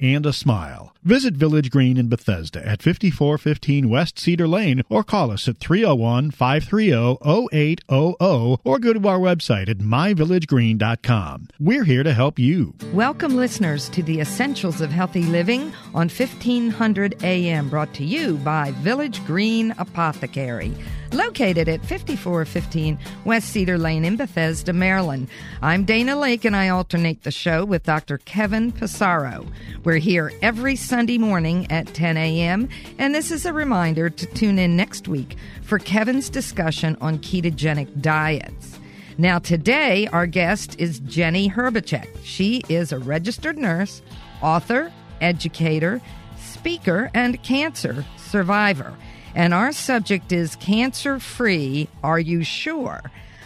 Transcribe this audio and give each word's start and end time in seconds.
and 0.00 0.26
a 0.26 0.32
smile. 0.32 0.94
Visit 1.02 1.34
Village 1.34 1.70
Green 1.70 1.96
in 1.96 2.08
Bethesda 2.08 2.58
at 2.66 2.82
5415 2.82 3.88
West 3.88 4.18
Cedar 4.18 4.48
Lane 4.48 4.82
or 4.88 5.02
call 5.02 5.30
us 5.30 5.48
at 5.48 5.58
301 5.58 6.30
530 6.30 7.18
0800 7.52 8.58
or 8.64 8.78
go 8.78 8.92
to 8.92 9.08
our 9.08 9.18
website 9.18 9.68
at 9.68 9.78
myvillagegreen.com. 9.78 11.48
We're 11.58 11.84
here 11.84 12.02
to 12.02 12.12
help 12.12 12.38
you. 12.38 12.74
Welcome, 12.92 13.36
listeners, 13.36 13.88
to 13.90 14.02
the 14.02 14.20
Essentials 14.20 14.80
of 14.80 14.90
Healthy 14.90 15.24
Living 15.24 15.72
on 15.94 16.08
1500 16.08 17.22
AM, 17.22 17.68
brought 17.68 17.94
to 17.94 18.04
you 18.04 18.36
by 18.38 18.72
Village 18.72 19.24
Green 19.26 19.72
Apothecary 19.78 20.74
located 21.12 21.68
at 21.68 21.84
5415 21.84 22.98
West 23.24 23.48
Cedar 23.50 23.78
Lane 23.78 24.04
in 24.04 24.16
Bethesda, 24.16 24.72
Maryland. 24.72 25.28
I'm 25.62 25.84
Dana 25.84 26.14
Laake 26.16 26.44
and 26.44 26.56
I 26.56 26.68
alternate 26.68 27.22
the 27.22 27.30
show 27.30 27.64
with 27.64 27.84
Dr. 27.84 28.18
Kevin 28.18 28.72
Passero. 28.72 29.50
We're 29.84 29.96
here 29.96 30.32
every 30.42 30.76
Sunday 30.76 31.18
morning 31.18 31.70
at 31.70 31.86
10 31.94 32.16
a.m., 32.16 32.68
and 32.98 33.14
this 33.14 33.30
is 33.30 33.46
a 33.46 33.52
reminder 33.52 34.10
to 34.10 34.26
tune 34.26 34.58
in 34.58 34.76
next 34.76 35.08
week 35.08 35.36
for 35.62 35.78
Kevin's 35.78 36.30
discussion 36.30 36.96
on 37.00 37.18
ketogenic 37.18 38.00
diets. 38.00 38.78
Now, 39.20 39.40
today, 39.40 40.06
our 40.12 40.26
guest 40.26 40.76
is 40.78 41.00
Jenny 41.00 41.50
Hrbacek. 41.50 42.08
She 42.22 42.62
is 42.68 42.92
a 42.92 42.98
registered 42.98 43.58
nurse, 43.58 44.00
author, 44.40 44.92
educator, 45.20 46.00
speaker, 46.36 47.10
and 47.14 47.42
cancer 47.42 48.04
survivor. 48.16 48.94
And 49.34 49.54
our 49.54 49.72
subject 49.72 50.32
is 50.32 50.56
cancer 50.56 51.18
free. 51.18 51.88
Are 52.02 52.18
you 52.18 52.42
sure? 52.44 53.02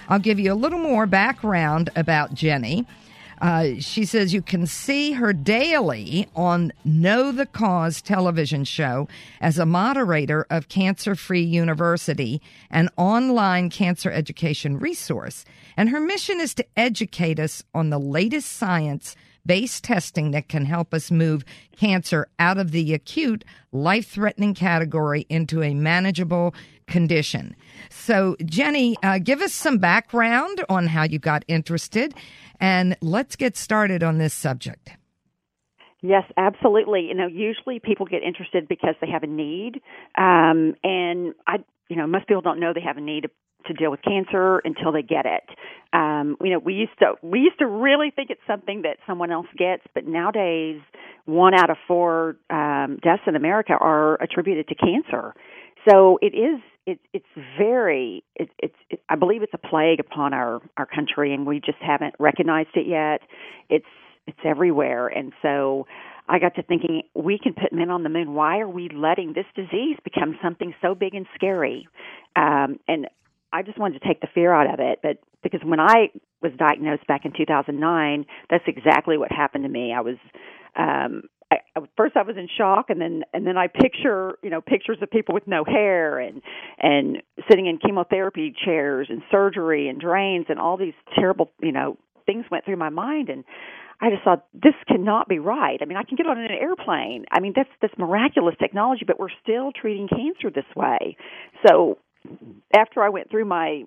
I'll 0.09 0.19
give 0.19 0.39
you 0.39 0.53
a 0.53 0.55
little 0.55 0.79
more 0.79 1.07
background 1.07 1.91
about 1.97 2.35
Jenny. 2.35 2.87
Uh, 3.43 3.81
she 3.81 4.05
says 4.05 4.33
you 4.33 4.41
can 4.41 4.69
see 4.69 5.13
her 5.13 5.33
daily 5.33 6.29
on 6.37 6.73
Know 6.85 7.33
the 7.33 7.47
Cause 7.47 8.01
television 8.01 8.63
show 8.63 9.09
as 9.41 9.59
a 9.59 9.67
moderator 9.67 10.47
of 10.49 10.69
Cancer 10.69 11.17
Free 11.17 11.43
University, 11.43 12.41
an 12.71 12.89
online 12.97 13.69
cancer 13.69 14.13
education 14.13 14.79
resource. 14.79 15.45
And 15.77 15.89
her 15.89 15.99
mission 15.99 16.41
is 16.41 16.55
to 16.55 16.67
educate 16.77 17.41
us 17.41 17.65
on 17.75 17.91
the 17.91 17.99
latest 17.99 18.53
science 18.53 19.17
based 19.45 19.85
testing 19.85 20.31
that 20.33 20.49
can 20.49 20.65
help 20.65 20.95
us 20.95 21.11
move 21.11 21.45
cancer 21.77 22.29
out 22.39 22.59
of 22.59 22.71
the 22.71 22.95
acute, 22.95 23.45
life 23.73 24.09
threatening 24.11 24.55
category 24.55 25.27
into 25.29 25.63
a 25.63 25.75
manageable 25.75 26.55
condition. 26.87 27.57
So, 27.91 28.37
Jenny, 28.45 28.97
uh, 29.03 29.19
give 29.19 29.41
us 29.41 29.53
some 29.53 29.79
background 29.79 30.65
on 30.69 30.87
how 30.87 31.05
you 31.05 31.19
got 31.19 31.45
interested, 31.49 32.15
and 32.61 32.97
let's 33.01 33.37
get 33.37 33.57
started 33.57 34.03
on 34.03 34.19
this 34.19 34.35
subject. 34.35 34.91
Yes, 36.03 36.25
absolutely. 36.37 37.03
You 37.09 37.15
know, 37.15 37.27
usually 37.29 37.79
people 37.79 38.07
get 38.07 38.23
interested 38.23 38.67
because 38.69 38.95
they 39.01 39.09
have 39.09 39.23
a 39.23 39.27
need, 39.29 39.81
um, 40.19 40.75
and 40.83 41.35
I, 41.47 41.59
you 41.89 41.97
know, 41.97 42.07
most 42.09 42.27
people 42.27 42.43
don't 42.43 42.59
know 42.59 42.73
they 42.75 42.81
have 42.81 42.97
a 42.97 43.01
need 43.01 43.27
to 43.67 43.73
deal 43.75 43.93
with 43.93 44.01
cancer 44.03 44.59
until 44.65 44.91
they 44.91 45.03
get 45.03 45.25
it. 45.27 45.45
Um, 45.93 46.37
you 46.43 46.51
know, 46.51 46.59
we 46.59 46.75
used 46.75 46.99
to 46.99 47.13
we 47.23 47.39
used 47.41 47.61
to 47.61 47.67
really 47.67 48.11
think 48.15 48.31
it's 48.31 48.41
something 48.49 48.83
that 48.83 48.97
someone 49.07 49.31
else 49.31 49.47
gets, 49.57 49.85
but 49.95 50.05
nowadays, 50.05 50.81
one 51.27 51.55
out 51.55 51.71
of 51.71 51.77
four 51.87 52.37
um, 52.51 52.99
deaths 53.03 53.23
in 53.29 53.37
America 53.37 53.75
are 53.79 54.21
attributed 54.21 54.67
to 54.69 54.75
cancer. 54.75 55.35
So 55.89 56.19
it 56.21 56.35
is 56.35 56.61
it, 56.85 56.99
it's 57.13 57.27
very 57.57 58.25
it, 58.35 58.49
it's 58.59 58.75
it, 58.91 59.01
I 59.09 59.15
believe 59.15 59.43
it's 59.45 59.55
a 59.55 59.69
plague 59.69 60.01
upon 60.01 60.35
our 60.35 60.61
our 60.77 60.87
country, 60.87 61.33
and 61.33 61.47
we 61.47 61.61
just 61.61 61.79
haven't 61.81 62.17
recognized 62.19 62.71
it 62.75 62.89
yet. 62.89 63.21
It's 63.71 63.87
it's 64.27 64.41
everywhere, 64.45 65.09
and 65.09 65.33
so. 65.43 65.87
I 66.29 66.39
got 66.39 66.55
to 66.55 66.63
thinking, 66.63 67.03
we 67.15 67.37
can 67.37 67.53
put 67.53 67.73
men 67.73 67.91
on 67.91 68.05
the 68.05 68.09
moon. 68.09 68.33
Why 68.33 68.61
are 68.61 68.69
we 68.69 68.89
letting 68.89 69.33
this 69.35 69.45
disease 69.57 69.97
become 70.05 70.39
something 70.41 70.73
so 70.81 70.95
big 70.95 71.17
and 71.17 71.27
scary? 71.35 71.89
Um, 72.37 72.79
and 72.87 73.09
I 73.53 73.63
just 73.63 73.77
wanted 73.77 74.01
to 74.01 74.09
take 74.09 74.21
the 74.21 74.29
fear 74.33 74.53
out 74.53 74.73
of 74.73 74.81
it. 74.81 75.01
But 75.03 75.19
because 75.43 75.61
when 75.65 75.81
I 75.81 76.11
was 76.41 76.53
diagnosed 76.59 77.07
back 77.07 77.25
in 77.25 77.33
2009, 77.37 78.27
that's 78.51 78.65
exactly 78.67 79.19
what 79.19 79.31
happened 79.31 79.65
to 79.65 79.71
me. 79.71 79.93
I 79.93 80.01
was, 80.01 80.17
um, 80.77 81.23
I, 81.51 81.59
first 81.97 82.17
I 82.17 82.23
was 82.23 82.37
in 82.37 82.49
shock, 82.57 82.87
and 82.89 83.01
then 83.01 83.25
and 83.35 83.47
then 83.47 83.59
I 83.59 83.67
picture 83.67 84.39
you 84.43 84.49
know 84.49 84.61
pictures 84.61 84.99
of 85.03 85.11
people 85.11 85.35
with 85.35 85.47
no 85.47 85.65
hair 85.65 86.19
and 86.19 86.41
and 86.79 87.23
sitting 87.51 87.67
in 87.67 87.79
chemotherapy 87.79 88.55
chairs 88.65 89.09
and 89.11 89.23
surgery 89.31 89.89
and 89.89 90.01
drains 90.01 90.47
and 90.49 90.59
all 90.59 90.77
these 90.77 90.95
terrible 91.15 91.51
you 91.61 91.73
know 91.73 91.99
things 92.25 92.47
went 92.51 92.65
through 92.65 92.77
my 92.77 92.89
mind 92.89 93.29
and 93.29 93.45
I 94.03 94.11
just 94.11 94.25
thought 94.25 94.45
this 94.53 94.75
cannot 94.89 95.29
be 95.29 95.39
right. 95.39 95.79
I 95.81 95.85
mean, 95.85 95.97
I 95.97 96.03
can 96.03 96.17
get 96.17 96.27
on 96.27 96.37
an 96.37 96.51
airplane. 96.51 97.25
I 97.31 97.39
mean, 97.39 97.53
that's 97.55 97.71
this 97.81 97.93
miraculous 97.97 98.57
technology, 98.59 99.05
but 99.07 99.21
we're 99.21 99.29
still 99.43 99.71
treating 99.71 100.09
cancer 100.09 100.51
this 100.53 100.65
way. 100.75 101.17
So 101.67 101.99
after 102.77 103.01
I 103.03 103.11
went 103.11 103.31
through 103.31 103.45
my 103.45 103.85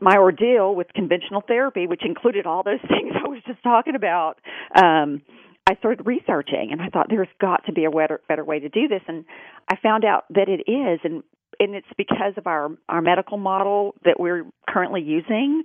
my 0.00 0.16
ordeal 0.16 0.76
with 0.76 0.86
conventional 0.94 1.42
therapy, 1.48 1.88
which 1.88 2.02
included 2.04 2.46
all 2.46 2.62
those 2.62 2.80
things 2.88 3.12
I 3.16 3.28
was 3.28 3.42
just 3.46 3.62
talking 3.62 3.96
about, 3.96 4.34
um, 4.76 5.22
I 5.66 5.74
started 5.78 6.06
researching, 6.06 6.68
and 6.70 6.80
I 6.80 6.88
thought 6.88 7.06
there's 7.08 7.26
got 7.40 7.64
to 7.66 7.72
be 7.72 7.84
a 7.84 7.90
better, 7.90 8.20
better 8.28 8.44
way 8.44 8.60
to 8.60 8.68
do 8.68 8.86
this, 8.86 9.02
and 9.08 9.24
I 9.68 9.76
found 9.82 10.04
out 10.04 10.24
that 10.30 10.48
it 10.48 10.70
is, 10.70 11.00
and 11.02 11.22
and 11.58 11.74
it's 11.74 11.88
because 11.96 12.34
of 12.36 12.46
our 12.46 12.68
our 12.88 13.00
medical 13.00 13.38
model 13.38 13.94
that 14.04 14.20
we're 14.20 14.44
currently 14.68 15.00
using. 15.00 15.62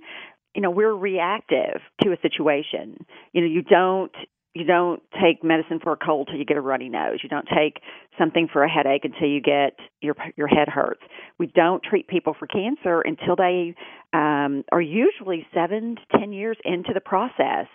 You 0.54 0.62
know, 0.62 0.70
we're 0.70 0.94
reactive 0.94 1.80
to 2.02 2.12
a 2.12 2.16
situation. 2.22 3.04
You 3.32 3.42
know, 3.42 3.48
you 3.48 3.62
don't 3.62 4.12
you 4.54 4.64
don't 4.64 5.02
take 5.20 5.42
medicine 5.42 5.80
for 5.82 5.92
a 5.92 5.96
cold 5.96 6.28
till 6.28 6.38
you 6.38 6.44
get 6.44 6.56
a 6.56 6.60
runny 6.60 6.88
nose. 6.88 7.18
You 7.22 7.28
don't 7.28 7.48
take 7.48 7.82
something 8.16 8.48
for 8.52 8.62
a 8.62 8.70
headache 8.70 9.04
until 9.04 9.28
you 9.28 9.40
get 9.40 9.76
your 10.00 10.14
your 10.36 10.46
head 10.46 10.68
hurts. 10.68 11.02
We 11.38 11.48
don't 11.48 11.82
treat 11.82 12.06
people 12.06 12.34
for 12.38 12.46
cancer 12.46 13.00
until 13.00 13.34
they 13.36 13.74
um, 14.12 14.64
are 14.70 14.80
usually 14.80 15.46
seven 15.52 15.96
to 15.96 16.18
ten 16.18 16.32
years 16.32 16.56
into 16.64 16.92
the 16.94 17.00
process. 17.00 17.66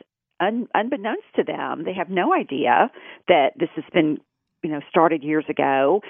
Un, 0.41 0.69
unbeknownst 0.73 1.27
to 1.35 1.43
them, 1.43 1.83
they 1.83 1.93
have 1.93 2.09
no 2.09 2.33
idea 2.33 2.89
that 3.27 3.49
this 3.59 3.69
has 3.75 3.83
been 3.93 4.19
you 4.63 4.71
know 4.71 4.79
started 4.89 5.21
years 5.21 5.45
ago 5.49 6.01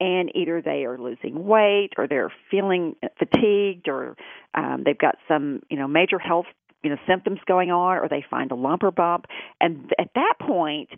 and 0.00 0.30
either 0.34 0.62
they 0.62 0.84
are 0.84 0.98
losing 0.98 1.44
weight 1.44 1.90
or 1.96 2.06
they're 2.06 2.32
feeling 2.50 2.94
fatigued 3.18 3.88
or 3.88 4.16
um, 4.54 4.82
they've 4.84 4.98
got 4.98 5.16
some 5.26 5.60
you 5.68 5.76
know 5.76 5.88
major 5.88 6.18
health 6.18 6.46
you 6.82 6.90
know 6.90 6.96
symptoms 7.06 7.40
going 7.46 7.70
on 7.70 7.98
or 7.98 8.08
they 8.08 8.24
find 8.28 8.52
a 8.52 8.54
lumper 8.54 8.94
bump. 8.94 9.26
And 9.60 9.92
at 9.98 10.10
that 10.14 10.34
point 10.40 10.90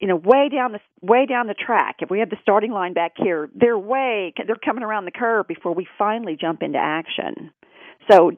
you 0.00 0.08
know 0.08 0.16
way 0.16 0.48
down 0.48 0.72
the 0.72 0.80
way 1.00 1.26
down 1.26 1.46
the 1.46 1.54
track 1.54 1.96
if 2.00 2.10
we 2.10 2.18
have 2.18 2.30
the 2.30 2.36
starting 2.42 2.72
line 2.72 2.92
back 2.92 3.12
here 3.16 3.48
they're 3.54 3.78
way 3.78 4.34
they're 4.46 4.56
coming 4.56 4.82
around 4.82 5.04
the 5.04 5.10
curve 5.10 5.46
before 5.48 5.74
we 5.74 5.86
finally 5.98 6.36
jump 6.38 6.62
into 6.62 6.78
action. 6.78 7.50
So 8.10 8.32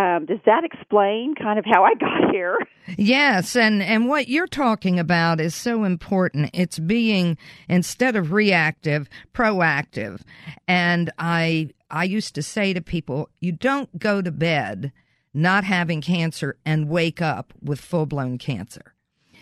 um, 0.00 0.26
does 0.26 0.38
that 0.46 0.64
explain 0.64 1.34
kind 1.34 1.58
of 1.58 1.64
how 1.64 1.82
I 1.82 1.94
got 1.94 2.30
here? 2.30 2.58
Yes, 2.96 3.56
and 3.56 3.82
and 3.82 4.08
what 4.08 4.28
you're 4.28 4.46
talking 4.46 4.98
about 4.98 5.40
is 5.40 5.54
so 5.54 5.84
important. 5.84 6.50
It's 6.54 6.78
being 6.78 7.36
instead 7.68 8.16
of 8.16 8.32
reactive, 8.32 9.08
proactive. 9.34 10.22
And 10.66 11.10
I 11.18 11.70
I 11.90 12.04
used 12.04 12.34
to 12.36 12.42
say 12.42 12.72
to 12.72 12.80
people, 12.80 13.28
you 13.40 13.52
don't 13.52 13.98
go 13.98 14.22
to 14.22 14.30
bed 14.30 14.92
not 15.34 15.64
having 15.64 16.00
cancer 16.00 16.56
and 16.64 16.88
wake 16.88 17.20
up 17.20 17.52
with 17.62 17.80
full 17.80 18.06
blown 18.06 18.38
cancer. 18.38 18.94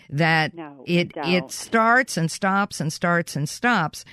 That 0.09 0.53
no, 0.53 0.83
it 0.85 1.11
it 1.15 1.51
starts 1.51 2.17
and 2.17 2.31
stops 2.31 2.79
and 2.79 2.91
starts 2.91 3.35
and 3.35 3.47
stops. 3.47 4.05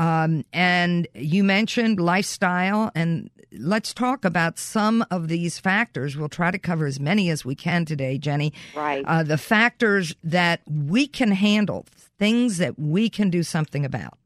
Um, 0.00 0.46
and 0.54 1.06
you 1.12 1.44
mentioned 1.44 2.00
lifestyle, 2.00 2.90
and 2.94 3.28
let's 3.52 3.92
talk 3.92 4.24
about 4.24 4.58
some 4.58 5.04
of 5.10 5.28
these 5.28 5.58
factors. 5.58 6.16
We'll 6.16 6.30
try 6.30 6.50
to 6.50 6.58
cover 6.58 6.86
as 6.86 6.98
many 6.98 7.28
as 7.28 7.44
we 7.44 7.54
can 7.54 7.84
today, 7.84 8.16
Jenny. 8.16 8.54
Right. 8.74 9.04
Uh, 9.06 9.24
the 9.24 9.36
factors 9.36 10.16
that 10.24 10.62
we 10.66 11.06
can 11.06 11.32
handle, 11.32 11.84
things 12.18 12.56
that 12.56 12.78
we 12.78 13.10
can 13.10 13.28
do 13.28 13.42
something 13.42 13.84
about. 13.84 14.16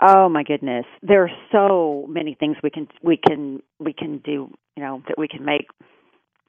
Oh 0.00 0.30
my 0.30 0.42
goodness, 0.42 0.86
there 1.02 1.22
are 1.22 1.30
so 1.52 2.06
many 2.08 2.34
things 2.34 2.56
we 2.62 2.70
can 2.70 2.88
we 3.02 3.18
can 3.18 3.62
we 3.78 3.92
can 3.92 4.18
do. 4.24 4.50
You 4.76 4.82
know 4.82 5.02
that 5.08 5.18
we 5.18 5.28
can 5.28 5.44
make 5.44 5.68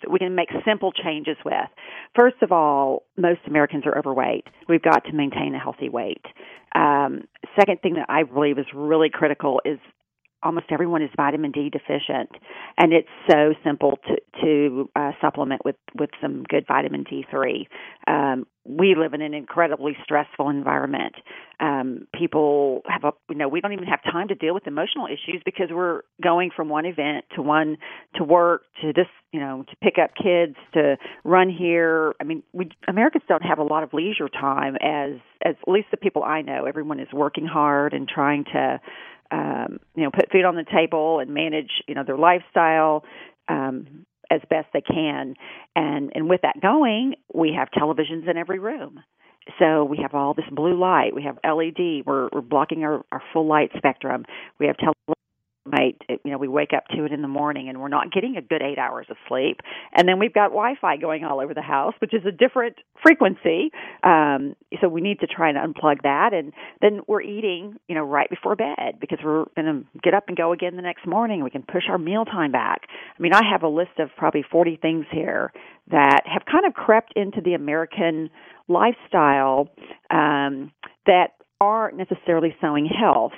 that 0.02 0.12
we 0.12 0.20
can 0.20 0.36
make 0.36 0.50
simple 0.66 0.92
changes 0.92 1.38
with. 1.44 1.54
First 2.16 2.38
of 2.42 2.52
all, 2.52 3.04
most 3.18 3.42
Americans 3.46 3.84
are 3.86 3.98
overweight. 3.98 4.46
We've 4.70 4.82
got 4.82 5.04
to 5.06 5.14
maintain 5.14 5.54
a 5.54 5.60
healthy 5.60 5.90
weight. 5.90 6.24
Um, 6.76 7.24
second 7.58 7.82
thing 7.82 7.96
that 7.96 8.08
I 8.10 8.24
believe 8.24 8.60
is 8.60 8.66
really 8.74 9.10
critical 9.10 9.62
is 9.64 9.80
almost 10.46 10.68
everyone 10.70 11.02
is 11.02 11.10
vitamin 11.18 11.52
D 11.52 11.70
deficient, 11.70 12.30
and 12.78 12.94
it's 12.94 13.10
so 13.30 13.54
simple 13.64 14.00
to 14.08 14.16
to 14.44 14.90
uh, 14.96 15.12
supplement 15.20 15.66
with 15.66 15.76
with 15.98 16.12
some 16.22 16.44
good 16.44 16.66
vitamin 16.68 17.04
D3. 17.04 17.68
Um, 18.08 18.46
we 18.68 18.96
live 18.96 19.14
in 19.14 19.22
an 19.22 19.34
incredibly 19.34 19.96
stressful 20.04 20.50
environment. 20.50 21.14
Um, 21.60 22.08
people 22.18 22.82
have 22.88 23.04
a, 23.04 23.12
you 23.30 23.38
know, 23.38 23.48
we 23.48 23.62
don't 23.62 23.74
even 23.74 23.86
have 23.86 24.04
time 24.04 24.28
to 24.30 24.36
deal 24.36 24.54
with 24.56 24.66
emotional 24.66 25.06
issues 25.06 25.42
because 25.46 25.68
we're 25.72 26.02
going 26.22 26.50
from 26.56 26.68
one 26.68 26.86
event 26.86 27.26
to 27.36 27.44
one 27.44 27.78
to 28.16 28.24
work 28.24 28.64
to 28.82 28.92
this, 28.92 29.06
you 29.32 29.40
know, 29.40 29.64
to 29.70 29.76
pick 29.84 29.96
up 30.04 30.12
kids 30.16 30.56
to 30.74 30.98
run 31.24 31.50
here. 31.50 32.16
I 32.20 32.24
mean, 32.24 32.42
we 32.54 32.72
Americans 32.88 33.24
don't 33.28 33.44
have 33.44 33.60
a 33.60 33.64
lot 33.64 33.84
of 33.84 33.94
leisure 33.94 34.30
time 34.30 34.76
as 34.82 35.20
as 35.46 35.56
at 35.62 35.72
least 35.72 35.88
the 35.92 35.98
people 35.98 36.24
I 36.24 36.42
know. 36.42 36.66
Everyone 36.66 37.00
is 37.00 37.08
working 37.14 37.46
hard 37.46 37.94
and 37.94 38.08
trying 38.08 38.46
to, 38.46 38.80
um, 39.32 39.80
you 39.96 40.04
know, 40.04 40.12
put 40.12 40.32
food 40.32 40.46
on 40.46 40.56
the 40.56 40.66
table 40.66 41.20
and 41.20 41.34
manage, 41.34 41.72
you 41.88 41.96
know, 41.96 42.04
their 42.06 42.18
lifestyle. 42.18 43.04
Um, 43.48 44.06
as 44.32 44.42
best 44.50 44.68
they 44.74 44.82
can. 44.82 45.36
And 45.76 46.12
and 46.16 46.30
with 46.30 46.42
that 46.42 46.60
going, 46.62 47.16
we 47.34 47.54
have 47.58 47.70
televisions 47.70 48.30
in 48.30 48.38
every 48.38 48.60
room. 48.60 49.02
So 49.60 49.84
we 49.84 50.00
have 50.02 50.16
all 50.16 50.34
this 50.34 50.46
blue 50.52 50.80
light. 50.80 51.14
We 51.14 51.24
have 51.24 51.38
LED. 51.44 52.06
We're 52.06 52.30
we're 52.32 52.42
blocking 52.42 52.84
our, 52.84 53.06
our 53.12 53.22
full 53.34 53.48
light 53.48 53.72
spectrum. 53.78 54.26
We 54.60 54.68
have 54.68 54.78
television 54.78 55.14
night 55.66 56.02
you 56.08 56.32
know 56.32 56.38
we 56.38 56.48
wake 56.48 56.72
up 56.76 56.86
to 56.90 57.06
it 57.06 57.12
in 57.12 57.22
the 57.22 57.28
morning 57.28 57.70
and 57.70 57.80
we're 57.80 57.88
not 57.88 58.12
getting 58.12 58.38
a 58.38 58.42
good 58.42 58.62
eight 58.62 58.78
hours 58.78 59.08
of 59.10 59.18
sleep. 59.28 59.62
And 59.94 60.08
then 60.08 60.20
we've 60.20 60.34
got 60.34 60.50
wi-fi 60.50 60.98
going 60.98 61.24
all 61.24 61.40
over 61.40 61.54
the 61.54 61.62
house 61.62 61.94
which 62.00 62.14
is 62.14 62.24
a 62.26 62.32
different 62.32 62.78
frequency. 63.02 63.72
Um 64.04 64.56
so 64.82 64.88
we 64.88 65.02
need 65.02 65.20
to 65.22 65.28
try 65.28 65.50
and 65.50 65.58
unplug 65.58 66.04
that. 66.04 66.34
And 66.34 66.54
then 66.82 67.02
we're 67.08 67.22
eating 67.22 67.78
you 67.88 67.96
know 67.96 68.04
right 68.04 68.30
before 68.30 68.56
bed 68.56 69.00
because 69.00 69.20
we're 69.24 69.46
going 69.56 69.86
to 69.94 70.00
get 70.02 70.14
up 70.14 70.26
and 70.28 70.38
go 70.38 70.52
again 70.52 70.76
the 70.76 70.82
next 70.82 71.08
morning. 71.08 71.44
We 71.44 71.50
can 71.50 71.64
push 71.64 71.84
our 71.90 71.98
meal 71.98 72.26
time 72.26 72.52
back. 72.52 72.82
I 73.18 73.22
mean 73.22 73.34
i 73.34 73.42
have 73.50 73.64
a 73.64 73.70
list 73.70 74.00
of 74.00 74.10
probably 74.18 74.44
40 74.50 74.78
things 74.82 75.06
here 75.12 75.52
that 75.90 76.22
have 76.26 76.44
kind 76.52 76.66
of 76.66 76.74
crept 76.74 77.14
into 77.16 77.42
the 77.42 77.54
american 77.54 78.30
lifestyle 78.68 79.70
um 80.10 80.72
that 81.06 81.32
aren't 81.62 81.98
necessarily 81.98 82.56
sowing 82.62 82.86
health. 82.86 83.34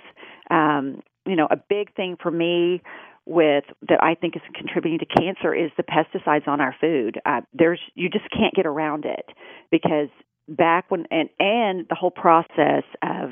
Um, 0.50 1.02
you 1.28 1.36
know, 1.36 1.48
a 1.52 1.58
big 1.58 1.94
thing 1.96 2.18
for 2.22 2.32
me 2.32 2.82
with 3.26 3.66
that 3.90 4.02
I 4.02 4.16
think 4.16 4.36
is 4.36 4.42
contributing 4.56 5.00
to 5.00 5.06
cancer 5.06 5.54
is 5.54 5.70
the 5.76 5.84
pesticides 5.84 6.48
on 6.48 6.62
our 6.62 6.76
food. 6.80 7.20
Uh, 7.26 7.42
there's 7.54 7.80
you 7.94 8.10
just 8.10 8.26
can't 8.32 8.54
get 8.56 8.66
around 8.66 9.06
it 9.06 9.26
because 9.70 10.10
back 10.48 10.86
when 10.90 11.06
and 11.12 11.30
and 11.40 11.86
the 11.90 11.96
whole 11.96 12.12
process 12.12 12.84
of 13.04 13.30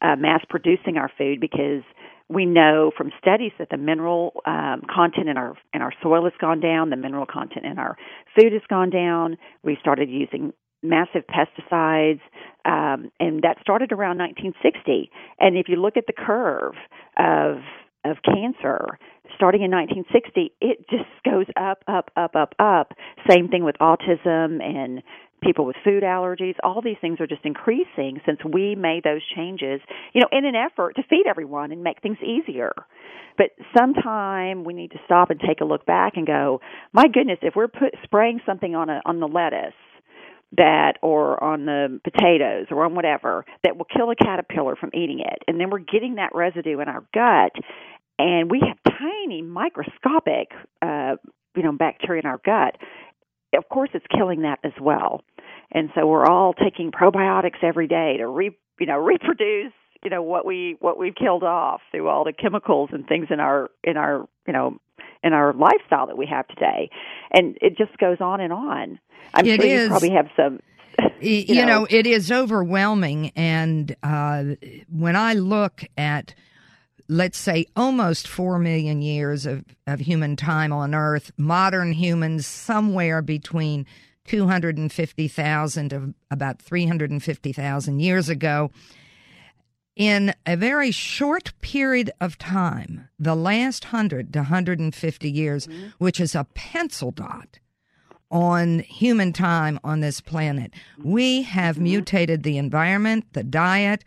uh, 0.00 0.16
mass 0.16 0.42
producing 0.48 0.96
our 0.96 1.10
food 1.18 1.40
because 1.40 1.82
we 2.28 2.46
know 2.46 2.92
from 2.96 3.10
studies 3.18 3.52
that 3.58 3.68
the 3.70 3.76
mineral 3.76 4.32
um, 4.46 4.82
content 4.92 5.28
in 5.28 5.36
our 5.36 5.54
in 5.74 5.82
our 5.82 5.92
soil 6.02 6.24
has 6.24 6.32
gone 6.40 6.60
down, 6.60 6.90
the 6.90 6.96
mineral 6.96 7.26
content 7.26 7.66
in 7.66 7.78
our 7.78 7.96
food 8.38 8.52
has 8.52 8.62
gone 8.68 8.90
down. 8.90 9.36
We 9.62 9.76
started 9.80 10.08
using 10.08 10.52
massive 10.82 11.22
pesticides, 11.26 12.20
um, 12.64 13.10
and 13.20 13.42
that 13.42 13.56
started 13.60 13.92
around 13.92 14.18
1960. 14.18 15.10
And 15.38 15.56
if 15.56 15.68
you 15.68 15.76
look 15.76 15.96
at 15.96 16.06
the 16.06 16.12
curve 16.12 16.74
of 17.16 17.62
of 18.04 18.16
cancer 18.24 18.98
starting 19.36 19.62
in 19.62 19.70
1960, 19.70 20.52
it 20.60 20.88
just 20.90 21.08
goes 21.24 21.46
up, 21.56 21.84
up, 21.86 22.10
up, 22.16 22.34
up, 22.34 22.54
up. 22.58 22.92
Same 23.30 23.48
thing 23.48 23.64
with 23.64 23.76
autism 23.80 24.62
and 24.62 25.02
people 25.42 25.64
with 25.64 25.76
food 25.84 26.02
allergies. 26.02 26.54
All 26.62 26.80
these 26.82 26.96
things 27.00 27.20
are 27.20 27.26
just 27.26 27.44
increasing 27.44 28.20
since 28.24 28.38
we 28.44 28.74
made 28.74 29.04
those 29.04 29.22
changes, 29.34 29.80
you 30.12 30.20
know, 30.20 30.28
in 30.30 30.44
an 30.44 30.54
effort 30.54 30.96
to 30.96 31.02
feed 31.08 31.24
everyone 31.28 31.72
and 31.72 31.82
make 31.82 32.00
things 32.00 32.18
easier. 32.22 32.72
But 33.36 33.50
sometime 33.76 34.64
we 34.64 34.74
need 34.74 34.90
to 34.92 34.98
stop 35.04 35.30
and 35.30 35.40
take 35.40 35.60
a 35.60 35.64
look 35.64 35.86
back 35.86 36.12
and 36.16 36.26
go, 36.26 36.60
my 36.92 37.04
goodness, 37.12 37.38
if 37.42 37.54
we're 37.56 37.68
put 37.68 37.94
spraying 38.04 38.40
something 38.44 38.74
on 38.74 38.90
a 38.90 39.00
on 39.04 39.20
the 39.20 39.28
lettuce 39.28 39.74
that 40.56 40.94
or 41.02 41.42
on 41.42 41.64
the 41.64 42.00
potatoes 42.04 42.66
or 42.70 42.84
on 42.84 42.94
whatever 42.94 43.44
that 43.64 43.76
will 43.76 43.86
kill 43.86 44.10
a 44.10 44.16
caterpillar 44.16 44.76
from 44.76 44.90
eating 44.94 45.20
it. 45.20 45.42
And 45.48 45.58
then 45.58 45.70
we're 45.70 45.78
getting 45.78 46.16
that 46.16 46.34
residue 46.34 46.80
in 46.80 46.88
our 46.88 47.04
gut. 47.14 47.52
And 48.18 48.50
we 48.50 48.60
have 48.60 48.76
tiny 48.98 49.42
microscopic 49.42 50.52
uh 50.80 51.16
you 51.56 51.62
know 51.62 51.72
bacteria 51.72 52.22
in 52.22 52.26
our 52.26 52.40
gut. 52.44 52.76
Of 53.56 53.68
course 53.68 53.90
it's 53.94 54.06
killing 54.14 54.42
that 54.42 54.58
as 54.64 54.72
well. 54.80 55.22
And 55.70 55.90
so 55.94 56.06
we're 56.06 56.26
all 56.26 56.52
taking 56.52 56.92
probiotics 56.92 57.62
every 57.62 57.88
day 57.88 58.16
to 58.18 58.26
re 58.26 58.56
you 58.78 58.86
know 58.86 58.98
reproduce 58.98 59.72
you 60.02 60.10
know 60.10 60.22
what 60.22 60.44
we 60.44 60.76
what 60.80 60.98
we've 60.98 61.14
killed 61.14 61.42
off 61.44 61.80
through 61.90 62.08
all 62.08 62.24
the 62.24 62.32
chemicals 62.32 62.90
and 62.92 63.06
things 63.06 63.28
in 63.30 63.40
our 63.40 63.70
in 63.84 63.96
our 63.96 64.26
you 64.46 64.52
know 64.52 64.78
in 65.22 65.32
our 65.32 65.52
lifestyle 65.52 66.06
that 66.06 66.18
we 66.18 66.26
have 66.26 66.46
today 66.48 66.90
and 67.32 67.56
it 67.60 67.76
just 67.76 67.96
goes 67.98 68.18
on 68.20 68.40
and 68.40 68.52
on 68.52 68.98
I'm 69.34 69.46
it 69.46 69.60
sure 69.60 69.70
is, 69.70 69.82
you 69.82 69.88
probably 69.88 70.10
have 70.10 70.28
some. 70.36 70.60
You, 71.20 71.30
you 71.30 71.54
know, 71.66 71.80
know, 71.80 71.86
it 71.88 72.06
is 72.06 72.32
overwhelming. 72.32 73.30
And 73.36 73.94
uh, 74.02 74.44
when 74.90 75.14
I 75.14 75.34
look 75.34 75.84
at, 75.96 76.34
let's 77.08 77.38
say, 77.38 77.66
almost 77.76 78.26
4 78.26 78.58
million 78.58 79.00
years 79.02 79.46
of, 79.46 79.64
of 79.86 80.00
human 80.00 80.34
time 80.34 80.72
on 80.72 80.94
Earth, 80.94 81.30
modern 81.36 81.92
humans 81.92 82.46
somewhere 82.46 83.22
between 83.22 83.86
250,000 84.26 85.88
to 85.90 86.14
about 86.30 86.60
350,000 86.60 88.00
years 88.00 88.28
ago, 88.28 88.70
in 90.02 90.34
a 90.46 90.56
very 90.56 90.90
short 90.90 91.52
period 91.60 92.10
of 92.20 92.36
time, 92.36 93.08
the 93.20 93.36
last 93.36 93.84
100 93.92 94.32
to 94.32 94.40
150 94.40 95.30
years, 95.30 95.68
mm-hmm. 95.68 95.88
which 95.98 96.18
is 96.18 96.34
a 96.34 96.44
pencil 96.54 97.12
dot 97.12 97.60
on 98.28 98.80
human 98.80 99.32
time 99.32 99.78
on 99.84 100.00
this 100.00 100.20
planet. 100.20 100.72
We 101.04 101.42
have 101.42 101.76
mm-hmm. 101.76 101.84
mutated 101.84 102.42
the 102.42 102.58
environment, 102.58 103.26
the 103.32 103.44
diet, 103.44 104.04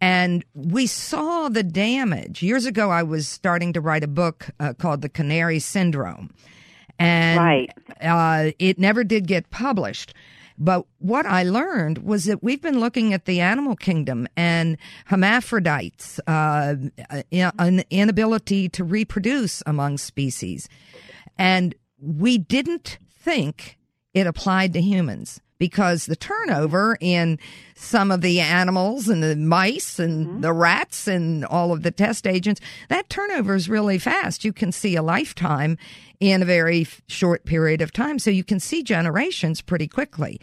and 0.00 0.44
we 0.52 0.88
saw 0.88 1.48
the 1.48 1.62
damage. 1.62 2.42
Years 2.42 2.66
ago, 2.66 2.90
I 2.90 3.04
was 3.04 3.28
starting 3.28 3.72
to 3.74 3.80
write 3.80 4.02
a 4.02 4.08
book 4.08 4.48
uh, 4.58 4.72
called 4.72 5.00
The 5.00 5.08
Canary 5.08 5.60
Syndrome. 5.60 6.30
And 6.98 7.38
right. 7.38 7.70
uh, 8.00 8.50
it 8.58 8.80
never 8.80 9.04
did 9.04 9.28
get 9.28 9.50
published. 9.50 10.12
But 10.62 10.84
what 10.98 11.24
I 11.24 11.42
learned 11.42 11.98
was 11.98 12.26
that 12.26 12.42
we've 12.42 12.60
been 12.60 12.80
looking 12.80 13.14
at 13.14 13.24
the 13.24 13.40
animal 13.40 13.74
kingdom 13.74 14.28
and 14.36 14.76
hermaphrodites, 15.06 16.20
uh, 16.26 16.76
an 17.30 17.82
inability 17.88 18.68
to 18.68 18.84
reproduce 18.84 19.62
among 19.64 19.96
species. 19.96 20.68
And 21.38 21.74
we 21.98 22.36
didn't 22.36 22.98
think 23.10 23.78
it 24.12 24.26
applied 24.26 24.74
to 24.74 24.82
humans 24.82 25.40
because 25.58 26.06
the 26.06 26.16
turnover 26.16 26.96
in 27.00 27.38
some 27.74 28.10
of 28.10 28.20
the 28.22 28.40
animals 28.40 29.08
and 29.08 29.22
the 29.22 29.36
mice 29.36 29.98
and 29.98 30.26
mm-hmm. 30.26 30.40
the 30.40 30.52
rats 30.52 31.06
and 31.06 31.44
all 31.44 31.72
of 31.72 31.82
the 31.82 31.90
test 31.90 32.26
agents, 32.26 32.60
that 32.88 33.08
turnover 33.08 33.54
is 33.54 33.68
really 33.68 33.98
fast. 33.98 34.44
You 34.44 34.52
can 34.52 34.72
see 34.72 34.96
a 34.96 35.02
lifetime 35.02 35.78
in 36.20 36.42
a 36.42 36.46
very 36.46 36.86
short 37.08 37.44
period 37.44 37.80
of 37.80 37.92
time. 37.92 38.18
So 38.18 38.30
you 38.30 38.44
can 38.44 38.60
see 38.60 38.82
generations 38.82 39.62
pretty 39.62 39.88
quickly. 39.88 40.40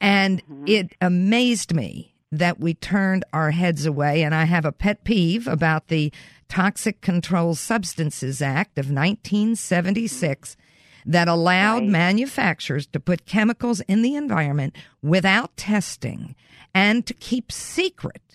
And 0.00 0.42
mm-hmm. 0.44 0.64
it 0.66 0.96
amazed 1.00 1.74
me 1.74 2.14
that 2.32 2.58
we 2.58 2.74
turned 2.74 3.24
our 3.32 3.50
heads 3.50 3.84
away. 3.84 4.22
And 4.22 4.34
I 4.34 4.44
have 4.44 4.64
a 4.64 4.72
pet 4.72 5.04
peeve 5.04 5.46
about 5.46 5.88
the 5.88 6.12
Toxic 6.48 7.00
Control 7.02 7.54
Substances 7.54 8.42
Act 8.42 8.78
of 8.78 8.86
1976 8.86 10.56
that 11.04 11.28
allowed 11.28 11.82
right. 11.82 11.88
manufacturers 11.88 12.86
to 12.88 13.00
put 13.00 13.26
chemicals 13.26 13.80
in 13.82 14.02
the 14.02 14.14
environment 14.14 14.76
without 15.02 15.56
testing 15.56 16.34
and 16.74 17.06
to 17.06 17.14
keep 17.14 17.52
secret. 17.52 18.31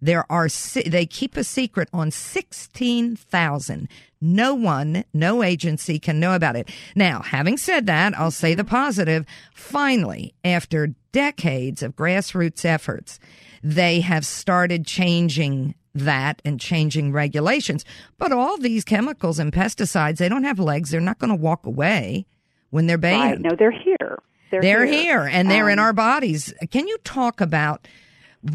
There 0.00 0.30
are 0.30 0.48
they 0.86 1.06
keep 1.06 1.36
a 1.36 1.44
secret 1.44 1.88
on 1.92 2.10
16,000. 2.10 3.88
No 4.20 4.54
one, 4.54 5.04
no 5.12 5.42
agency 5.42 5.98
can 5.98 6.20
know 6.20 6.34
about 6.34 6.56
it. 6.56 6.70
Now, 6.94 7.22
having 7.22 7.56
said 7.56 7.86
that, 7.86 8.18
I'll 8.18 8.30
say 8.30 8.54
the 8.54 8.64
positive. 8.64 9.26
Finally, 9.54 10.34
after 10.44 10.94
decades 11.12 11.82
of 11.82 11.96
grassroots 11.96 12.64
efforts, 12.64 13.18
they 13.62 14.00
have 14.00 14.24
started 14.24 14.86
changing 14.86 15.74
that 15.94 16.40
and 16.44 16.60
changing 16.60 17.12
regulations. 17.12 17.84
But 18.18 18.32
all 18.32 18.58
these 18.58 18.84
chemicals 18.84 19.38
and 19.38 19.52
pesticides, 19.52 20.18
they 20.18 20.28
don't 20.28 20.44
have 20.44 20.58
legs. 20.58 20.90
They're 20.90 21.00
not 21.00 21.18
going 21.18 21.30
to 21.30 21.42
walk 21.42 21.66
away 21.66 22.26
when 22.70 22.86
they're 22.86 22.98
banned. 22.98 23.44
Right. 23.44 23.50
No, 23.50 23.56
they're 23.56 23.70
here. 23.70 24.18
They're, 24.50 24.62
they're 24.62 24.86
here. 24.86 25.26
here. 25.26 25.30
and 25.32 25.50
they're 25.50 25.66
um, 25.66 25.72
in 25.72 25.78
our 25.78 25.92
bodies. 25.92 26.52
Can 26.70 26.86
you 26.86 26.98
talk 27.04 27.40
about 27.40 27.88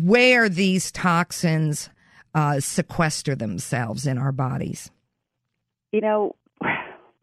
where 0.01 0.49
these 0.49 0.91
toxins 0.91 1.89
uh, 2.33 2.59
sequester 2.59 3.35
themselves 3.35 4.07
in 4.07 4.17
our 4.17 4.31
bodies? 4.31 4.91
You 5.91 6.01
know, 6.01 6.35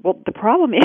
well, 0.02 0.20
the 0.26 0.32
problem 0.32 0.74
is 0.74 0.82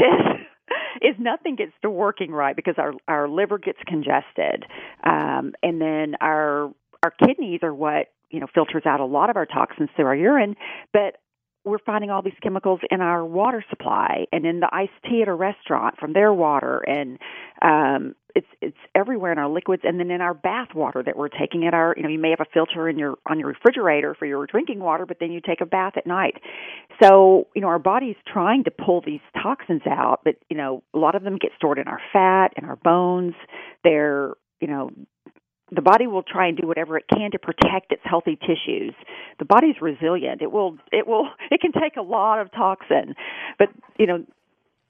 is 1.02 1.16
nothing 1.20 1.56
gets 1.56 1.74
to 1.82 1.90
working 1.90 2.32
right 2.32 2.56
because 2.56 2.76
our 2.78 2.94
our 3.08 3.28
liver 3.28 3.58
gets 3.58 3.80
congested, 3.86 4.66
um, 5.04 5.54
and 5.62 5.82
then 5.82 6.16
our 6.22 6.74
our 7.04 7.12
kidneys 7.26 7.60
are 7.64 7.74
what 7.74 8.08
you 8.30 8.40
know 8.40 8.48
filters 8.54 8.84
out 8.86 9.00
a 9.00 9.06
lot 9.06 9.30
of 9.30 9.36
our 9.36 9.46
toxins 9.46 9.90
through 9.96 10.06
our 10.06 10.16
urine, 10.16 10.56
but 10.92 11.18
we're 11.66 11.80
finding 11.80 12.10
all 12.10 12.22
these 12.22 12.34
chemicals 12.42 12.80
in 12.92 13.02
our 13.02 13.26
water 13.26 13.64
supply 13.70 14.26
and 14.32 14.46
in 14.46 14.60
the 14.60 14.70
iced 14.74 14.92
tea 15.10 15.22
at 15.22 15.28
a 15.28 15.34
restaurant 15.34 15.98
from 15.98 16.14
their 16.14 16.34
water. 16.34 16.80
And 16.88 17.20
um 17.62 18.16
it's 18.36 18.48
it's 18.62 18.78
everywhere 18.96 19.32
in 19.32 19.38
our 19.38 19.50
liquids 19.50 19.84
and 19.86 20.00
then 20.00 20.10
in 20.10 20.20
our 20.20 20.34
bath 20.34 20.70
water 20.74 21.04
that 21.04 21.16
we're 21.16 21.30
taking 21.30 21.68
at 21.68 21.74
our 21.74 21.94
you 21.96 22.04
know 22.04 22.10
you 22.10 22.20
may 22.20 22.32
have 22.32 22.40
a 22.42 22.50
filter 22.52 22.90
in 22.90 22.98
your 22.98 23.16
on 23.28 23.40
your 23.40 23.48
refrigerator 23.48 24.16
for 24.18 24.26
your 24.26 24.46
drinking 24.48 24.80
water 24.80 25.06
but 25.06 25.18
then 25.20 25.32
you 25.32 25.40
take 25.40 25.62
a 25.62 25.66
bath 25.66 25.94
at 25.96 26.06
night. 26.08 26.36
So 27.02 27.48
you 27.56 27.62
know 27.62 27.68
our 27.68 27.80
body's 27.80 28.18
trying 28.28 28.64
to 28.66 28.72
pull 28.72 29.02
these 29.06 29.22
toxins 29.42 29.84
out 29.88 30.22
but 30.24 30.36
you 30.50 30.58
know 30.58 30.84
a 30.94 30.98
lot 30.98 31.16
of 31.16 31.24
them 31.24 31.38
get 31.38 31.52
stored 31.56 31.80
in 31.80 31.88
our 31.88 32.02
fat 32.12 32.54
and 32.58 32.66
our 32.66 32.78
bones. 32.78 33.36
They're 33.84 34.34
you 34.60 34.68
know 34.68 34.90
the 35.76 35.82
body 35.82 36.08
will 36.08 36.24
try 36.24 36.48
and 36.48 36.58
do 36.58 36.68
whatever 36.68 36.98
it 36.98 37.06
can 37.14 37.32
to 37.32 37.40
protect 37.40 37.92
its 37.92 38.02
healthy 38.04 38.38
tissues. 38.38 38.94
The 39.40 39.46
body's 39.46 39.76
resilient. 39.82 40.42
It 40.42 40.52
will 40.52 40.78
it 40.92 41.08
will 41.08 41.30
it 41.52 41.62
can 41.62 41.72
take 41.72 41.96
a 41.98 42.02
lot 42.02 42.40
of 42.40 42.52
toxin. 42.52 43.16
But, 43.58 43.70
you 43.98 44.08
know, 44.08 44.26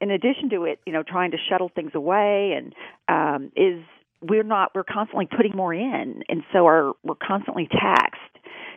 in 0.02 0.12
addition 0.12 0.50
to 0.50 0.64
it, 0.64 0.80
you 0.86 0.94
know, 0.94 1.04
trying 1.04 1.32
to 1.32 1.38
shuttle 1.50 1.72
things 1.74 1.92
away 1.96 2.58
and 2.58 2.74
um 3.08 3.52
is 3.56 3.84
we're 4.28 4.44
not 4.44 4.72
we're 4.74 4.84
constantly 4.84 5.28
putting 5.28 5.56
more 5.56 5.74
in 5.74 6.24
and 6.30 6.44
so 6.52 6.66
our 6.66 6.94
we're 7.04 7.16
constantly 7.16 7.68
taxed 7.72 8.20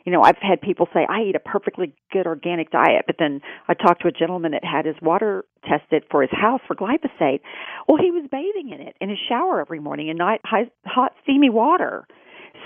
you 0.06 0.12
know, 0.12 0.22
I've 0.22 0.38
had 0.40 0.60
people 0.60 0.86
say, 0.94 1.04
I 1.08 1.22
eat 1.22 1.34
a 1.34 1.40
perfectly 1.40 1.92
good 2.12 2.28
organic 2.28 2.70
diet, 2.70 3.04
but 3.08 3.16
then 3.18 3.40
I 3.66 3.74
talked 3.74 4.02
to 4.02 4.08
a 4.08 4.12
gentleman 4.12 4.52
that 4.52 4.64
had 4.64 4.86
his 4.86 4.94
water 5.02 5.44
tested 5.68 6.04
for 6.08 6.22
his 6.22 6.30
house 6.30 6.60
for 6.66 6.76
glyphosate. 6.76 7.40
Well, 7.88 7.98
he 8.00 8.12
was 8.12 8.24
bathing 8.30 8.70
in 8.72 8.80
it 8.80 8.96
in 9.00 9.10
his 9.10 9.18
shower 9.28 9.60
every 9.60 9.80
morning 9.80 10.06
in 10.06 10.16
night, 10.16 10.40
hot, 10.44 11.12
steamy 11.24 11.50
water. 11.50 12.06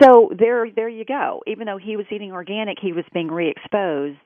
So 0.03 0.31
there, 0.39 0.67
there 0.71 0.89
you 0.91 1.07
go. 1.07 1.41
Even 1.47 1.67
though 1.67 1.79
he 1.79 1.97
was 1.97 2.05
eating 2.13 2.31
organic, 2.31 2.77
he 2.81 2.93
was 2.93 3.05
being 3.15 3.29
re-exposed, 3.29 4.19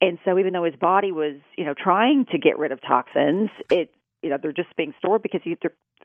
and 0.00 0.18
so 0.24 0.38
even 0.38 0.52
though 0.52 0.64
his 0.64 0.76
body 0.76 1.12
was, 1.12 1.36
you 1.56 1.64
know, 1.64 1.72
trying 1.72 2.26
to 2.32 2.38
get 2.38 2.58
rid 2.58 2.72
of 2.72 2.80
toxins, 2.82 3.48
it, 3.70 3.90
you 4.26 4.30
know, 4.30 4.38
they're 4.42 4.52
just 4.52 4.74
being 4.76 4.92
stored 4.98 5.22
because 5.22 5.40
you, 5.44 5.56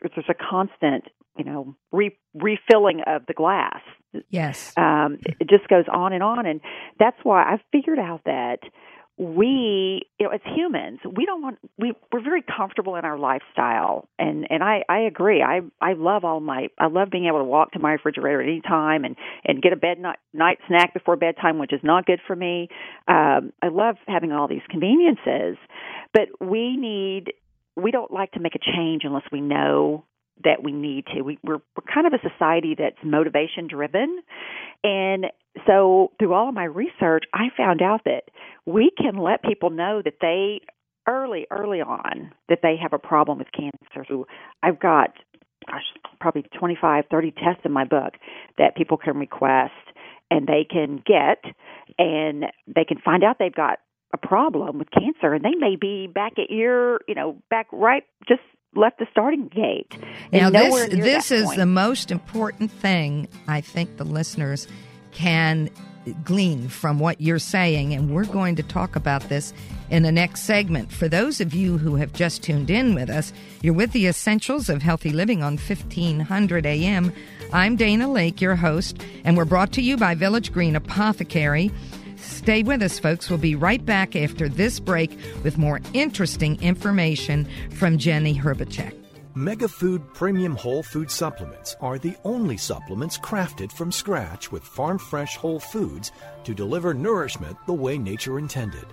there's 0.01 0.30
a 0.30 0.36
constant, 0.36 1.06
you 1.38 1.44
know, 1.44 1.75
re- 1.92 2.16
refilling 2.36 3.01
of 3.08 3.25
the 3.25 3.34
glass. 3.34 3.82
Yes. 4.30 4.74
Um, 4.78 5.18
it 5.40 5.50
just 5.50 5.68
goes 5.68 5.86
on 5.92 6.13
and 6.13 6.22
on, 6.22 6.46
and 6.46 6.62
that's 7.00 7.18
why 7.24 7.51
I've 7.51 7.62
figured 7.72 7.98
out 7.98 8.22
that 8.25 8.60
we, 9.18 10.01
you 10.20 10.25
know, 10.25 10.32
as 10.32 10.42
humans, 10.56 11.00
we 11.06 11.25
don't 11.25 11.42
want 11.42 11.60
we 11.78 11.94
we're 12.12 12.24
very 12.24 12.42
comfortable 12.42 12.96
in 12.96 13.06
our 13.06 13.20
lifestyle, 13.20 14.10
and 14.18 14.48
and 14.50 14.63
I 14.63 14.84
I 14.90 15.01
agree. 15.01 15.44
I 15.44 15.62
I 15.80 15.94
love 15.94 16.24
all 16.24 16.40
my 16.40 16.70
I 16.80 16.88
love 16.88 17.10
being 17.12 17.28
able 17.28 17.38
to 17.40 17.44
walk 17.44 17.72
to 17.74 17.80
my 17.80 17.92
refrigerator 17.92 18.42
at 18.42 18.48
any 18.48 18.62
time 18.62 19.04
and 19.06 19.16
and 19.46 19.62
get 19.62 19.74
a 19.74 19.75
bed 19.75 20.00
night, 20.00 20.18
night 20.34 20.58
snack 20.68 20.94
before 20.94 21.18
bedtime, 21.18 21.60
which 21.60 21.74
is 21.74 21.82
not 21.84 22.06
good 22.06 22.20
for 22.25 22.36
me. 22.36 22.70
Um, 23.08 23.54
I 23.62 23.68
love 23.72 23.98
having 24.08 24.32
all 24.32 24.48
these 24.48 24.63
conveniences, 24.70 25.58
but 26.13 26.30
we 26.40 26.75
need 26.75 27.34
we 27.75 27.92
don't 27.92 28.12
like 28.12 28.32
to 28.34 28.40
make 28.40 28.56
a 28.56 28.60
change 28.60 29.04
unless 29.04 29.24
we 29.32 29.42
know 29.42 30.06
that 30.44 30.63
we 30.63 30.72
need 30.72 31.06
to. 31.13 31.22
We, 31.22 31.38
we're, 31.44 31.62
we're 31.75 31.94
kind 31.94 32.08
of 32.08 32.13
a 32.13 32.30
society 32.30 32.75
that's 32.78 32.98
motivation 33.04 33.68
driven. 33.68 34.20
And 34.84 35.28
so 35.68 36.12
through 36.20 36.34
all 36.34 36.50
of 36.50 36.56
my 36.56 36.63
research, 36.63 37.25
I 37.34 37.48
found 37.56 37.82
out 37.82 38.01
that 38.06 38.24
we 38.66 38.92
can 38.98 39.18
let 39.18 39.44
people 39.44 39.70
know 39.70 40.01
that 40.04 40.16
they 40.22 40.62
early, 41.08 41.48
early 41.51 41.82
on, 41.82 42.32
that 42.50 42.60
they 42.62 42.75
have 42.82 42.94
a 42.94 43.00
problem 43.00 43.40
with 43.40 43.48
cancer. 43.51 44.06
So 44.08 44.28
I've 44.63 44.80
got, 44.80 45.12
gosh, 45.68 45.84
probably 46.20 46.44
25, 46.58 47.06
30 47.10 47.32
tests 47.32 47.62
in 47.66 47.72
my 47.72 47.86
book 47.86 48.13
that 48.58 48.75
people 48.75 48.98
can 48.98 49.18
request 49.18 49.74
and 50.30 50.48
they 50.48 50.66
can 50.70 51.04
get 51.06 51.44
and 51.98 52.46
they 52.68 52.86
can 52.86 52.98
find 53.04 53.24
out 53.24 53.38
they've 53.40 53.54
got 53.54 53.80
a 54.13 54.18
problem 54.18 54.77
with 54.80 54.89
cancer 54.91 55.34
and 55.34 55.44
they 55.44 55.56
may 55.58 55.75
be 55.75 56.08
back 56.08 56.34
at 56.38 56.50
your 56.50 57.00
you 57.08 57.15
know 57.15 57.38
back 57.50 57.68
right 57.72 58.03
just 58.27 58.41
left 58.74 59.00
the 59.00 59.08
starting 59.12 59.50
gate. 59.50 59.98
Now 60.32 60.50
this 60.50 60.89
this 60.89 61.32
is 61.32 61.46
point. 61.46 61.58
the 61.58 61.65
most 61.65 62.12
important 62.12 62.72
thing 62.72 63.27
i 63.48 63.62
think 63.62 63.98
the 63.98 64.06
listeners 64.06 64.68
can 65.12 65.70
glean 66.24 66.68
from 66.68 67.00
what 67.00 67.22
you're 67.22 67.38
saying 67.39 67.94
and 67.94 68.13
we're 68.13 68.25
going 68.25 68.56
to 68.56 68.63
talk 68.63 68.96
about 68.96 69.22
this 69.30 69.53
in 69.91 70.03
the 70.03 70.12
next 70.12 70.41
segment. 70.41 70.91
For 70.91 71.08
those 71.08 71.41
of 71.41 71.53
you 71.53 71.77
who 71.77 71.96
have 71.96 72.13
just 72.13 72.41
tuned 72.41 72.72
in 72.72 72.96
with 72.96 73.10
us 73.10 73.32
you're 73.62 73.74
with 73.74 73.91
the 73.91 74.08
essentials 74.08 74.70
of 74.70 74.82
healthy 74.82 75.12
living 75.12 75.44
on 75.44 75.58
1500 75.58 76.65
am 76.65 77.13
i'm 77.53 77.75
dana 77.75 78.08
laake 78.08 78.41
your 78.41 78.56
host 78.56 79.03
and 79.25 79.38
we're 79.38 79.46
brought 79.46 79.72
to 79.74 79.82
you 79.82 79.96
by 79.98 80.15
village 80.15 80.51
green 80.51 80.75
apothecary 80.75 81.72
Stay 82.41 82.63
with 82.63 82.81
us, 82.81 82.98
folks. 82.98 83.29
We'll 83.29 83.38
be 83.38 83.53
right 83.53 83.86
back 83.86 84.15
after 84.15 84.50
this 84.50 84.79
break 84.79 85.15
with 85.43 85.60
more 85.60 85.79
interesting 85.93 86.60
information 86.60 87.48
from 87.69 88.00
Jenny 88.00 88.33
Hrbacek. 88.33 88.95
MegaFood 89.36 90.15
Premium 90.15 90.55
Whole 90.55 90.81
Food 90.81 91.12
Supplements 91.12 91.75
are 91.81 92.00
the 92.00 92.15
only 92.24 92.57
supplements 92.57 93.19
crafted 93.19 93.71
from 93.71 93.91
scratch 93.91 94.51
with 94.51 94.63
farm 94.63 94.98
fresh 94.98 95.36
whole 95.36 95.60
foods 95.60 96.12
to 96.43 96.55
deliver 96.55 96.95
nourishment 96.95 97.57
the 97.67 97.74
way 97.74 98.00
nature 98.00 98.39
intended. 98.39 98.86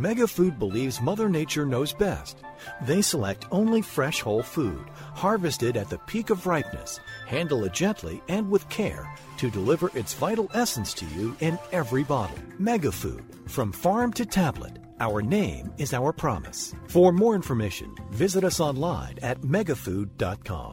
MegaFood 0.00 0.58
believes 0.58 1.02
Mother 1.02 1.28
Nature 1.28 1.66
knows 1.66 1.92
best. 1.92 2.38
They 2.80 3.02
select 3.02 3.44
only 3.50 3.82
fresh 3.82 4.22
whole 4.22 4.42
food, 4.42 4.86
harvested 5.14 5.76
at 5.76 5.90
the 5.90 5.98
peak 6.06 6.30
of 6.30 6.46
ripeness, 6.46 7.00
handle 7.26 7.64
it 7.64 7.74
gently 7.74 8.22
and 8.26 8.50
with 8.50 8.66
care 8.70 9.06
to 9.36 9.50
deliver 9.50 9.90
its 9.94 10.14
vital 10.14 10.50
essence 10.54 10.94
to 10.94 11.06
you 11.14 11.36
in 11.40 11.58
every 11.70 12.02
bottle. 12.02 12.38
MegaFood, 12.58 13.24
from 13.46 13.72
farm 13.72 14.10
to 14.14 14.24
tablet. 14.24 14.78
Our 15.00 15.20
name 15.20 15.70
is 15.76 15.92
our 15.92 16.14
promise. 16.14 16.74
For 16.86 17.12
more 17.12 17.34
information, 17.34 17.94
visit 18.10 18.42
us 18.42 18.58
online 18.58 19.18
at 19.20 19.42
megafood.com. 19.42 20.72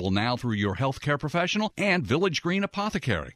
available 0.01 0.11
now 0.11 0.35
through 0.35 0.55
your 0.55 0.75
healthcare 0.75 1.19
professional 1.19 1.71
and 1.77 2.03
Village 2.03 2.41
Green 2.41 2.63
Apothecary. 2.63 3.35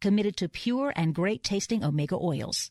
committed 0.00 0.36
to 0.36 0.48
pure 0.48 0.92
and 0.96 1.14
great 1.14 1.42
tasting 1.42 1.84
omega 1.84 2.16
oils. 2.16 2.70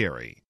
How 0.00 0.49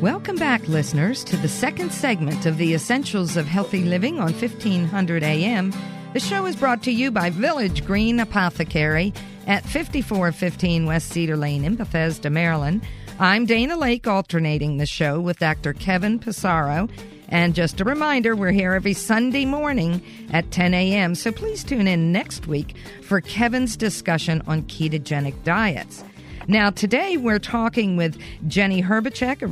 Welcome 0.00 0.36
back, 0.36 0.68
listeners, 0.68 1.24
to 1.24 1.36
the 1.36 1.48
second 1.48 1.92
segment 1.92 2.46
of 2.46 2.56
the 2.56 2.72
Essentials 2.72 3.36
of 3.36 3.46
Healthy 3.46 3.82
Living 3.82 4.20
on 4.20 4.32
1500 4.32 5.24
AM. 5.24 5.72
The 6.12 6.20
show 6.20 6.46
is 6.46 6.54
brought 6.54 6.84
to 6.84 6.92
you 6.92 7.10
by 7.10 7.30
Village 7.30 7.84
Green 7.84 8.20
Apothecary 8.20 9.12
at 9.48 9.64
5415 9.64 10.86
West 10.86 11.08
Cedar 11.08 11.36
Lane 11.36 11.64
in 11.64 11.74
Bethesda, 11.74 12.30
Maryland. 12.30 12.82
I'm 13.18 13.44
Dana 13.44 13.76
Laake, 13.76 14.06
alternating 14.06 14.76
the 14.76 14.86
show 14.86 15.20
with 15.20 15.40
Dr. 15.40 15.72
Kevin 15.72 16.20
Passero. 16.20 16.88
And 17.28 17.52
just 17.52 17.80
a 17.80 17.84
reminder, 17.84 18.36
we're 18.36 18.52
here 18.52 18.74
every 18.74 18.94
Sunday 18.94 19.46
morning 19.46 20.00
at 20.32 20.52
10 20.52 20.74
a.m., 20.74 21.16
so 21.16 21.32
please 21.32 21.64
tune 21.64 21.88
in 21.88 22.12
next 22.12 22.46
week 22.46 22.76
for 23.02 23.20
Kevin's 23.20 23.76
discussion 23.76 24.42
on 24.46 24.62
ketogenic 24.62 25.42
diets. 25.42 26.04
Now, 26.48 26.70
today 26.70 27.16
we're 27.16 27.38
talking 27.38 27.96
with 27.96 28.20
Jenny 28.48 28.82
Hrbacek, 28.82 29.42
a 29.42 29.46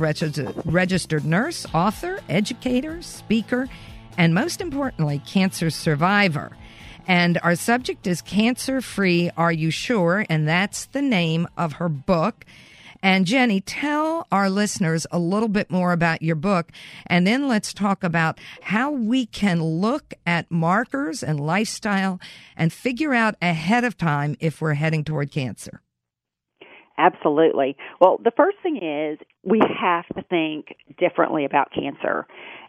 registered 0.69 1.23
nurse, 1.23 1.65
author, 1.73 2.19
educator, 2.27 3.01
speaker, 3.01 3.69
and 4.17 4.33
most 4.33 4.59
importantly, 4.59 5.21
cancer 5.25 5.69
survivor. 5.69 6.51
And 7.07 7.39
our 7.43 7.55
subject 7.55 8.07
is 8.07 8.21
Cancer 8.21 8.81
Free 8.81 9.31
Are 9.37 9.53
You 9.53 9.71
Sure? 9.71 10.25
And 10.29 10.45
that's 10.45 10.85
the 10.87 11.01
name 11.01 11.47
of 11.55 11.73
her 11.73 11.87
book. 11.87 12.43
And 13.01 13.25
Jenny, 13.25 13.61
tell 13.61 14.27
our 14.29 14.49
listeners 14.49 15.07
a 15.11 15.17
little 15.17 15.49
bit 15.49 15.71
more 15.71 15.93
about 15.93 16.21
your 16.21 16.35
book, 16.35 16.71
and 17.07 17.25
then 17.25 17.47
let's 17.47 17.73
talk 17.73 18.03
about 18.03 18.37
how 18.61 18.91
we 18.91 19.25
can 19.25 19.63
look 19.63 20.13
at 20.25 20.51
markers 20.51 21.23
and 21.23 21.39
lifestyle 21.39 22.19
and 22.55 22.71
figure 22.71 23.13
out 23.13 23.35
ahead 23.41 23.85
of 23.85 23.97
time 23.97 24.35
if 24.41 24.61
we're 24.61 24.75
heading 24.75 25.03
toward 25.05 25.31
cancer. 25.31 25.81
Absolutely. 27.01 27.75
Well, 27.99 28.19
the 28.23 28.31
first 28.37 28.57
thing 28.61 28.77
is 28.77 29.17
we 29.43 29.59
have 29.59 30.05
to 30.15 30.21
think 30.29 30.75
differently 30.99 31.45
about 31.45 31.69
cancer. 31.73 32.27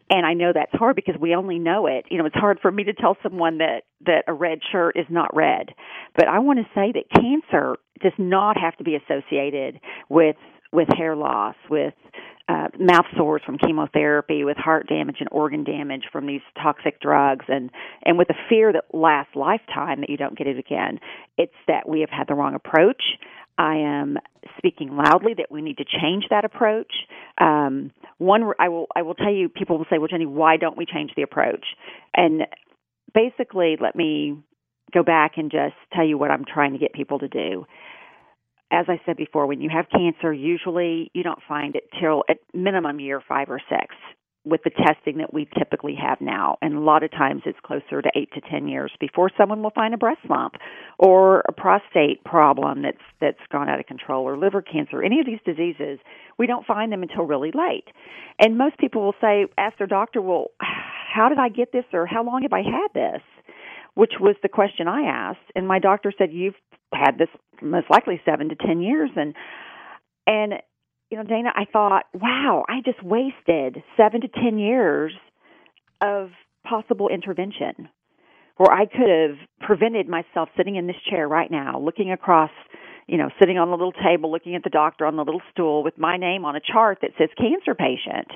And 0.08 0.24
I 0.24 0.32
know 0.32 0.52
that's 0.54 0.72
hard 0.72 0.96
because 0.96 1.16
we 1.20 1.34
only 1.34 1.58
know 1.58 1.86
it. 1.86 2.06
You 2.10 2.18
know, 2.18 2.24
it's 2.24 2.34
hard 2.34 2.58
for 2.60 2.70
me 2.72 2.84
to 2.84 2.94
tell 2.94 3.16
someone 3.22 3.58
that 3.58 3.82
that 4.06 4.24
a 4.26 4.32
red 4.32 4.60
shirt 4.70 4.96
is 4.96 5.06
not 5.10 5.34
red. 5.36 5.70
But 6.16 6.28
I 6.28 6.38
want 6.38 6.60
to 6.60 6.64
say 6.74 6.92
that 6.92 7.10
cancer 7.14 7.76
does 8.00 8.12
not 8.18 8.56
have 8.58 8.76
to 8.78 8.84
be 8.84 8.96
associated 8.96 9.80
with 10.08 10.36
with 10.72 10.88
hair 10.96 11.14
loss, 11.14 11.54
with 11.68 11.94
uh, 12.48 12.68
mouth 12.78 13.04
sores 13.16 13.42
from 13.44 13.58
chemotherapy, 13.58 14.44
with 14.44 14.56
heart 14.56 14.88
damage 14.88 15.16
and 15.20 15.28
organ 15.30 15.64
damage 15.64 16.04
from 16.10 16.26
these 16.26 16.40
toxic 16.62 17.00
drugs, 17.00 17.44
and 17.48 17.70
and 18.04 18.18
with 18.18 18.30
a 18.30 18.36
fear 18.48 18.72
that 18.72 18.84
lasts 18.92 19.34
lifetime 19.34 20.00
that 20.00 20.10
you 20.10 20.16
don't 20.16 20.36
get 20.36 20.46
it 20.46 20.58
again. 20.58 20.98
It's 21.38 21.52
that 21.68 21.88
we 21.88 22.00
have 22.00 22.10
had 22.10 22.28
the 22.28 22.34
wrong 22.34 22.54
approach. 22.54 23.02
I 23.58 23.76
am 23.76 24.16
speaking 24.58 24.96
loudly 24.96 25.34
that 25.36 25.50
we 25.50 25.62
need 25.62 25.78
to 25.78 25.84
change 25.84 26.24
that 26.30 26.44
approach. 26.44 26.92
Um, 27.38 27.92
one, 28.18 28.44
I 28.58 28.68
will 28.68 28.86
I 28.94 29.02
will 29.02 29.14
tell 29.14 29.32
you. 29.32 29.48
People 29.48 29.78
will 29.78 29.86
say, 29.90 29.98
"Well, 29.98 30.08
Jenny, 30.08 30.26
why 30.26 30.56
don't 30.56 30.76
we 30.76 30.86
change 30.86 31.12
the 31.16 31.22
approach?" 31.22 31.64
And 32.14 32.46
basically, 33.14 33.76
let 33.80 33.94
me 33.94 34.36
go 34.92 35.02
back 35.02 35.32
and 35.36 35.50
just 35.50 35.74
tell 35.92 36.04
you 36.04 36.18
what 36.18 36.30
I'm 36.30 36.44
trying 36.44 36.72
to 36.72 36.78
get 36.78 36.92
people 36.92 37.18
to 37.20 37.28
do. 37.28 37.66
As 38.70 38.86
I 38.88 39.00
said 39.04 39.16
before, 39.16 39.46
when 39.46 39.60
you 39.60 39.70
have 39.70 39.86
cancer, 39.90 40.32
usually 40.32 41.10
you 41.12 41.22
don't 41.22 41.42
find 41.46 41.76
it 41.76 41.84
till 42.00 42.24
at 42.28 42.38
minimum 42.54 43.00
year 43.00 43.22
five 43.26 43.50
or 43.50 43.60
six 43.68 43.94
with 44.44 44.60
the 44.64 44.70
testing 44.70 45.18
that 45.18 45.32
we 45.32 45.48
typically 45.56 45.94
have 45.94 46.20
now. 46.20 46.56
And 46.60 46.74
a 46.74 46.80
lot 46.80 47.04
of 47.04 47.10
times 47.12 47.42
it's 47.46 47.58
closer 47.64 48.02
to 48.02 48.10
eight 48.16 48.30
to 48.34 48.40
ten 48.40 48.66
years 48.66 48.90
before 48.98 49.30
someone 49.38 49.62
will 49.62 49.70
find 49.70 49.94
a 49.94 49.96
breast 49.98 50.20
lump 50.28 50.54
or 50.98 51.40
a 51.48 51.52
prostate 51.52 52.24
problem 52.24 52.82
that's 52.82 52.98
that's 53.20 53.38
gone 53.52 53.68
out 53.68 53.78
of 53.78 53.86
control 53.86 54.24
or 54.24 54.36
liver 54.36 54.62
cancer. 54.62 55.02
Any 55.02 55.20
of 55.20 55.26
these 55.26 55.38
diseases, 55.44 55.98
we 56.38 56.46
don't 56.46 56.66
find 56.66 56.90
them 56.90 57.02
until 57.02 57.24
really 57.24 57.52
late. 57.52 57.86
And 58.38 58.58
most 58.58 58.78
people 58.78 59.02
will 59.02 59.14
say, 59.20 59.46
ask 59.56 59.78
their 59.78 59.86
doctor, 59.86 60.20
well, 60.20 60.46
how 60.58 61.28
did 61.28 61.38
I 61.38 61.48
get 61.48 61.72
this 61.72 61.84
or 61.92 62.06
how 62.06 62.24
long 62.24 62.42
have 62.42 62.52
I 62.52 62.62
had 62.62 62.88
this? 62.94 63.22
Which 63.94 64.12
was 64.18 64.36
the 64.42 64.48
question 64.48 64.88
I 64.88 65.02
asked. 65.02 65.52
And 65.54 65.68
my 65.68 65.78
doctor 65.78 66.12
said, 66.16 66.32
You've 66.32 66.54
had 66.92 67.18
this 67.18 67.28
most 67.60 67.90
likely 67.90 68.20
seven 68.24 68.48
to 68.48 68.56
ten 68.56 68.80
years 68.80 69.10
and 69.14 69.34
and 70.26 70.54
you 71.12 71.18
know, 71.18 71.24
Dana, 71.24 71.50
I 71.54 71.66
thought, 71.70 72.06
wow, 72.14 72.64
I 72.66 72.80
just 72.82 73.02
wasted 73.02 73.82
seven 73.98 74.22
to 74.22 74.28
ten 74.28 74.58
years 74.58 75.12
of 76.00 76.30
possible 76.66 77.10
intervention 77.10 77.90
where 78.56 78.72
I 78.72 78.86
could 78.86 79.10
have 79.10 79.36
prevented 79.60 80.08
myself 80.08 80.48
sitting 80.56 80.76
in 80.76 80.86
this 80.86 80.96
chair 81.10 81.28
right 81.28 81.50
now, 81.50 81.78
looking 81.78 82.12
across, 82.12 82.50
you 83.06 83.18
know, 83.18 83.28
sitting 83.38 83.58
on 83.58 83.68
the 83.68 83.76
little 83.76 83.92
table, 83.92 84.32
looking 84.32 84.54
at 84.54 84.64
the 84.64 84.70
doctor 84.70 85.04
on 85.04 85.16
the 85.16 85.22
little 85.22 85.42
stool 85.50 85.84
with 85.84 85.98
my 85.98 86.16
name 86.16 86.46
on 86.46 86.56
a 86.56 86.60
chart 86.60 87.00
that 87.02 87.10
says 87.18 87.28
cancer 87.36 87.74
patient. 87.74 88.28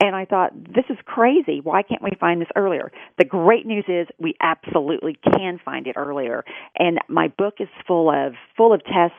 And 0.00 0.16
I 0.16 0.24
thought, 0.24 0.50
this 0.56 0.86
is 0.90 0.96
crazy. 1.04 1.60
Why 1.62 1.82
can't 1.82 2.02
we 2.02 2.10
find 2.18 2.40
this 2.40 2.48
earlier? 2.56 2.90
The 3.18 3.26
great 3.26 3.64
news 3.64 3.84
is 3.86 4.08
we 4.18 4.34
absolutely 4.40 5.16
can 5.36 5.60
find 5.64 5.86
it 5.86 5.94
earlier. 5.96 6.44
And 6.76 6.98
my 7.08 7.28
book 7.28 7.54
is 7.60 7.68
full 7.86 8.10
of 8.10 8.32
full 8.56 8.74
of 8.74 8.80
tests. 8.84 9.14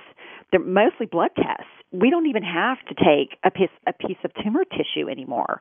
They're 0.51 0.59
mostly 0.59 1.05
blood 1.05 1.31
tests 1.37 1.78
we 1.91 2.09
don't 2.09 2.27
even 2.27 2.43
have 2.43 2.77
to 2.87 2.95
take 2.95 3.37
a 3.43 3.51
piece 3.51 3.69
a 3.87 3.93
piece 3.93 4.17
of 4.23 4.31
tumor 4.43 4.63
tissue 4.63 5.09
anymore. 5.09 5.59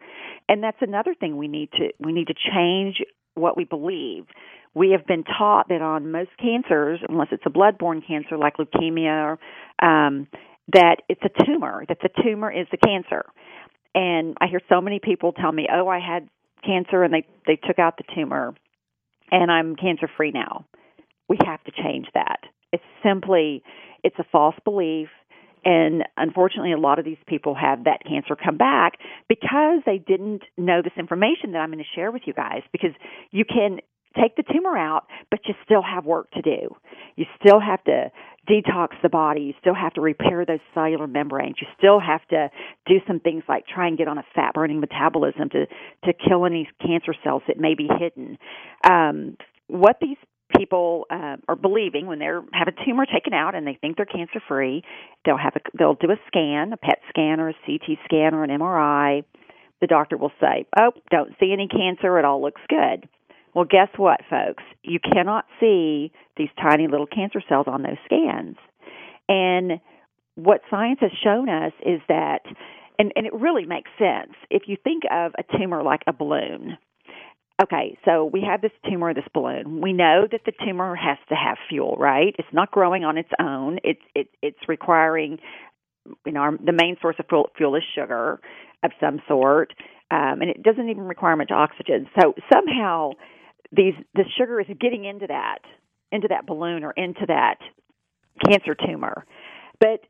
And 0.48 0.62
that's 0.62 0.80
another 0.80 1.14
thing 1.14 1.36
we 1.36 1.48
need 1.48 1.70
to 1.72 1.90
we 1.98 2.12
need 2.12 2.26
to 2.28 2.34
change 2.34 3.02
what 3.34 3.56
we 3.56 3.64
believe. 3.64 4.26
We 4.74 4.90
have 4.90 5.06
been 5.06 5.24
taught 5.24 5.68
that 5.68 5.80
on 5.80 6.12
most 6.12 6.30
cancers, 6.38 7.00
unless 7.08 7.28
it's 7.32 7.44
a 7.46 7.50
blood-borne 7.50 8.02
cancer 8.06 8.36
like 8.36 8.56
leukemia, 8.58 9.38
um, 9.82 10.28
that 10.72 10.96
it's 11.08 11.22
a 11.24 11.44
tumor, 11.44 11.84
that 11.88 11.98
the 12.02 12.10
tumor 12.22 12.52
is 12.52 12.66
the 12.70 12.76
cancer. 12.76 13.24
And 13.94 14.36
I 14.40 14.46
hear 14.48 14.60
so 14.68 14.80
many 14.80 15.00
people 15.02 15.32
tell 15.32 15.50
me, 15.50 15.66
"Oh, 15.72 15.88
I 15.88 15.98
had 15.98 16.28
cancer 16.62 17.02
and 17.02 17.14
they 17.14 17.24
they 17.46 17.56
took 17.56 17.78
out 17.78 17.96
the 17.96 18.04
tumor 18.14 18.54
and 19.30 19.50
I'm 19.50 19.76
cancer 19.76 20.08
free 20.16 20.30
now." 20.30 20.66
We 21.28 21.38
have 21.46 21.62
to 21.64 21.72
change 21.72 22.06
that. 22.12 22.40
It's 22.72 22.84
simply 23.02 23.62
it's 24.04 24.18
a 24.18 24.24
false 24.30 24.56
belief 24.64 25.08
and 25.64 26.04
unfortunately, 26.16 26.72
a 26.72 26.78
lot 26.78 26.98
of 26.98 27.04
these 27.04 27.18
people 27.26 27.54
have 27.54 27.84
that 27.84 28.00
cancer 28.06 28.36
come 28.36 28.56
back 28.56 28.94
because 29.28 29.80
they 29.86 29.98
didn't 29.98 30.42
know 30.56 30.82
this 30.82 30.92
information 30.98 31.52
that 31.52 31.58
I'm 31.58 31.70
going 31.70 31.84
to 31.84 31.94
share 31.94 32.10
with 32.10 32.22
you 32.26 32.32
guys. 32.32 32.62
Because 32.72 32.92
you 33.30 33.44
can 33.44 33.80
take 34.20 34.36
the 34.36 34.42
tumor 34.42 34.76
out, 34.76 35.04
but 35.30 35.40
you 35.46 35.54
still 35.64 35.82
have 35.82 36.04
work 36.04 36.30
to 36.32 36.42
do. 36.42 36.74
You 37.16 37.26
still 37.40 37.60
have 37.60 37.82
to 37.84 38.10
detox 38.48 38.90
the 39.02 39.08
body. 39.08 39.42
You 39.42 39.54
still 39.60 39.74
have 39.74 39.92
to 39.94 40.00
repair 40.00 40.44
those 40.46 40.60
cellular 40.74 41.06
membranes. 41.06 41.56
You 41.60 41.66
still 41.76 42.00
have 42.00 42.26
to 42.28 42.50
do 42.86 42.96
some 43.06 43.20
things 43.20 43.44
like 43.48 43.66
try 43.66 43.88
and 43.88 43.98
get 43.98 44.08
on 44.08 44.18
a 44.18 44.24
fat 44.34 44.54
burning 44.54 44.80
metabolism 44.80 45.50
to 45.50 45.66
to 46.04 46.12
kill 46.12 46.46
any 46.46 46.68
cancer 46.80 47.14
cells 47.22 47.42
that 47.48 47.58
may 47.58 47.74
be 47.74 47.88
hidden. 47.98 48.38
Um, 48.88 49.36
what 49.66 49.96
these 50.00 50.16
people 50.56 51.06
uh, 51.10 51.36
are 51.46 51.56
believing 51.56 52.06
when 52.06 52.18
they 52.18 52.26
have 52.52 52.68
a 52.68 52.84
tumor 52.84 53.06
taken 53.06 53.32
out 53.32 53.54
and 53.54 53.66
they 53.66 53.78
think 53.80 53.96
they're 53.96 54.06
cancer 54.06 54.40
free, 54.46 54.82
they'll 55.24 55.36
have 55.36 55.54
a 55.56 55.60
they'll 55.76 55.94
do 55.94 56.10
a 56.10 56.16
scan, 56.26 56.72
a 56.72 56.76
PET 56.76 57.00
scan 57.08 57.40
or 57.40 57.50
a 57.50 57.54
CT 57.66 57.98
scan 58.04 58.34
or 58.34 58.44
an 58.44 58.50
MRI. 58.50 59.24
The 59.80 59.86
doctor 59.86 60.16
will 60.16 60.32
say, 60.40 60.66
"Oh, 60.78 60.92
don't 61.10 61.34
see 61.38 61.52
any 61.52 61.68
cancer. 61.68 62.18
It 62.18 62.24
all 62.24 62.42
looks 62.42 62.62
good." 62.68 63.08
Well, 63.54 63.64
guess 63.64 63.88
what, 63.96 64.20
folks? 64.28 64.62
You 64.82 65.00
cannot 65.00 65.46
see 65.58 66.12
these 66.36 66.50
tiny 66.60 66.86
little 66.86 67.06
cancer 67.06 67.42
cells 67.48 67.66
on 67.66 67.82
those 67.82 67.96
scans. 68.04 68.56
And 69.28 69.80
what 70.34 70.60
science 70.70 71.00
has 71.00 71.10
shown 71.22 71.48
us 71.48 71.72
is 71.84 72.00
that 72.08 72.42
and, 72.98 73.12
and 73.14 73.26
it 73.26 73.34
really 73.34 73.64
makes 73.64 73.90
sense. 73.98 74.34
If 74.50 74.62
you 74.66 74.76
think 74.82 75.04
of 75.10 75.32
a 75.38 75.58
tumor 75.58 75.82
like 75.82 76.02
a 76.06 76.12
balloon, 76.12 76.78
Okay, 77.60 77.98
so 78.04 78.24
we 78.24 78.42
have 78.48 78.60
this 78.60 78.70
tumor, 78.88 79.12
this 79.14 79.24
balloon. 79.34 79.80
We 79.80 79.92
know 79.92 80.28
that 80.30 80.42
the 80.46 80.52
tumor 80.64 80.94
has 80.94 81.18
to 81.28 81.34
have 81.34 81.56
fuel, 81.68 81.96
right? 81.98 82.34
It's 82.38 82.48
not 82.52 82.70
growing 82.70 83.04
on 83.04 83.18
its 83.18 83.30
own. 83.40 83.78
It's 83.82 84.00
it, 84.14 84.28
it's 84.42 84.58
requiring, 84.68 85.38
you 86.24 86.32
know, 86.32 86.40
our, 86.40 86.52
the 86.56 86.72
main 86.72 86.96
source 87.02 87.16
of 87.18 87.26
fuel, 87.28 87.50
fuel 87.56 87.74
is 87.74 87.82
sugar 87.96 88.38
of 88.84 88.92
some 89.00 89.20
sort, 89.26 89.72
um, 90.12 90.40
and 90.40 90.50
it 90.50 90.62
doesn't 90.62 90.88
even 90.88 91.02
require 91.02 91.34
much 91.34 91.50
oxygen. 91.50 92.06
So 92.20 92.34
somehow, 92.52 93.12
these 93.72 93.94
the 94.14 94.24
sugar 94.38 94.60
is 94.60 94.66
getting 94.80 95.04
into 95.04 95.26
that 95.26 95.58
into 96.12 96.28
that 96.28 96.46
balloon 96.46 96.84
or 96.84 96.92
into 96.92 97.26
that 97.26 97.56
cancer 98.46 98.76
tumor. 98.76 99.24
But 99.80 100.00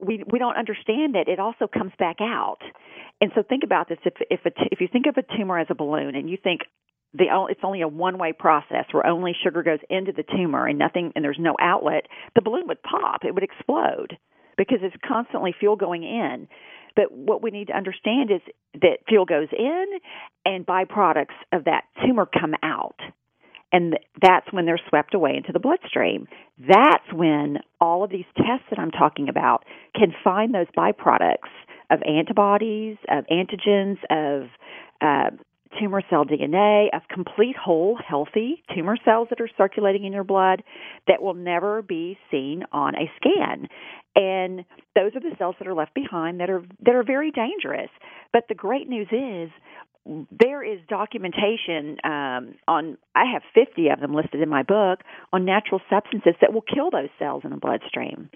we 0.00 0.22
we 0.30 0.38
don't 0.38 0.56
understand 0.56 1.16
it. 1.16 1.28
It 1.28 1.38
also 1.38 1.66
comes 1.66 1.92
back 1.98 2.16
out. 2.20 2.58
And 3.20 3.32
so 3.34 3.42
think 3.42 3.64
about 3.64 3.88
this: 3.88 3.98
if 4.04 4.14
if 4.30 4.40
if 4.44 4.80
you 4.80 4.88
think 4.90 5.06
of 5.06 5.16
a 5.16 5.36
tumor 5.36 5.58
as 5.58 5.66
a 5.70 5.74
balloon, 5.74 6.14
and 6.14 6.30
you 6.30 6.36
think 6.42 6.62
the 7.14 7.26
it's 7.50 7.60
only 7.62 7.82
a 7.82 7.88
one 7.88 8.18
way 8.18 8.32
process 8.32 8.84
where 8.92 9.06
only 9.06 9.32
sugar 9.42 9.62
goes 9.62 9.80
into 9.90 10.12
the 10.12 10.22
tumor 10.22 10.66
and 10.66 10.78
nothing 10.78 11.12
and 11.14 11.24
there's 11.24 11.38
no 11.38 11.56
outlet, 11.60 12.06
the 12.34 12.42
balloon 12.42 12.68
would 12.68 12.82
pop. 12.82 13.24
It 13.24 13.34
would 13.34 13.44
explode 13.44 14.18
because 14.56 14.78
it's 14.82 14.96
constantly 15.06 15.54
fuel 15.58 15.76
going 15.76 16.02
in. 16.02 16.48
But 16.96 17.12
what 17.12 17.42
we 17.42 17.50
need 17.50 17.68
to 17.68 17.76
understand 17.76 18.30
is 18.30 18.40
that 18.74 18.98
fuel 19.08 19.24
goes 19.24 19.48
in 19.56 19.86
and 20.44 20.66
byproducts 20.66 21.36
of 21.52 21.64
that 21.64 21.84
tumor 22.04 22.26
come 22.26 22.54
out. 22.62 22.96
And 23.72 23.98
that's 24.20 24.50
when 24.50 24.64
they're 24.64 24.80
swept 24.88 25.14
away 25.14 25.34
into 25.36 25.52
the 25.52 25.58
bloodstream. 25.58 26.26
That's 26.58 27.12
when 27.12 27.58
all 27.80 28.02
of 28.02 28.10
these 28.10 28.24
tests 28.36 28.64
that 28.70 28.78
I'm 28.78 28.90
talking 28.90 29.28
about 29.28 29.64
can 29.94 30.12
find 30.24 30.54
those 30.54 30.66
byproducts 30.76 31.52
of 31.90 32.00
antibodies, 32.02 32.96
of 33.08 33.24
antigens, 33.30 33.98
of 34.10 34.48
uh, 35.00 35.36
tumor 35.78 36.02
cell 36.08 36.24
DNA, 36.24 36.86
of 36.94 37.02
complete 37.10 37.56
whole, 37.56 37.98
healthy 38.06 38.62
tumor 38.74 38.96
cells 39.04 39.28
that 39.30 39.40
are 39.40 39.50
circulating 39.56 40.04
in 40.04 40.12
your 40.12 40.24
blood 40.24 40.62
that 41.06 41.22
will 41.22 41.34
never 41.34 41.82
be 41.82 42.18
seen 42.30 42.64
on 42.72 42.94
a 42.94 43.10
scan. 43.16 43.68
And 44.16 44.64
those 44.94 45.14
are 45.14 45.20
the 45.20 45.36
cells 45.38 45.56
that 45.58 45.68
are 45.68 45.74
left 45.74 45.94
behind 45.94 46.40
that 46.40 46.50
are 46.50 46.62
that 46.84 46.94
are 46.94 47.04
very 47.04 47.30
dangerous. 47.30 47.90
But 48.32 48.44
the 48.48 48.54
great 48.54 48.88
news 48.88 49.08
is 49.12 49.50
there 50.30 50.62
is 50.62 50.80
documentation 50.88 51.98
um, 52.04 52.54
on 52.66 52.96
i 53.14 53.24
have 53.32 53.42
50 53.54 53.88
of 53.88 54.00
them 54.00 54.14
listed 54.14 54.40
in 54.40 54.48
my 54.48 54.62
book 54.62 55.00
on 55.32 55.44
natural 55.44 55.80
substances 55.90 56.34
that 56.40 56.52
will 56.52 56.62
kill 56.62 56.90
those 56.90 57.10
cells 57.18 57.42
in 57.44 57.50
the 57.50 57.56
bloodstream. 57.56 58.30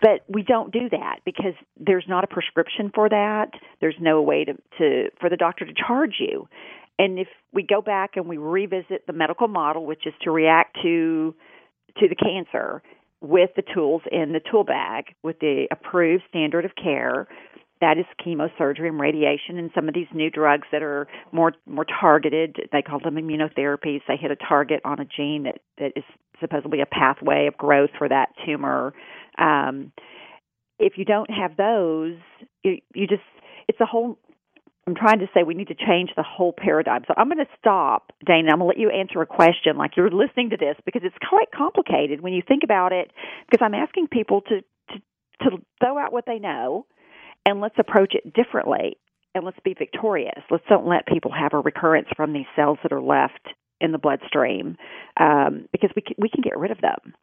But 0.00 0.24
we 0.28 0.42
don't 0.42 0.72
do 0.72 0.88
that 0.90 1.20
because 1.24 1.54
there's 1.78 2.04
not 2.06 2.22
a 2.22 2.26
prescription 2.26 2.90
for 2.94 3.08
that. 3.08 3.50
There's 3.80 3.96
no 3.98 4.20
way 4.20 4.44
to, 4.44 4.52
to 4.78 5.10
for 5.20 5.30
the 5.30 5.36
doctor 5.36 5.64
to 5.64 5.72
charge 5.72 6.16
you. 6.18 6.48
And 6.98 7.18
if 7.18 7.28
we 7.52 7.62
go 7.62 7.80
back 7.80 8.16
and 8.16 8.26
we 8.26 8.36
revisit 8.36 9.06
the 9.06 9.12
medical 9.12 9.48
model 9.48 9.86
which 9.86 10.06
is 10.06 10.14
to 10.22 10.30
react 10.30 10.76
to 10.82 11.34
to 11.98 12.08
the 12.08 12.14
cancer 12.14 12.82
with 13.22 13.50
the 13.56 13.62
tools 13.74 14.02
in 14.12 14.32
the 14.32 14.40
tool 14.50 14.64
bag 14.64 15.14
with 15.22 15.38
the 15.40 15.66
approved 15.70 16.22
standard 16.28 16.64
of 16.64 16.72
care 16.80 17.26
that 17.80 17.98
is 17.98 18.04
chemosurgery 18.24 18.88
and 18.88 19.00
radiation 19.00 19.58
and 19.58 19.70
some 19.74 19.88
of 19.88 19.94
these 19.94 20.06
new 20.14 20.30
drugs 20.30 20.66
that 20.72 20.82
are 20.82 21.06
more 21.32 21.52
more 21.66 21.84
targeted 21.84 22.56
they 22.72 22.82
call 22.82 22.98
them 23.00 23.16
immunotherapies 23.16 24.00
they 24.08 24.16
hit 24.16 24.30
a 24.30 24.36
target 24.36 24.80
on 24.84 25.00
a 25.00 25.04
gene 25.04 25.44
that 25.44 25.58
that 25.78 25.92
is 25.96 26.04
supposedly 26.40 26.80
a 26.80 26.86
pathway 26.86 27.46
of 27.46 27.56
growth 27.56 27.90
for 27.98 28.08
that 28.08 28.28
tumor 28.44 28.94
um 29.38 29.92
if 30.78 30.94
you 30.96 31.04
don't 31.04 31.30
have 31.30 31.56
those 31.56 32.16
you 32.62 32.78
you 32.94 33.06
just 33.06 33.22
it's 33.68 33.80
a 33.80 33.86
whole 33.86 34.18
I'm 34.88 34.94
trying 34.94 35.18
to 35.18 35.26
say 35.34 35.42
we 35.42 35.54
need 35.54 35.66
to 35.68 35.74
change 35.74 36.10
the 36.16 36.22
whole 36.22 36.54
paradigm. 36.56 37.02
So 37.08 37.14
I'm 37.16 37.26
going 37.26 37.44
to 37.44 37.50
stop, 37.58 38.12
Dana. 38.24 38.52
I'm 38.52 38.60
going 38.60 38.60
to 38.60 38.64
let 38.66 38.78
you 38.78 38.88
answer 38.88 39.20
a 39.20 39.26
question 39.26 39.76
like 39.76 39.96
you're 39.96 40.12
listening 40.12 40.50
to 40.50 40.56
this 40.56 40.76
because 40.84 41.02
it's 41.04 41.16
quite 41.28 41.50
complicated 41.50 42.20
when 42.20 42.32
you 42.32 42.40
think 42.46 42.62
about 42.62 42.92
it. 42.92 43.10
Because 43.50 43.64
I'm 43.64 43.74
asking 43.74 44.06
people 44.06 44.42
to 44.42 44.60
to, 44.60 45.50
to 45.50 45.56
throw 45.80 45.98
out 45.98 46.12
what 46.12 46.24
they 46.26 46.38
know 46.38 46.86
and 47.46 47.60
let's 47.60 47.78
approach 47.78 48.14
it 48.14 48.34
differently 48.34 48.98
and 49.34 49.44
let's 49.44 49.58
be 49.64 49.74
victorious. 49.74 50.42
Let's 50.50 50.64
don't 50.68 50.86
let 50.86 51.06
people 51.06 51.30
have 51.32 51.54
a 51.54 51.60
recurrence 51.60 52.08
from 52.16 52.32
these 52.32 52.46
cells 52.54 52.78
that 52.82 52.92
are 52.92 53.00
left 53.00 53.48
in 53.80 53.92
the 53.92 53.98
bloodstream 53.98 54.76
um, 55.18 55.68
because 55.72 55.90
we 55.94 56.02
can, 56.02 56.16
we 56.18 56.28
can 56.28 56.42
get 56.42 56.58
rid 56.58 56.70
of 56.70 56.80
them. 56.80 57.14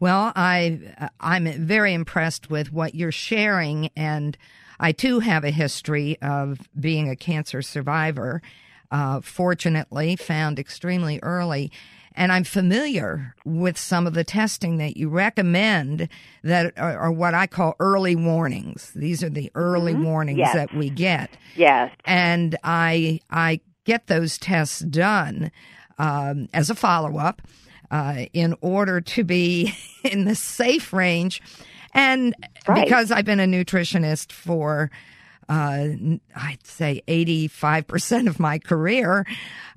Well, 0.00 0.32
I 0.34 1.10
I'm 1.20 1.44
very 1.66 1.92
impressed 1.92 2.50
with 2.50 2.72
what 2.72 2.94
you're 2.94 3.12
sharing, 3.12 3.90
and 3.96 4.36
I 4.80 4.92
too 4.92 5.20
have 5.20 5.44
a 5.44 5.50
history 5.50 6.16
of 6.22 6.60
being 6.78 7.10
a 7.10 7.16
cancer 7.16 7.62
survivor. 7.62 8.40
Uh, 8.90 9.20
fortunately, 9.20 10.16
found 10.16 10.58
extremely 10.58 11.18
early, 11.22 11.70
and 12.14 12.30
I'm 12.30 12.44
familiar 12.44 13.34
with 13.44 13.76
some 13.76 14.06
of 14.06 14.14
the 14.14 14.24
testing 14.24 14.76
that 14.78 14.96
you 14.96 15.08
recommend 15.08 16.08
that 16.42 16.72
are, 16.78 16.98
are 16.98 17.12
what 17.12 17.34
I 17.34 17.46
call 17.46 17.74
early 17.80 18.14
warnings. 18.14 18.92
These 18.94 19.24
are 19.24 19.30
the 19.30 19.50
early 19.54 19.94
mm-hmm. 19.94 20.04
warnings 20.04 20.38
yes. 20.38 20.54
that 20.54 20.72
we 20.74 20.90
get. 20.90 21.30
Yes. 21.56 21.92
And 22.04 22.56
I, 22.62 23.20
I 23.30 23.60
get 23.84 24.06
those 24.06 24.38
tests 24.38 24.80
done 24.80 25.50
um, 25.98 26.48
as 26.54 26.70
a 26.70 26.74
follow 26.74 27.18
up 27.18 27.42
uh, 27.90 28.26
in 28.32 28.54
order 28.60 29.00
to 29.00 29.24
be 29.24 29.74
in 30.04 30.24
the 30.24 30.36
safe 30.36 30.92
range. 30.92 31.42
And 31.92 32.34
right. 32.66 32.84
because 32.84 33.10
I've 33.10 33.24
been 33.24 33.40
a 33.40 33.46
nutritionist 33.46 34.30
for 34.30 34.90
uh, 35.48 35.88
I'd 36.34 36.64
say 36.66 37.02
85% 37.06 38.28
of 38.28 38.40
my 38.40 38.58
career, 38.58 39.26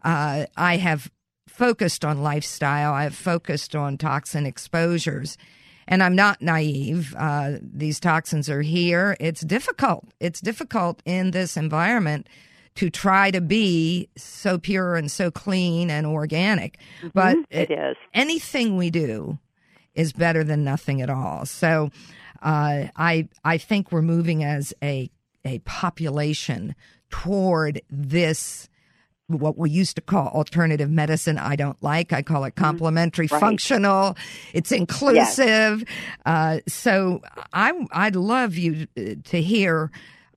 uh, 0.04 0.46
I 0.56 0.78
have 0.78 1.12
focused 1.48 2.06
on 2.06 2.22
lifestyle. 2.22 2.94
I've 2.94 3.16
focused 3.16 3.76
on 3.76 3.98
toxin 3.98 4.46
exposures. 4.46 5.38
And 5.90 6.04
I'm 6.04 6.16
not 6.16 6.42
naive. 6.42 7.16
Uh, 7.18 7.54
these 7.62 8.00
toxins 8.00 8.50
are 8.50 8.62
here. 8.62 9.16
It's 9.22 9.42
difficult. 9.42 10.06
It's 10.20 10.42
difficult 10.42 11.02
in 11.06 11.32
this 11.32 11.56
environment 11.56 12.28
to 12.76 12.90
try 12.90 13.32
to 13.32 13.42
be 13.42 14.10
so 14.18 14.58
pure 14.58 14.96
and 14.96 15.10
so 15.10 15.32
clean 15.32 15.90
and 15.90 16.06
organic. 16.06 16.78
Mm-hmm. 16.98 17.08
But 17.14 17.38
it, 17.50 17.72
it 17.72 17.72
is. 17.72 17.96
Anything 18.14 18.76
we 18.76 18.90
do 18.90 19.40
is 19.96 20.14
better 20.14 20.44
than 20.44 20.64
nothing 20.64 21.02
at 21.02 21.10
all. 21.10 21.46
So 21.46 21.90
uh, 22.42 22.88
I 22.96 23.30
I 23.44 23.58
think 23.58 23.92
we're 23.92 24.02
moving 24.02 24.44
as 24.44 24.74
a 24.84 25.10
a 25.44 25.60
population 25.60 26.76
toward 27.10 27.82
this 27.90 28.70
what 29.28 29.58
we 29.58 29.70
used 29.70 29.96
to 29.98 30.02
call 30.02 30.28
alternative 30.30 30.90
medicine 30.90 31.38
I 31.38 31.56
don't 31.56 31.82
like. 31.84 32.14
I 32.14 32.22
call 32.22 32.46
it 32.46 32.56
mm-hmm. 32.56 32.64
complementary 32.64 33.28
right. 33.32 33.40
functional. 33.40 34.16
It's 34.54 34.72
inclusive. 34.72 35.84
Yes. 35.86 35.86
Uh, 36.26 36.60
so 36.68 37.22
I, 37.54 37.74
I'd 37.92 38.16
love 38.16 38.56
you 38.56 38.88
uh, 38.98 39.16
to 39.26 39.42
hear 39.42 39.92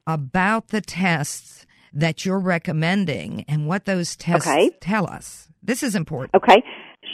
about 0.07 0.69
the 0.69 0.81
tests 0.81 1.67
that 1.93 2.25
you're 2.25 2.41
recommending 2.41 3.45
and 3.49 3.67
what 3.67 3.85
those 3.85 4.17
tests 4.17 4.49
okay. 4.49 4.71
tell 4.81 5.07
us. 5.07 5.49
This 5.63 5.83
is 5.83 5.95
important. 5.95 6.35
Okay. 6.35 6.63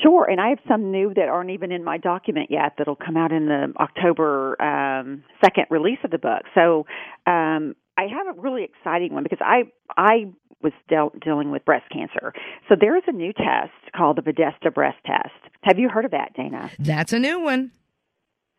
Sure, 0.03 0.29
and 0.29 0.41
I 0.41 0.51
have 0.51 0.59
some 0.69 0.91
new 0.91 1.15
that 1.15 1.29
aren't 1.29 1.51
even 1.51 1.73
in 1.73 1.83
my 1.83 1.97
document 1.97 2.49
yet 2.51 2.75
that'll 2.77 2.97
come 2.97 3.17
out 3.17 3.33
in 3.33 3.47
the 3.47 3.73
October 3.79 4.61
um, 4.61 5.23
second 5.43 5.67
release 5.71 5.99
of 6.05 6.11
the 6.11 6.19
book. 6.19 6.43
So 6.55 6.87
um, 7.27 7.75
I 7.97 8.03
have 8.11 8.37
a 8.37 8.41
really 8.41 8.65
exciting 8.65 9.15
one 9.15 9.23
because 9.23 9.39
I 9.41 9.63
I 9.97 10.27
was 10.63 10.73
dealt, 10.89 11.19
dealing 11.21 11.51
with 11.51 11.65
breast 11.65 11.87
cancer. 11.93 12.33
So 12.69 12.77
there 12.79 12.97
is 12.97 13.03
a 13.07 13.13
new 13.13 13.33
test 13.33 13.73
called 13.95 14.17
the 14.17 14.23
Videssa 14.23 14.73
breast 14.73 14.99
test. 15.05 15.35
Have 15.63 15.79
you 15.79 15.89
heard 15.89 16.05
of 16.05 16.13
that, 16.13 16.33
Dana? 16.35 16.71
That's 16.79 17.13
a 17.13 17.19
new 17.19 17.41
one. 17.41 17.73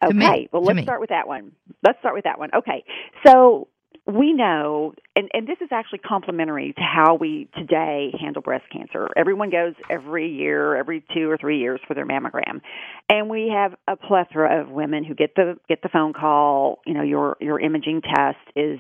Okay, 0.04 0.48
well 0.52 0.64
let's 0.64 0.84
start 0.84 1.02
with 1.02 1.10
that 1.10 1.28
one. 1.28 1.54
Let's 1.84 1.98
start 2.00 2.14
with 2.14 2.26
that 2.26 2.38
one. 2.38 2.50
Okay, 2.56 2.84
so 3.26 3.68
we 4.06 4.32
know, 4.32 4.94
and, 5.18 5.30
and 5.34 5.46
this 5.48 5.58
is 5.60 5.68
actually 5.72 6.00
complementary 6.00 6.74
to 6.74 6.82
how 6.82 7.16
we 7.16 7.50
today 7.58 8.12
handle 8.20 8.42
breast 8.42 8.66
cancer. 8.72 9.10
Everyone 9.18 9.50
goes 9.50 9.74
every 9.90 10.32
year, 10.32 10.78
every 10.78 11.04
two 11.14 11.30
or 11.30 11.38
three 11.38 11.60
years 11.60 11.82
for 11.88 11.94
their 11.94 12.06
mammogram, 12.06 12.62
and 13.10 13.30
we 13.30 13.52
have 13.54 13.74
a 13.88 13.98
plethora 13.98 14.62
of 14.62 14.70
women 14.70 15.04
who 15.04 15.14
get 15.14 15.36
the 15.36 15.58
get 15.68 15.82
the 15.82 15.90
phone 15.90 16.14
call. 16.14 16.80
You 16.86 16.94
know, 16.94 17.04
your 17.04 17.36
your 17.42 17.60
imaging 17.60 18.02
test 18.02 18.38
is 18.56 18.80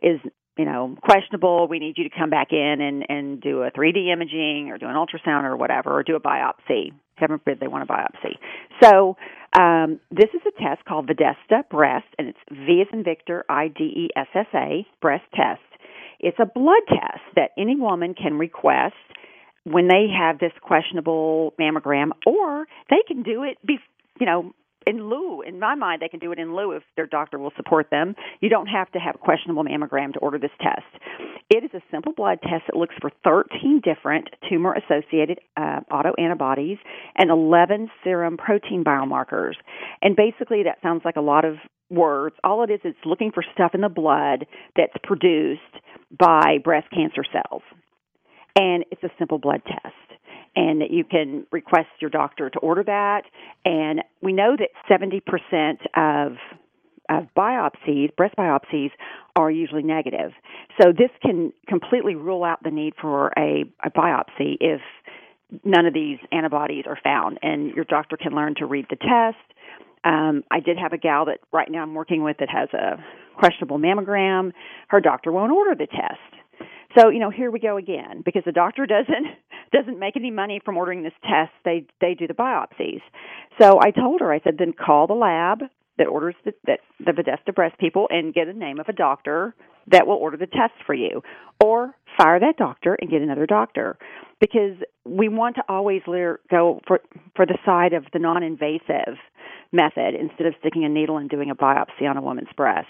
is 0.00 0.20
you 0.56 0.64
know 0.64 0.96
questionable 1.02 1.66
we 1.68 1.78
need 1.78 1.96
you 1.96 2.04
to 2.04 2.14
come 2.16 2.30
back 2.30 2.48
in 2.52 2.80
and 2.80 3.04
and 3.08 3.40
do 3.40 3.62
a 3.62 3.70
3d 3.70 4.12
imaging 4.12 4.70
or 4.70 4.78
do 4.78 4.86
an 4.86 4.94
ultrasound 4.94 5.44
or 5.44 5.56
whatever 5.56 5.98
or 5.98 6.02
do 6.02 6.16
a 6.16 6.20
biopsy. 6.20 6.92
Heaven 7.16 7.38
forbid 7.38 7.60
they 7.60 7.68
want 7.68 7.88
a 7.88 7.92
biopsy. 7.92 8.36
So 8.82 9.16
um, 9.58 10.00
this 10.10 10.30
is 10.34 10.40
a 10.46 10.62
test 10.62 10.84
called 10.84 11.08
videssa 11.08 11.68
breast 11.70 12.06
and 12.18 12.28
it's 12.28 12.38
v 12.50 12.82
as 12.82 12.88
in 12.92 13.04
victor 13.04 13.44
i 13.48 13.68
d 13.68 13.84
e 13.84 14.08
s 14.16 14.28
s 14.34 14.46
a 14.54 14.86
breast 15.00 15.24
test. 15.34 15.60
It's 16.20 16.38
a 16.40 16.46
blood 16.46 16.82
test 16.88 17.22
that 17.36 17.50
any 17.58 17.76
woman 17.76 18.14
can 18.14 18.38
request 18.38 18.94
when 19.64 19.88
they 19.88 20.06
have 20.16 20.38
this 20.38 20.52
questionable 20.60 21.54
mammogram 21.60 22.10
or 22.26 22.66
they 22.90 23.02
can 23.06 23.22
do 23.22 23.44
it 23.44 23.58
be 23.64 23.78
you 24.18 24.26
know 24.26 24.52
in 24.92 25.08
lieu, 25.08 25.40
in 25.40 25.58
my 25.58 25.74
mind, 25.74 26.02
they 26.02 26.08
can 26.08 26.20
do 26.20 26.32
it 26.32 26.38
in 26.38 26.54
lieu 26.54 26.72
if 26.72 26.82
their 26.96 27.06
doctor 27.06 27.38
will 27.38 27.52
support 27.56 27.88
them. 27.90 28.14
You 28.40 28.50
don't 28.50 28.66
have 28.66 28.92
to 28.92 28.98
have 28.98 29.14
a 29.14 29.18
questionable 29.18 29.64
mammogram 29.64 30.12
to 30.12 30.18
order 30.18 30.38
this 30.38 30.50
test. 30.60 30.84
It 31.48 31.64
is 31.64 31.70
a 31.72 31.80
simple 31.90 32.12
blood 32.12 32.40
test 32.42 32.64
that 32.68 32.76
looks 32.76 32.94
for 33.00 33.10
13 33.24 33.80
different 33.82 34.28
tumor 34.50 34.74
associated 34.74 35.40
uh, 35.56 35.80
autoantibodies 35.90 36.78
and 37.16 37.30
11 37.30 37.90
serum 38.04 38.36
protein 38.36 38.84
biomarkers. 38.84 39.54
And 40.02 40.14
basically, 40.14 40.64
that 40.64 40.78
sounds 40.82 41.02
like 41.06 41.16
a 41.16 41.22
lot 41.22 41.46
of 41.46 41.54
words. 41.88 42.36
All 42.44 42.62
it 42.62 42.70
is, 42.70 42.80
it's 42.84 42.98
looking 43.06 43.32
for 43.32 43.42
stuff 43.54 43.74
in 43.74 43.80
the 43.80 43.88
blood 43.88 44.46
that's 44.76 44.94
produced 45.02 45.60
by 46.18 46.58
breast 46.62 46.88
cancer 46.90 47.22
cells. 47.32 47.62
And 48.56 48.84
it's 48.90 49.02
a 49.02 49.10
simple 49.18 49.38
blood 49.38 49.62
test 49.66 49.94
and 50.54 50.82
you 50.90 51.04
can 51.04 51.46
request 51.50 51.88
your 52.00 52.10
doctor 52.10 52.50
to 52.50 52.58
order 52.58 52.84
that. 52.84 53.22
And 53.64 54.02
we 54.20 54.32
know 54.32 54.56
that 54.56 54.68
70% 54.90 55.22
of 55.96 56.36
of 57.08 57.24
biopsies, 57.36 58.14
breast 58.16 58.34
biopsies, 58.36 58.90
are 59.36 59.50
usually 59.50 59.82
negative. 59.82 60.32
So 60.80 60.92
this 60.92 61.10
can 61.20 61.52
completely 61.68 62.14
rule 62.14 62.44
out 62.44 62.62
the 62.62 62.70
need 62.70 62.94
for 63.00 63.32
a, 63.36 63.64
a 63.84 63.90
biopsy 63.90 64.56
if 64.60 64.80
none 65.64 65.84
of 65.84 65.92
these 65.92 66.18
antibodies 66.30 66.84
are 66.86 66.98
found, 67.02 67.38
and 67.42 67.72
your 67.72 67.84
doctor 67.84 68.16
can 68.16 68.32
learn 68.32 68.54
to 68.56 68.66
read 68.66 68.86
the 68.88 68.96
test. 68.96 69.36
Um, 70.04 70.44
I 70.50 70.60
did 70.60 70.78
have 70.78 70.92
a 70.92 70.98
gal 70.98 71.26
that 71.26 71.40
right 71.52 71.70
now 71.70 71.82
I'm 71.82 71.94
working 71.94 72.22
with 72.22 72.38
that 72.38 72.48
has 72.48 72.68
a 72.72 73.02
questionable 73.36 73.78
mammogram. 73.78 74.52
Her 74.88 75.00
doctor 75.00 75.32
won't 75.32 75.52
order 75.52 75.74
the 75.74 75.88
test. 75.88 76.41
So 76.96 77.08
you 77.08 77.20
know, 77.20 77.30
here 77.30 77.50
we 77.50 77.58
go 77.58 77.76
again 77.76 78.22
because 78.24 78.42
the 78.44 78.52
doctor 78.52 78.86
doesn't 78.86 79.26
doesn't 79.72 79.98
make 79.98 80.16
any 80.16 80.30
money 80.30 80.60
from 80.64 80.76
ordering 80.76 81.02
this 81.02 81.12
test. 81.22 81.52
They 81.64 81.86
they 82.00 82.14
do 82.14 82.26
the 82.26 82.34
biopsies. 82.34 83.00
So 83.60 83.80
I 83.80 83.90
told 83.90 84.20
her, 84.20 84.32
I 84.32 84.40
said, 84.40 84.56
then 84.58 84.72
call 84.72 85.06
the 85.06 85.14
lab 85.14 85.60
that 85.98 86.06
orders 86.06 86.34
the, 86.44 86.52
that 86.66 86.80
the 86.98 87.12
Videssa 87.12 87.54
breast 87.54 87.78
people 87.78 88.06
and 88.10 88.32
get 88.32 88.48
a 88.48 88.52
name 88.52 88.80
of 88.80 88.88
a 88.88 88.92
doctor 88.92 89.54
that 89.88 90.06
will 90.06 90.16
order 90.16 90.36
the 90.36 90.46
test 90.46 90.74
for 90.86 90.94
you, 90.94 91.22
or 91.62 91.96
fire 92.16 92.38
that 92.38 92.56
doctor 92.56 92.96
and 93.00 93.10
get 93.10 93.20
another 93.20 93.46
doctor, 93.46 93.98
because 94.40 94.76
we 95.04 95.28
want 95.28 95.56
to 95.56 95.62
always 95.68 96.02
go 96.50 96.80
for 96.86 97.00
for 97.34 97.46
the 97.46 97.58
side 97.64 97.92
of 97.92 98.04
the 98.12 98.18
non-invasive 98.18 99.16
method 99.72 100.14
instead 100.18 100.46
of 100.46 100.54
sticking 100.60 100.84
a 100.84 100.88
needle 100.88 101.16
and 101.16 101.30
doing 101.30 101.50
a 101.50 101.54
biopsy 101.54 102.08
on 102.08 102.16
a 102.16 102.22
woman's 102.22 102.52
breast. 102.56 102.88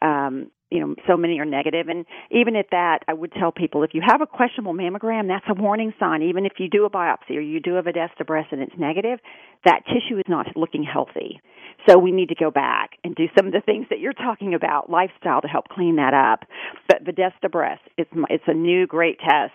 Um, 0.00 0.50
you 0.70 0.80
know, 0.80 0.94
so 1.06 1.16
many 1.16 1.38
are 1.40 1.44
negative, 1.44 1.88
and 1.88 2.04
even 2.30 2.56
at 2.56 2.66
that, 2.70 3.00
I 3.08 3.14
would 3.14 3.32
tell 3.32 3.52
people 3.52 3.82
if 3.82 3.90
you 3.94 4.02
have 4.06 4.20
a 4.20 4.26
questionable 4.26 4.74
mammogram, 4.74 5.28
that's 5.28 5.46
a 5.48 5.60
warning 5.60 5.94
sign. 5.98 6.22
Even 6.22 6.44
if 6.44 6.52
you 6.58 6.68
do 6.68 6.84
a 6.84 6.90
biopsy 6.90 7.36
or 7.36 7.40
you 7.40 7.60
do 7.60 7.76
a 7.76 7.82
Videssa 7.82 8.26
breast 8.26 8.48
and 8.52 8.60
it's 8.60 8.74
negative, 8.78 9.18
that 9.64 9.80
tissue 9.86 10.18
is 10.18 10.24
not 10.28 10.46
looking 10.56 10.84
healthy. 10.84 11.40
So 11.88 11.98
we 11.98 12.12
need 12.12 12.28
to 12.28 12.34
go 12.34 12.50
back 12.50 12.90
and 13.04 13.14
do 13.14 13.26
some 13.36 13.46
of 13.46 13.52
the 13.52 13.60
things 13.60 13.86
that 13.90 13.98
you're 13.98 14.12
talking 14.12 14.54
about, 14.54 14.90
lifestyle 14.90 15.40
to 15.40 15.48
help 15.48 15.68
clean 15.68 15.96
that 15.96 16.12
up. 16.12 16.46
But 16.86 17.04
Videssa 17.04 17.50
breast, 17.50 17.82
it's 17.96 18.10
it's 18.28 18.44
a 18.46 18.54
new 18.54 18.86
great 18.86 19.18
test, 19.20 19.54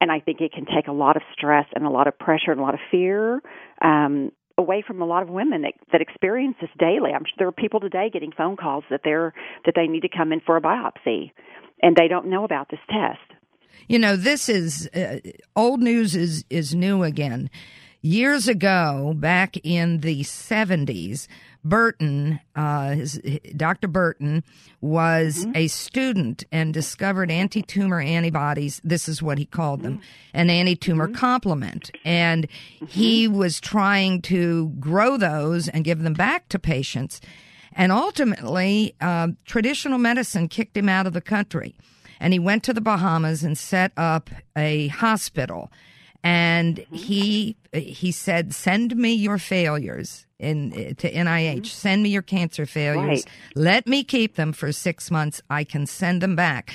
and 0.00 0.12
I 0.12 0.20
think 0.20 0.40
it 0.40 0.52
can 0.52 0.66
take 0.66 0.86
a 0.86 0.92
lot 0.92 1.16
of 1.16 1.22
stress 1.32 1.66
and 1.74 1.84
a 1.86 1.90
lot 1.90 2.06
of 2.06 2.18
pressure 2.18 2.52
and 2.52 2.60
a 2.60 2.62
lot 2.62 2.74
of 2.74 2.80
fear 2.90 3.40
um, 3.80 4.30
away 4.62 4.82
from 4.86 5.02
a 5.02 5.06
lot 5.06 5.22
of 5.22 5.28
women 5.28 5.62
that 5.62 5.74
that 5.92 6.00
experience 6.00 6.56
this 6.60 6.70
daily. 6.78 7.10
I'm 7.14 7.24
sure 7.24 7.34
there 7.38 7.48
are 7.48 7.52
people 7.52 7.80
today 7.80 8.10
getting 8.12 8.32
phone 8.32 8.56
calls 8.56 8.84
that 8.90 9.00
they're 9.04 9.34
that 9.66 9.74
they 9.76 9.86
need 9.86 10.00
to 10.00 10.08
come 10.08 10.32
in 10.32 10.40
for 10.40 10.56
a 10.56 10.60
biopsy, 10.60 11.32
and 11.82 11.96
they 11.96 12.08
don't 12.08 12.26
know 12.26 12.44
about 12.44 12.70
this 12.70 12.80
test. 12.88 13.38
You 13.88 13.98
know, 13.98 14.16
this 14.16 14.48
is 14.48 14.88
uh, 14.94 15.18
old 15.56 15.80
news 15.80 16.14
is 16.14 16.44
is 16.48 16.74
new 16.74 17.02
again. 17.02 17.50
Years 18.04 18.48
ago, 18.48 19.14
back 19.16 19.56
in 19.62 20.00
the 20.00 20.22
70s, 20.22 21.28
Burton, 21.64 22.40
uh, 22.56 22.90
his, 22.90 23.20
Dr. 23.56 23.88
Burton, 23.88 24.42
was 24.80 25.38
mm-hmm. 25.38 25.56
a 25.56 25.68
student 25.68 26.44
and 26.50 26.74
discovered 26.74 27.30
anti 27.30 27.62
tumor 27.62 28.00
antibodies. 28.00 28.80
This 28.82 29.08
is 29.08 29.22
what 29.22 29.38
he 29.38 29.44
called 29.44 29.82
them 29.82 30.00
an 30.34 30.50
anti 30.50 30.74
tumor 30.74 31.06
mm-hmm. 31.06 31.16
complement. 31.16 31.90
And 32.04 32.48
mm-hmm. 32.48 32.86
he 32.86 33.28
was 33.28 33.60
trying 33.60 34.22
to 34.22 34.70
grow 34.80 35.16
those 35.16 35.68
and 35.68 35.84
give 35.84 36.02
them 36.02 36.14
back 36.14 36.48
to 36.48 36.58
patients. 36.58 37.20
And 37.74 37.92
ultimately, 37.92 38.94
uh, 39.00 39.28
traditional 39.44 39.98
medicine 39.98 40.48
kicked 40.48 40.76
him 40.76 40.88
out 40.88 41.06
of 41.06 41.12
the 41.12 41.20
country. 41.20 41.74
And 42.20 42.32
he 42.32 42.38
went 42.38 42.62
to 42.64 42.72
the 42.72 42.80
Bahamas 42.80 43.42
and 43.42 43.56
set 43.56 43.92
up 43.96 44.30
a 44.56 44.88
hospital 44.88 45.70
and 46.24 46.76
mm-hmm. 46.76 46.94
he 46.94 47.56
he 47.72 48.12
said, 48.12 48.54
"Send 48.54 48.96
me 48.96 49.12
your 49.12 49.38
failures 49.38 50.26
in 50.42 50.94
to 50.96 51.12
NIH. 51.12 51.54
Mm-hmm. 51.54 51.64
Send 51.64 52.02
me 52.02 52.10
your 52.10 52.22
cancer 52.22 52.66
failures. 52.66 53.24
Right. 53.24 53.24
Let 53.54 53.86
me 53.86 54.04
keep 54.04 54.36
them 54.36 54.52
for 54.52 54.72
six 54.72 55.10
months. 55.10 55.40
I 55.48 55.64
can 55.64 55.86
send 55.86 56.20
them 56.20 56.36
back." 56.36 56.74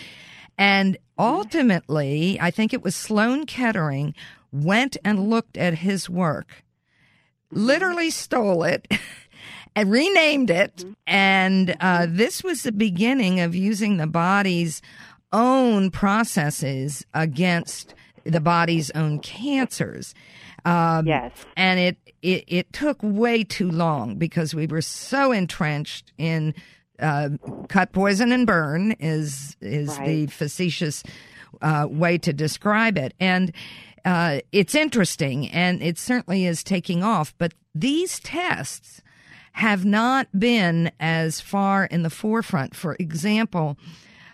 And 0.57 0.93
mm-hmm. 0.93 1.23
ultimately, 1.23 2.37
I 2.41 2.51
think 2.51 2.73
it 2.73 2.83
was 2.83 2.95
Sloan 2.95 3.45
Kettering 3.45 4.15
went 4.51 4.97
and 5.03 5.29
looked 5.29 5.57
at 5.57 5.75
his 5.75 6.09
work, 6.09 6.63
literally 7.51 8.09
stole 8.09 8.63
it. 8.63 8.87
and 9.75 9.91
renamed 9.91 10.49
it, 10.49 10.83
and 11.05 11.77
uh, 11.79 12.07
this 12.09 12.43
was 12.43 12.63
the 12.63 12.71
beginning 12.71 13.41
of 13.41 13.53
using 13.53 13.97
the 13.97 14.07
body's 14.07 14.81
own 15.31 15.91
processes 15.91 17.05
against 17.13 17.93
the 18.23 18.39
body's 18.39 18.91
own 18.91 19.19
cancers. 19.19 20.13
Um, 20.67 21.07
yes. 21.07 21.31
And 21.55 21.79
it, 21.79 21.97
it, 22.21 22.43
it, 22.47 22.73
took 22.73 22.97
way 23.01 23.45
too 23.45 23.71
long 23.71 24.15
because 24.15 24.53
we 24.53 24.67
were 24.67 24.81
so 24.81 25.31
entrenched 25.31 26.11
in 26.17 26.53
uh, 26.99 27.29
cut, 27.69 27.93
poison, 27.93 28.33
and 28.33 28.45
burn 28.45 28.91
is, 28.99 29.55
is 29.61 29.97
right. 29.97 30.05
the 30.05 30.27
facetious 30.27 31.03
uh, 31.61 31.87
way 31.89 32.17
to 32.17 32.33
describe 32.33 32.97
it. 32.97 33.13
And 33.17 33.53
uh, 34.03 34.41
it's 34.51 34.75
interesting 34.75 35.49
and 35.51 35.81
it 35.81 35.97
certainly 35.97 36.45
is 36.45 36.65
taking 36.65 37.01
off, 37.01 37.33
but 37.37 37.53
these 37.73 38.19
tests 38.19 39.01
have 39.53 39.85
not 39.85 40.27
been 40.37 40.91
as 40.99 41.39
far 41.39 41.85
in 41.85 42.03
the 42.03 42.09
forefront. 42.09 42.75
For 42.75 42.97
example, 42.99 43.77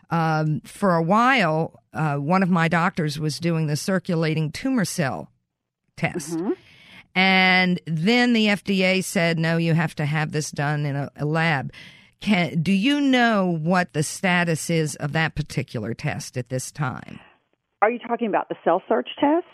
um, 0.10 0.62
for 0.62 0.96
a 0.96 1.04
while, 1.04 1.80
uh, 1.94 2.16
one 2.16 2.42
of 2.42 2.50
my 2.50 2.68
doctors 2.68 3.20
was 3.20 3.40
doing 3.40 3.68
the 3.68 3.76
circulating 3.76 4.52
tumor 4.52 4.86
cell 4.86 5.30
test. 5.98 6.38
Mm-hmm. 6.38 6.52
And 7.16 7.80
then 7.86 8.34
the 8.34 8.48
FDA 8.48 9.04
said, 9.04 9.38
no, 9.38 9.58
you 9.58 9.74
have 9.74 9.96
to 9.96 10.06
have 10.06 10.32
this 10.32 10.52
done 10.52 10.86
in 10.86 10.96
a, 10.96 11.12
a 11.16 11.26
lab. 11.26 11.72
Can, 12.22 12.62
do 12.62 12.72
you 12.72 13.02
know 13.02 13.60
what 13.62 13.94
the 13.94 14.02
status 14.02 14.70
is 14.70 14.96
of 14.96 15.12
that 15.12 15.36
particular 15.36 15.94
test 15.94 16.38
at 16.38 16.50
this 16.50 16.72
time? 16.72 17.20
Are 17.82 17.92
you 17.92 18.00
talking 18.00 18.28
about 18.28 18.48
the 18.48 18.56
CellSearch 18.66 19.10
test? 19.20 19.46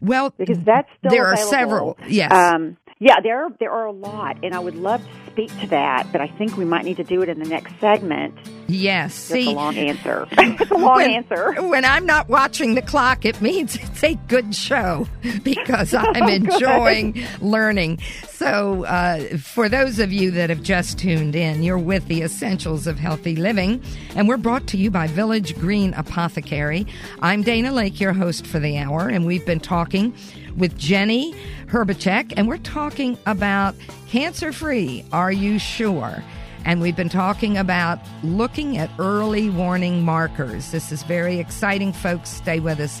Well, 0.00 0.32
because 0.38 0.62
that's 0.62 0.88
still 0.98 1.10
there 1.10 1.32
available. 1.32 1.42
are 1.42 1.50
several. 1.50 1.98
Yes. 2.06 2.32
Um, 2.32 2.76
yeah, 3.00 3.16
there 3.20 3.48
there 3.58 3.72
are 3.72 3.86
a 3.86 3.92
lot, 3.92 4.36
and 4.44 4.54
I 4.54 4.60
would 4.60 4.76
love 4.76 5.02
to 5.02 5.21
speak 5.32 5.60
to 5.60 5.66
that, 5.68 6.06
but 6.12 6.20
I 6.20 6.28
think 6.28 6.58
we 6.58 6.64
might 6.66 6.84
need 6.84 6.98
to 6.98 7.04
do 7.04 7.22
it 7.22 7.28
in 7.30 7.38
the 7.38 7.48
next 7.48 7.72
segment. 7.80 8.34
Yes, 8.68 9.14
see, 9.14 9.50
a 9.50 9.54
long 9.54 9.76
answer. 9.76 10.28
it's 10.32 10.70
a 10.70 10.74
long 10.74 10.96
when, 10.96 11.10
answer. 11.10 11.54
When 11.62 11.84
I'm 11.84 12.04
not 12.04 12.28
watching 12.28 12.74
the 12.74 12.82
clock, 12.82 13.24
it 13.24 13.40
means 13.40 13.76
it's 13.76 14.04
a 14.04 14.14
good 14.28 14.54
show 14.54 15.08
because 15.42 15.94
I'm 15.94 16.28
enjoying 16.28 17.24
learning. 17.40 18.00
So, 18.28 18.84
uh, 18.84 19.38
for 19.38 19.68
those 19.68 19.98
of 19.98 20.12
you 20.12 20.30
that 20.32 20.50
have 20.50 20.62
just 20.62 20.98
tuned 20.98 21.34
in, 21.34 21.62
you're 21.62 21.78
with 21.78 22.06
the 22.08 22.22
Essentials 22.22 22.86
of 22.86 22.98
Healthy 22.98 23.36
Living, 23.36 23.82
and 24.14 24.28
we're 24.28 24.36
brought 24.36 24.66
to 24.68 24.76
you 24.76 24.90
by 24.90 25.06
Village 25.06 25.56
Green 25.56 25.94
Apothecary. 25.94 26.86
I'm 27.20 27.42
Dana 27.42 27.70
Laake, 27.70 28.00
your 28.00 28.12
host 28.12 28.46
for 28.46 28.58
the 28.58 28.78
hour, 28.78 29.08
and 29.08 29.24
we've 29.24 29.46
been 29.46 29.60
talking 29.60 30.14
with 30.56 30.76
Jenny 30.76 31.34
Hrbacek, 31.72 32.34
and 32.36 32.48
we're 32.48 32.58
talking 32.58 33.16
about 33.24 33.74
cancer 34.06 34.52
free. 34.52 35.06
Are 35.10 35.32
you 35.32 35.58
sure? 35.58 36.22
And 36.66 36.82
we've 36.82 36.94
been 36.94 37.08
talking 37.08 37.56
about 37.56 37.98
looking 38.22 38.76
at 38.76 38.90
early 38.98 39.48
warning 39.48 40.04
markers. 40.04 40.70
This 40.70 40.92
is 40.92 41.02
very 41.02 41.38
exciting, 41.38 41.94
folks. 41.94 42.28
Stay 42.28 42.60
with 42.60 42.78
us. 42.78 43.00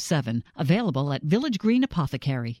7, 0.00 0.42
available 0.56 1.12
at 1.12 1.22
Village 1.22 1.58
Green 1.58 1.84
Apothecary. 1.84 2.60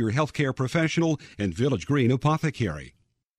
your 0.01 0.11
healthcare 0.11 0.53
professional 0.55 1.19
and 1.37 1.53
Village 1.53 1.85
Green 1.85 2.11
Apothecary. 2.11 2.93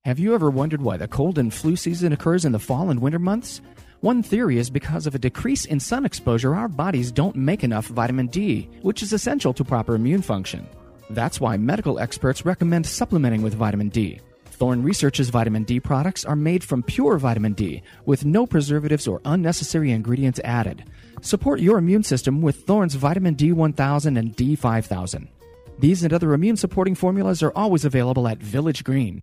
Have 0.04 0.18
you 0.18 0.34
ever 0.34 0.50
wondered 0.50 0.80
why 0.80 0.96
the 0.96 1.06
cold 1.06 1.38
and 1.38 1.52
flu 1.52 1.76
season 1.76 2.12
occurs 2.12 2.44
in 2.44 2.52
the 2.52 2.58
fall 2.58 2.90
and 2.90 3.00
winter 3.00 3.18
months? 3.18 3.60
One 4.00 4.22
theory 4.22 4.58
is 4.58 4.70
because 4.70 5.06
of 5.06 5.14
a 5.14 5.18
decrease 5.18 5.64
in 5.64 5.78
sun 5.78 6.04
exposure, 6.04 6.54
our 6.54 6.68
bodies 6.68 7.12
don't 7.12 7.36
make 7.36 7.62
enough 7.62 7.86
vitamin 7.86 8.26
D, 8.26 8.68
which 8.82 9.02
is 9.02 9.12
essential 9.12 9.52
to 9.54 9.64
proper 9.64 9.94
immune 9.94 10.22
function. 10.22 10.66
That's 11.10 11.40
why 11.40 11.56
medical 11.56 12.00
experts 12.00 12.44
recommend 12.44 12.86
supplementing 12.86 13.42
with 13.42 13.54
vitamin 13.54 13.90
D. 13.90 14.20
Thorne 14.46 14.82
Research's 14.82 15.30
vitamin 15.30 15.64
D 15.64 15.78
products 15.80 16.24
are 16.24 16.36
made 16.36 16.64
from 16.64 16.82
pure 16.82 17.18
vitamin 17.18 17.52
D 17.52 17.82
with 18.06 18.24
no 18.24 18.46
preservatives 18.46 19.06
or 19.06 19.20
unnecessary 19.24 19.92
ingredients 19.92 20.40
added. 20.42 20.84
Support 21.20 21.60
your 21.60 21.78
immune 21.78 22.02
system 22.02 22.42
with 22.42 22.64
Thorne's 22.66 22.94
vitamin 22.94 23.36
D1000 23.36 24.18
and 24.18 24.36
D5000. 24.36 25.28
These 25.82 26.04
and 26.04 26.12
other 26.12 26.32
immune 26.32 26.56
supporting 26.56 26.94
formulas 26.94 27.42
are 27.42 27.50
always 27.56 27.84
available 27.84 28.28
at 28.28 28.38
Village 28.38 28.84
Green. 28.84 29.20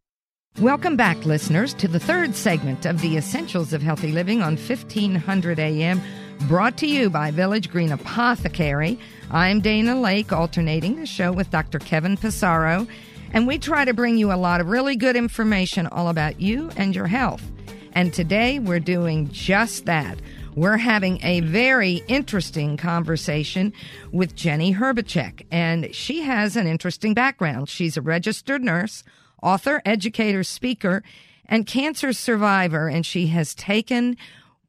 Welcome 0.59 0.97
back, 0.97 1.25
listeners, 1.25 1.73
to 1.75 1.87
the 1.87 2.01
third 2.01 2.35
segment 2.35 2.85
of 2.85 2.99
the 2.99 3.15
Essentials 3.15 3.71
of 3.71 3.81
Healthy 3.81 4.11
Living 4.11 4.41
on 4.41 4.57
1500 4.57 5.57
AM, 5.57 6.01
brought 6.49 6.75
to 6.79 6.85
you 6.85 7.09
by 7.09 7.31
Village 7.31 7.71
Green 7.71 7.93
Apothecary. 7.93 8.99
I'm 9.31 9.61
Dana 9.61 9.95
Laake, 9.95 10.33
alternating 10.33 10.97
the 10.97 11.05
show 11.05 11.31
with 11.31 11.49
Dr. 11.49 11.79
Kevin 11.79 12.17
Passero, 12.17 12.89
and 13.31 13.47
we 13.47 13.57
try 13.57 13.85
to 13.85 13.93
bring 13.93 14.17
you 14.17 14.33
a 14.33 14.35
lot 14.35 14.59
of 14.59 14.67
really 14.67 14.97
good 14.97 15.15
information 15.15 15.87
all 15.87 16.09
about 16.09 16.41
you 16.41 16.71
and 16.75 16.93
your 16.93 17.07
health. 17.07 17.49
And 17.93 18.13
today 18.13 18.59
we're 18.59 18.81
doing 18.81 19.29
just 19.31 19.85
that. 19.85 20.19
We're 20.55 20.77
having 20.77 21.23
a 21.23 21.41
very 21.41 22.01
interesting 22.07 22.75
conversation 22.75 23.71
with 24.11 24.35
Jenny 24.35 24.73
Hrbacek, 24.73 25.45
and 25.51 25.93
she 25.93 26.21
has 26.21 26.55
an 26.55 26.67
interesting 26.67 27.13
background. 27.13 27.69
She's 27.69 27.97
a 27.97 28.01
registered 28.01 28.63
nurse, 28.63 29.03
author, 29.43 29.81
educator, 29.85 30.43
speaker, 30.43 31.03
and 31.45 31.65
cancer 31.65 32.13
survivor, 32.13 32.87
and 32.87 33.05
she 33.05 33.27
has 33.27 33.53
taken 33.55 34.17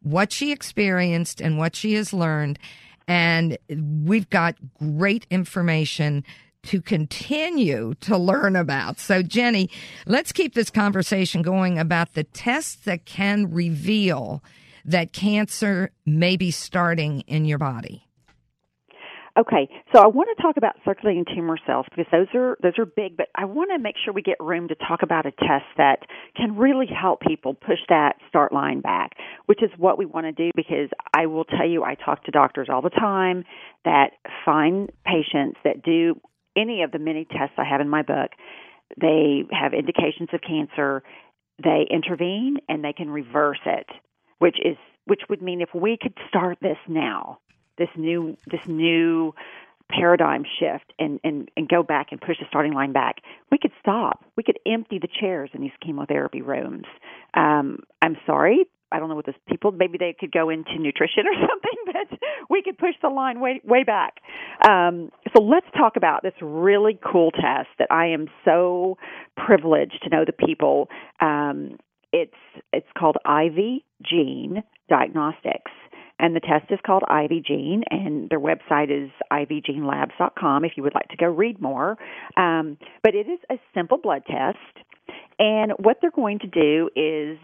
what 0.03 0.33
she 0.33 0.53
experienced 0.53 1.40
and 1.40 1.59
what 1.59 1.75
she 1.75 1.95
has 1.95 2.12
learned, 2.12 2.59
and 3.09 3.59
we've 4.05 4.31
got 4.31 4.57
great 4.79 5.27
information 5.31 6.25
to 6.62 6.83
continue 6.83 7.95
to 8.01 8.19
learn 8.19 8.55
about. 8.55 9.01
So, 9.01 9.23
Jenny, 9.23 9.71
let's 10.07 10.31
keep 10.31 10.55
this 10.55 10.71
conversation 10.71 11.43
going 11.43 11.79
about 11.79 12.12
the 12.12 12.25
tests 12.25 12.77
that 12.85 13.07
can 13.07 13.51
reveal 13.51 14.43
that 14.85 15.12
cancer 15.12 15.90
may 16.07 16.37
be 16.37 16.51
starting 16.51 17.21
in 17.23 17.45
your 17.45 17.59
body? 17.59 18.07
Okay, 19.38 19.71
so 19.95 20.03
I 20.03 20.09
want 20.09 20.29
to 20.37 20.43
talk 20.43 20.57
about 20.57 20.75
circulating 20.85 21.25
tumor 21.25 21.57
cells 21.64 21.87
because 21.88 22.07
those 22.11 22.27
are 22.35 22.59
those 22.62 22.79
are 22.79 22.85
big, 22.85 23.16
but 23.16 23.29
I 23.37 23.45
want 23.45 23.71
to 23.73 23.79
make 23.79 23.95
sure 24.05 24.12
we 24.12 24.23
get 24.23 24.37
room 24.40 24.66
to 24.69 24.75
talk 24.75 25.03
about 25.03 25.25
a 25.25 25.31
test 25.31 25.66
that 25.77 26.01
can 26.37 26.57
really 26.57 26.87
help 26.87 27.21
people 27.21 27.55
push 27.55 27.79
that 27.88 28.16
start 28.29 28.53
line 28.53 28.81
back, 28.81 29.12
which 29.47 29.62
is 29.62 29.71
what 29.79 29.99
we 29.99 30.05
want 30.05 30.27
to 30.27 30.33
do 30.33 30.51
because 30.57 30.90
I 31.14 31.27
will 31.27 31.45
tell 31.45 31.66
you 31.66 31.85
I 31.85 31.95
talk 31.95 32.25
to 32.25 32.33
doctors 32.33 32.69
all 32.71 32.83
the 32.83 32.90
time 32.90 33.45
that 33.85 34.11
find 34.45 34.90
patients 35.07 35.59
that 35.62 35.85
do 35.85 36.21
any 36.57 36.83
of 36.83 36.90
the 36.90 36.99
many 36.99 37.25
tests 37.25 37.55
I 37.57 37.64
have 37.64 37.81
in 37.81 37.88
my 37.88 38.03
book. 38.03 38.33
They 39.01 39.45
have 39.53 39.73
indications 39.75 40.31
of 40.33 40.40
cancer, 40.40 41.05
they 41.62 41.87
intervene 41.88 42.57
and 42.69 42.83
they 42.83 42.93
can 42.93 43.09
reverse 43.09 43.61
it 43.64 43.87
which 44.40 44.57
is 44.62 44.76
which 45.07 45.22
would 45.29 45.40
mean 45.40 45.61
if 45.61 45.70
we 45.74 45.96
could 46.00 46.14
start 46.29 46.59
this 46.61 46.79
now, 46.88 47.38
this 47.79 47.88
new 47.96 48.37
this 48.50 48.66
new 48.66 49.33
paradigm 49.90 50.44
shift 50.59 50.92
and, 50.98 51.18
and, 51.24 51.50
and 51.57 51.68
go 51.68 51.83
back 51.83 52.09
and 52.12 52.20
push 52.20 52.38
the 52.38 52.46
starting 52.48 52.72
line 52.72 52.92
back, 52.92 53.16
we 53.50 53.59
could 53.59 53.72
stop. 53.81 54.24
We 54.37 54.44
could 54.44 54.59
empty 54.66 54.98
the 55.00 55.09
chairs 55.09 55.50
in 55.53 55.61
these 55.61 55.72
chemotherapy 55.85 56.42
rooms. 56.42 56.85
Um, 57.35 57.81
I'm 58.00 58.16
sorry, 58.24 58.66
I 58.92 58.98
don't 58.98 59.09
know 59.09 59.14
what 59.14 59.26
those 59.26 59.35
people 59.48 59.72
maybe 59.72 59.98
they 59.98 60.14
could 60.18 60.33
go 60.33 60.50
into 60.50 60.79
nutrition 60.79 61.24
or 61.26 61.35
something, 61.48 62.09
but 62.11 62.18
we 62.48 62.62
could 62.62 62.79
push 62.79 62.94
the 63.03 63.09
line 63.09 63.40
way 63.40 63.61
way 63.64 63.85
back. 63.85 64.14
Um, 64.68 65.11
so 65.37 65.42
let's 65.42 65.66
talk 65.76 65.96
about 65.96 66.22
this 66.22 66.35
really 66.40 66.98
cool 67.05 67.31
test 67.31 67.68
that 67.79 67.88
I 67.90 68.09
am 68.09 68.26
so 68.44 68.98
privileged 69.37 70.03
to 70.05 70.11
know 70.11 70.24
the 70.24 70.33
people 70.33 70.88
um, 71.20 71.79
it's 72.12 72.35
it's 72.73 72.87
called 72.96 73.16
Ivy 73.25 73.85
Gene 74.03 74.62
Diagnostics, 74.88 75.70
and 76.18 76.35
the 76.35 76.40
test 76.40 76.70
is 76.70 76.79
called 76.85 77.03
IvyGene, 77.09 77.83
and 77.90 78.29
their 78.29 78.40
website 78.40 78.90
is 78.90 79.11
ivygenelabs.com. 79.33 80.64
If 80.64 80.73
you 80.77 80.83
would 80.83 80.94
like 80.94 81.09
to 81.09 81.16
go 81.16 81.27
read 81.27 81.61
more, 81.61 81.96
um, 82.37 82.79
but 83.03 83.14
it 83.14 83.27
is 83.29 83.38
a 83.51 83.57
simple 83.75 83.99
blood 83.99 84.23
test, 84.27 84.87
and 85.38 85.73
what 85.79 85.99
they're 86.01 86.11
going 86.11 86.40
to 86.40 86.46
do 86.46 86.90
is 86.96 87.38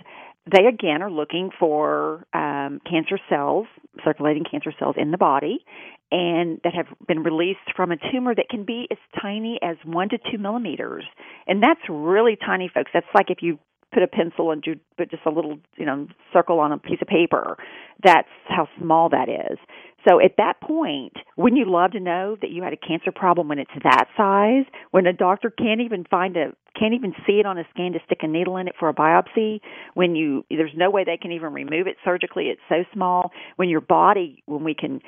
they 0.51 0.67
again 0.67 1.03
are 1.03 1.11
looking 1.11 1.51
for 1.59 2.25
um, 2.33 2.81
cancer 2.89 3.19
cells, 3.29 3.67
circulating 4.05 4.45
cancer 4.49 4.73
cells 4.79 4.95
in 4.99 5.11
the 5.11 5.19
body, 5.19 5.65
and 6.11 6.61
that 6.63 6.75
have 6.75 6.87
been 7.09 7.23
released 7.23 7.75
from 7.75 7.91
a 7.91 7.97
tumor 8.13 8.35
that 8.35 8.49
can 8.49 8.65
be 8.65 8.87
as 8.91 8.99
tiny 9.21 9.59
as 9.63 9.77
one 9.85 10.09
to 10.11 10.19
two 10.31 10.39
millimeters, 10.39 11.05
and 11.47 11.63
that's 11.63 11.81
really 11.89 12.37
tiny, 12.37 12.71
folks. 12.73 12.91
That's 12.93 13.07
like 13.15 13.31
if 13.31 13.39
you 13.43 13.59
put 13.97 14.03
a 14.03 14.07
pencil 14.07 14.51
and 14.51 14.61
do 14.61 14.75
put 14.99 15.11
just 15.11 15.25
a 15.25 15.31
little 15.31 15.59
you 15.79 15.87
know 15.87 16.07
circle 16.35 16.61
on 16.61 16.71
a 16.71 16.77
piece 16.77 16.99
of 17.01 17.09
paper. 17.09 17.57
That's 18.05 18.29
how 18.47 18.69
small 18.79 19.09
that 19.09 19.31
is. 19.31 19.59
So 20.07 20.21
at 20.21 20.33
that 20.37 20.61
point 20.61 21.15
wouldn't 21.39 21.59
you 21.59 21.65
love 21.67 21.93
to 21.93 22.01
know 22.01 22.37
that 22.43 22.51
you 22.51 22.63
had 22.63 22.75
a 22.75 22.77
cancer 22.77 23.11
problem 23.11 23.49
when 23.49 23.59
it's 23.59 23.71
that 23.83 24.05
size? 24.15 24.67
When 24.91 25.07
a 25.07 25.15
doctor 25.15 25.51
can't 25.51 25.81
even 25.81 26.05
find 26.11 26.37
a 26.37 26.53
can't 26.79 26.93
even 26.93 27.15
see 27.27 27.41
it 27.41 27.47
on 27.47 27.57
a 27.57 27.65
scan 27.71 27.95
to 27.95 28.01
stick 28.05 28.19
a 28.21 28.29
needle 28.29 28.59
in 28.59 28.69
it 28.69 28.75
for 28.79 28.91
a 28.91 28.95
biopsy? 28.95 29.61
When 29.95 30.15
you 30.15 30.45
there's 30.51 30.75
no 30.77 30.91
way 30.91 31.05
they 31.05 31.17
can 31.17 31.33
even 31.33 31.55
remove 31.55 31.87
it 31.87 31.97
surgically. 32.05 32.49
It's 32.49 32.61
so 32.69 32.85
small. 32.93 33.33
When 33.57 33.71
your 33.71 33.81
body 33.81 34.43
when 34.45 34.63
we 34.63 34.75
can 34.75 35.01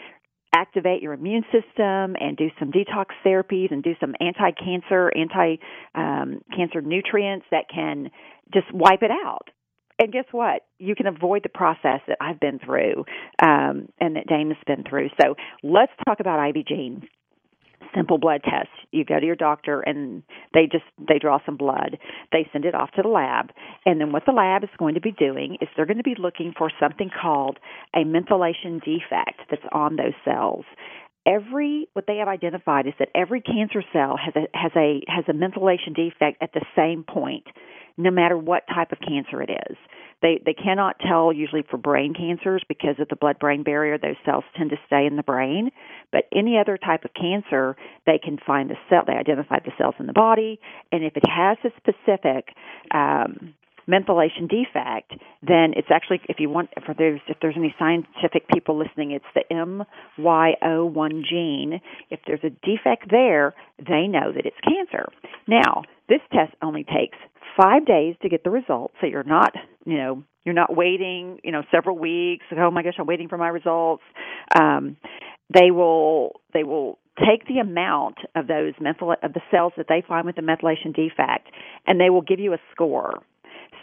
activate 0.54 1.02
your 1.02 1.12
immune 1.12 1.44
system 1.52 2.16
and 2.18 2.36
do 2.36 2.48
some 2.58 2.70
detox 2.70 3.06
therapies 3.24 3.70
and 3.70 3.82
do 3.82 3.94
some 4.00 4.14
anti-cancer, 4.20 5.12
anti-cancer 5.14 6.78
um, 6.78 6.88
nutrients 6.88 7.46
that 7.50 7.64
can 7.72 8.10
just 8.52 8.66
wipe 8.72 9.02
it 9.02 9.10
out. 9.10 9.48
And 9.98 10.12
guess 10.12 10.24
what? 10.30 10.62
You 10.78 10.94
can 10.94 11.06
avoid 11.06 11.42
the 11.42 11.48
process 11.48 12.00
that 12.06 12.18
I've 12.20 12.38
been 12.38 12.60
through 12.60 13.04
um, 13.42 13.88
and 14.00 14.16
that 14.16 14.26
Dana's 14.28 14.56
been 14.66 14.84
through. 14.88 15.08
So 15.20 15.34
let's 15.62 15.92
talk 16.06 16.20
about 16.20 16.38
IvyGene 16.38 17.02
simple 17.94 18.18
blood 18.18 18.42
test. 18.44 18.68
You 18.92 19.04
go 19.04 19.20
to 19.20 19.26
your 19.26 19.36
doctor 19.36 19.80
and 19.80 20.22
they 20.54 20.68
just 20.70 20.84
they 20.98 21.18
draw 21.18 21.38
some 21.44 21.56
blood. 21.56 21.98
They 22.32 22.48
send 22.52 22.64
it 22.64 22.74
off 22.74 22.90
to 22.92 23.02
the 23.02 23.08
lab. 23.08 23.50
And 23.86 24.00
then 24.00 24.12
what 24.12 24.24
the 24.26 24.32
lab 24.32 24.64
is 24.64 24.70
going 24.78 24.94
to 24.94 25.00
be 25.00 25.12
doing 25.12 25.58
is 25.60 25.68
they're 25.76 25.86
going 25.86 25.98
to 25.98 26.02
be 26.02 26.16
looking 26.18 26.52
for 26.56 26.70
something 26.80 27.10
called 27.10 27.58
a 27.94 28.00
methylation 28.00 28.82
defect 28.84 29.40
that's 29.50 29.62
on 29.72 29.96
those 29.96 30.14
cells. 30.24 30.64
Every 31.26 31.88
what 31.92 32.06
they 32.06 32.16
have 32.18 32.28
identified 32.28 32.86
is 32.86 32.94
that 32.98 33.08
every 33.14 33.42
cancer 33.42 33.82
cell 33.92 34.16
has 34.16 34.34
a 34.36 34.46
has 34.56 34.72
a 34.76 35.02
has 35.08 35.24
a 35.28 35.32
methylation 35.32 35.94
defect 35.94 36.42
at 36.42 36.52
the 36.54 36.64
same 36.76 37.04
point. 37.04 37.44
no 37.98 38.10
matter 38.10 38.38
what 38.38 38.62
type 38.72 38.92
of 38.92 38.98
cancer 39.00 39.42
it 39.42 39.50
is. 39.50 39.76
They 40.22 40.40
they 40.44 40.54
cannot 40.54 40.96
tell 41.00 41.32
usually 41.32 41.62
for 41.68 41.76
brain 41.76 42.14
cancers 42.14 42.62
because 42.68 42.96
of 42.98 43.08
the 43.08 43.16
blood 43.16 43.38
brain 43.38 43.62
barrier. 43.62 43.98
Those 43.98 44.16
cells 44.24 44.44
tend 44.56 44.70
to 44.70 44.76
stay 44.86 45.06
in 45.06 45.16
the 45.16 45.22
brain. 45.22 45.70
But 46.10 46.24
any 46.34 46.58
other 46.58 46.76
type 46.76 47.04
of 47.04 47.12
cancer, 47.14 47.76
they 48.06 48.18
can 48.18 48.38
find 48.44 48.70
the 48.70 48.76
cell. 48.88 49.02
They 49.06 49.14
identify 49.14 49.58
the 49.60 49.72
cells 49.78 49.94
in 49.98 50.06
the 50.06 50.12
body, 50.12 50.58
and 50.90 51.04
if 51.04 51.16
it 51.16 51.28
has 51.28 51.58
a 51.64 51.70
specific 51.76 52.48
um, 52.92 53.54
methylation 53.88 54.48
defect, 54.48 55.12
then 55.42 55.72
it's 55.76 55.88
actually 55.90 56.20
if 56.28 56.38
you 56.38 56.50
want 56.50 56.70
if 56.76 56.84
there's 56.96 57.20
if 57.28 57.38
there's 57.40 57.56
any 57.56 57.74
scientific 57.78 58.46
people 58.52 58.78
listening, 58.78 59.12
it's 59.12 59.24
the 59.34 59.44
MYO1 60.20 61.22
gene. 61.28 61.80
If 62.10 62.20
there's 62.26 62.44
a 62.44 62.50
defect 62.50 63.10
there, 63.10 63.54
they 63.78 64.06
know 64.06 64.32
that 64.32 64.44
it's 64.44 64.56
cancer. 64.62 65.06
Now, 65.46 65.82
this 66.08 66.20
test 66.32 66.54
only 66.62 66.84
takes 66.84 67.16
five 67.60 67.86
days 67.86 68.14
to 68.22 68.28
get 68.28 68.44
the 68.44 68.50
results, 68.50 68.94
so 69.00 69.06
you're 69.06 69.24
not, 69.24 69.52
you 69.84 69.96
know, 69.96 70.22
you're 70.44 70.54
not 70.54 70.74
waiting, 70.74 71.40
you 71.42 71.52
know, 71.52 71.62
several 71.70 71.98
weeks. 71.98 72.44
Oh 72.56 72.70
my 72.70 72.82
gosh, 72.82 72.94
I'm 72.98 73.06
waiting 73.06 73.28
for 73.28 73.38
my 73.38 73.48
results. 73.48 74.02
Um, 74.58 74.96
they 75.52 75.70
will 75.70 76.40
they 76.52 76.62
will 76.62 76.98
take 77.18 77.46
the 77.46 77.58
amount 77.58 78.18
of 78.36 78.46
those 78.46 78.74
methyl 78.80 79.12
of 79.22 79.32
the 79.32 79.40
cells 79.50 79.72
that 79.76 79.86
they 79.88 80.02
find 80.06 80.26
with 80.26 80.36
the 80.36 80.42
methylation 80.42 80.94
defect, 80.94 81.48
and 81.86 82.00
they 82.00 82.10
will 82.10 82.22
give 82.22 82.38
you 82.38 82.52
a 82.52 82.58
score. 82.72 83.22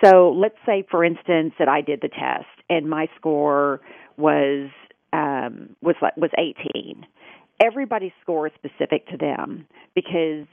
So 0.06 0.36
let's 0.38 0.58
say, 0.66 0.86
for 0.90 1.04
instance, 1.04 1.54
that 1.60 1.68
I 1.68 1.82
did 1.82 2.02
the 2.02 2.10
test 2.10 2.46
and 2.70 2.90
my 2.90 3.08
score 3.18 3.82
was 4.18 4.70
um, 5.14 5.76
was 5.82 5.96
like 6.02 6.16
was 6.18 6.32
18. 6.38 7.06
Everybody's 7.62 8.12
score 8.22 8.48
is 8.48 8.54
specific 8.56 9.08
to 9.08 9.18
them 9.18 9.66
because 9.96 10.46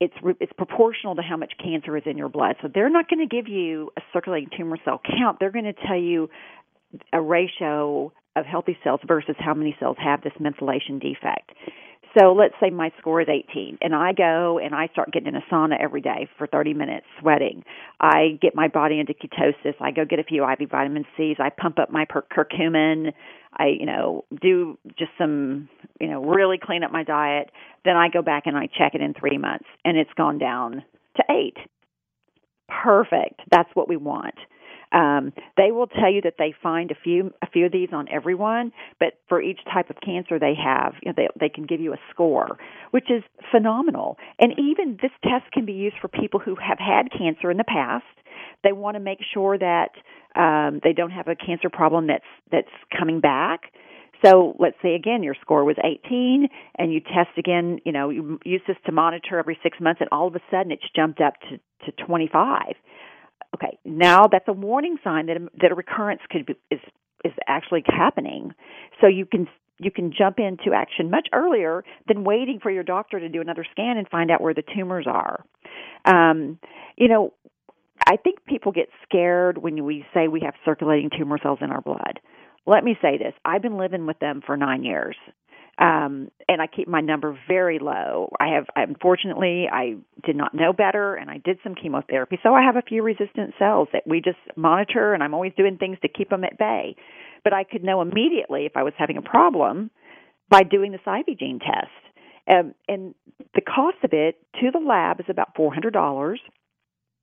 it's 0.00 0.14
it's 0.40 0.52
proportional 0.52 1.14
to 1.16 1.22
how 1.22 1.36
much 1.36 1.52
cancer 1.62 1.96
is 1.96 2.02
in 2.06 2.18
your 2.18 2.28
blood. 2.28 2.56
So 2.62 2.68
they're 2.72 2.90
not 2.90 3.08
going 3.08 3.26
to 3.26 3.34
give 3.34 3.48
you 3.48 3.90
a 3.96 4.02
circulating 4.12 4.50
tumor 4.56 4.76
cell 4.84 5.00
count. 5.18 5.38
They're 5.40 5.52
going 5.52 5.64
to 5.64 5.74
tell 5.86 5.98
you 5.98 6.28
a 7.12 7.20
ratio 7.20 8.12
of 8.36 8.46
healthy 8.46 8.76
cells 8.82 9.00
versus 9.06 9.36
how 9.38 9.54
many 9.54 9.76
cells 9.78 9.96
have 10.02 10.22
this 10.22 10.32
methylation 10.40 11.00
defect. 11.00 11.52
So 12.18 12.32
let's 12.32 12.54
say 12.60 12.70
my 12.70 12.90
score 12.98 13.22
is 13.22 13.28
18 13.28 13.78
and 13.80 13.94
I 13.94 14.12
go 14.12 14.58
and 14.58 14.74
I 14.74 14.88
start 14.88 15.12
getting 15.12 15.28
in 15.28 15.36
a 15.36 15.42
sauna 15.50 15.80
every 15.80 16.02
day 16.02 16.28
for 16.36 16.46
30 16.46 16.74
minutes 16.74 17.06
sweating. 17.20 17.64
I 18.00 18.38
get 18.40 18.54
my 18.54 18.68
body 18.68 19.00
into 19.00 19.14
ketosis. 19.14 19.74
I 19.80 19.92
go 19.92 20.04
get 20.04 20.18
a 20.18 20.24
few 20.24 20.44
IV 20.44 20.70
vitamin 20.70 21.06
C's. 21.16 21.36
I 21.38 21.48
pump 21.50 21.78
up 21.78 21.90
my 21.90 22.04
per- 22.04 22.26
curcumin. 22.30 23.12
I, 23.56 23.66
you 23.78 23.86
know, 23.86 24.24
do 24.40 24.78
just 24.98 25.12
some, 25.16 25.68
you 26.00 26.08
know, 26.08 26.22
really 26.22 26.58
clean 26.62 26.84
up 26.84 26.92
my 26.92 27.02
diet. 27.02 27.50
Then 27.84 27.96
I 27.96 28.08
go 28.08 28.20
back 28.20 28.42
and 28.46 28.56
I 28.56 28.66
check 28.66 28.94
it 28.94 29.00
in 29.00 29.14
3 29.14 29.38
months 29.38 29.66
and 29.84 29.96
it's 29.96 30.12
gone 30.14 30.38
down 30.38 30.84
to 31.16 31.22
8. 31.30 31.56
Perfect. 32.68 33.40
That's 33.50 33.70
what 33.74 33.88
we 33.88 33.96
want. 33.96 34.34
Um, 34.92 35.32
they 35.56 35.72
will 35.72 35.86
tell 35.86 36.12
you 36.12 36.20
that 36.22 36.34
they 36.38 36.54
find 36.62 36.90
a 36.90 36.94
few 36.94 37.32
a 37.42 37.46
few 37.46 37.66
of 37.66 37.72
these 37.72 37.88
on 37.92 38.08
everyone, 38.08 38.72
but 39.00 39.14
for 39.28 39.40
each 39.40 39.60
type 39.72 39.88
of 39.88 39.96
cancer 40.04 40.38
they 40.38 40.54
have, 40.54 40.94
you 41.02 41.10
know, 41.10 41.14
they 41.16 41.28
they 41.40 41.48
can 41.48 41.64
give 41.64 41.80
you 41.80 41.94
a 41.94 41.98
score, 42.10 42.58
which 42.90 43.10
is 43.10 43.22
phenomenal. 43.50 44.18
And 44.38 44.52
even 44.58 44.98
this 45.00 45.12
test 45.22 45.50
can 45.52 45.64
be 45.64 45.72
used 45.72 45.96
for 46.00 46.08
people 46.08 46.40
who 46.40 46.56
have 46.56 46.78
had 46.78 47.10
cancer 47.16 47.50
in 47.50 47.56
the 47.56 47.64
past. 47.64 48.04
They 48.64 48.72
want 48.72 48.96
to 48.96 49.00
make 49.00 49.18
sure 49.32 49.58
that 49.58 49.90
um, 50.36 50.80
they 50.84 50.92
don't 50.92 51.10
have 51.10 51.28
a 51.28 51.36
cancer 51.36 51.70
problem 51.70 52.06
that's 52.06 52.24
that's 52.50 52.68
coming 52.96 53.20
back. 53.20 53.72
So 54.24 54.54
let's 54.58 54.76
say 54.82 54.94
again 54.94 55.22
your 55.22 55.34
score 55.40 55.64
was 55.64 55.76
18 55.82 56.48
and 56.78 56.92
you 56.92 57.00
test 57.00 57.36
again, 57.38 57.78
you 57.84 57.92
know, 57.92 58.10
you 58.10 58.38
use 58.44 58.60
this 58.68 58.76
to 58.86 58.92
monitor 58.92 59.38
every 59.38 59.58
6 59.62 59.80
months 59.80 60.00
and 60.00 60.08
all 60.12 60.28
of 60.28 60.34
a 60.36 60.40
sudden 60.50 60.70
it's 60.70 60.84
jumped 60.94 61.20
up 61.20 61.34
to 61.48 61.58
to 61.86 62.04
25 62.06 62.74
okay, 63.54 63.78
now 63.84 64.26
that's 64.30 64.48
a 64.48 64.52
warning 64.52 64.96
sign 65.04 65.26
that 65.26 65.36
a, 65.36 65.48
that 65.60 65.72
a 65.72 65.74
recurrence 65.74 66.22
could 66.30 66.46
be, 66.46 66.54
is 66.70 66.80
is 67.24 67.32
actually 67.46 67.82
happening. 67.86 68.52
So 69.00 69.06
you 69.06 69.26
can 69.26 69.46
you 69.78 69.90
can 69.90 70.12
jump 70.16 70.38
into 70.38 70.72
action 70.74 71.10
much 71.10 71.28
earlier 71.32 71.84
than 72.06 72.24
waiting 72.24 72.60
for 72.62 72.70
your 72.70 72.84
doctor 72.84 73.18
to 73.18 73.28
do 73.28 73.40
another 73.40 73.64
scan 73.70 73.96
and 73.98 74.08
find 74.08 74.30
out 74.30 74.40
where 74.40 74.54
the 74.54 74.62
tumors 74.76 75.06
are. 75.08 75.44
Um, 76.04 76.58
you 76.96 77.08
know, 77.08 77.32
I 78.06 78.16
think 78.16 78.44
people 78.46 78.72
get 78.72 78.88
scared 79.04 79.58
when 79.58 79.84
we 79.84 80.04
say 80.14 80.28
we 80.28 80.40
have 80.44 80.54
circulating 80.64 81.10
tumor 81.16 81.38
cells 81.42 81.58
in 81.60 81.70
our 81.70 81.80
blood. 81.80 82.20
Let 82.66 82.84
me 82.84 82.96
say 83.02 83.18
this: 83.18 83.34
I've 83.44 83.62
been 83.62 83.76
living 83.76 84.06
with 84.06 84.18
them 84.18 84.40
for 84.44 84.56
nine 84.56 84.84
years, 84.84 85.16
um, 85.82 86.30
and 86.48 86.62
I 86.62 86.68
keep 86.68 86.86
my 86.86 87.00
number 87.00 87.36
very 87.48 87.80
low. 87.80 88.30
I 88.38 88.54
have, 88.54 88.66
unfortunately, 88.76 89.66
I 89.70 89.96
did 90.24 90.36
not 90.36 90.54
know 90.54 90.72
better, 90.72 91.16
and 91.16 91.28
I 91.28 91.38
did 91.38 91.58
some 91.64 91.74
chemotherapy, 91.74 92.38
so 92.44 92.54
I 92.54 92.62
have 92.62 92.76
a 92.76 92.82
few 92.82 93.02
resistant 93.02 93.54
cells 93.58 93.88
that 93.92 94.04
we 94.06 94.20
just 94.20 94.38
monitor, 94.54 95.12
and 95.12 95.24
I'm 95.24 95.34
always 95.34 95.52
doing 95.56 95.78
things 95.78 95.98
to 96.02 96.08
keep 96.08 96.30
them 96.30 96.44
at 96.44 96.56
bay. 96.56 96.94
But 97.42 97.52
I 97.52 97.64
could 97.64 97.82
know 97.82 98.00
immediately 98.00 98.64
if 98.64 98.76
I 98.76 98.84
was 98.84 98.92
having 98.96 99.16
a 99.16 99.22
problem 99.22 99.90
by 100.48 100.62
doing 100.62 100.92
this 100.92 101.00
IvyGene 101.04 101.58
test. 101.58 101.90
Um, 102.48 102.74
and 102.86 103.16
the 103.56 103.60
cost 103.60 103.96
of 104.04 104.10
it 104.12 104.36
to 104.60 104.70
the 104.70 104.78
lab 104.78 105.18
is 105.18 105.26
about 105.28 105.56
four 105.56 105.74
hundred 105.74 105.92
dollars. 105.92 106.40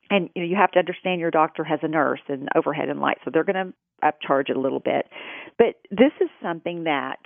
And 0.10 0.30
you 0.36 0.41
know 0.41 0.49
you 0.49 0.57
have 0.57 0.72
to 0.72 0.80
understand 0.80 1.22
your 1.22 1.32
doctor 1.32 1.64
has 1.64 1.80
a 1.84 1.88
nurse 1.88 2.22
and 2.28 2.49
overhead 2.55 2.89
and 2.89 2.99
light, 2.99 3.20
so 3.24 3.32
they're 3.32 3.43
going 3.43 3.74
to 3.74 3.74
upcharge 4.03 4.49
it 4.49 4.57
a 4.57 4.60
little 4.60 4.80
bit. 4.80 5.05
But 5.57 5.76
this 5.91 6.12
is 6.20 6.30
something 6.41 6.86
that 6.86 7.20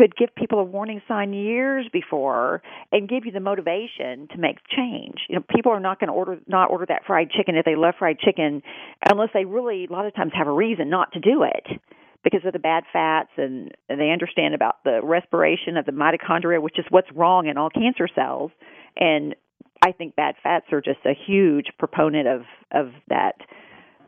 could 0.00 0.16
give 0.16 0.34
people 0.34 0.58
a 0.58 0.64
warning 0.64 1.02
sign 1.06 1.34
years 1.34 1.86
before 1.92 2.62
and 2.90 3.06
give 3.06 3.26
you 3.26 3.32
the 3.32 3.40
motivation 3.40 4.28
to 4.32 4.38
make 4.38 4.56
change. 4.74 5.16
You 5.28 5.36
know, 5.36 5.44
people 5.54 5.72
are 5.72 5.80
not 5.80 6.00
going 6.00 6.08
to 6.08 6.14
order 6.14 6.38
not 6.46 6.70
order 6.70 6.86
that 6.88 7.02
fried 7.06 7.30
chicken 7.30 7.54
if 7.54 7.66
they 7.66 7.76
love 7.76 7.94
fried 7.98 8.18
chicken 8.18 8.62
unless 9.10 9.28
they 9.34 9.44
really 9.44 9.86
a 9.90 9.92
lot 9.92 10.06
of 10.06 10.14
times 10.14 10.32
have 10.34 10.46
a 10.46 10.52
reason 10.52 10.88
not 10.88 11.12
to 11.12 11.20
do 11.20 11.42
it 11.42 11.80
because 12.24 12.40
of 12.46 12.54
the 12.54 12.58
bad 12.58 12.84
fats 12.92 13.30
and, 13.36 13.72
they 13.88 14.10
understand 14.10 14.54
about 14.54 14.82
the 14.84 15.00
respiration 15.02 15.76
of 15.76 15.84
the 15.84 15.92
mitochondria 15.92 16.62
which 16.62 16.78
is 16.78 16.84
what's 16.88 17.10
wrong 17.14 17.46
in 17.46 17.58
all 17.58 17.68
cancer 17.68 18.08
cells 18.14 18.50
and 18.96 19.34
I 19.82 19.92
think 19.92 20.16
bad 20.16 20.36
fats 20.42 20.66
are 20.72 20.80
just 20.80 21.00
a 21.04 21.12
huge 21.26 21.66
proponent 21.78 22.26
of 22.26 22.42
of 22.72 22.92
that 23.08 23.34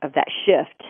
of 0.01 0.15
that 0.15 0.29
shift 0.47 0.83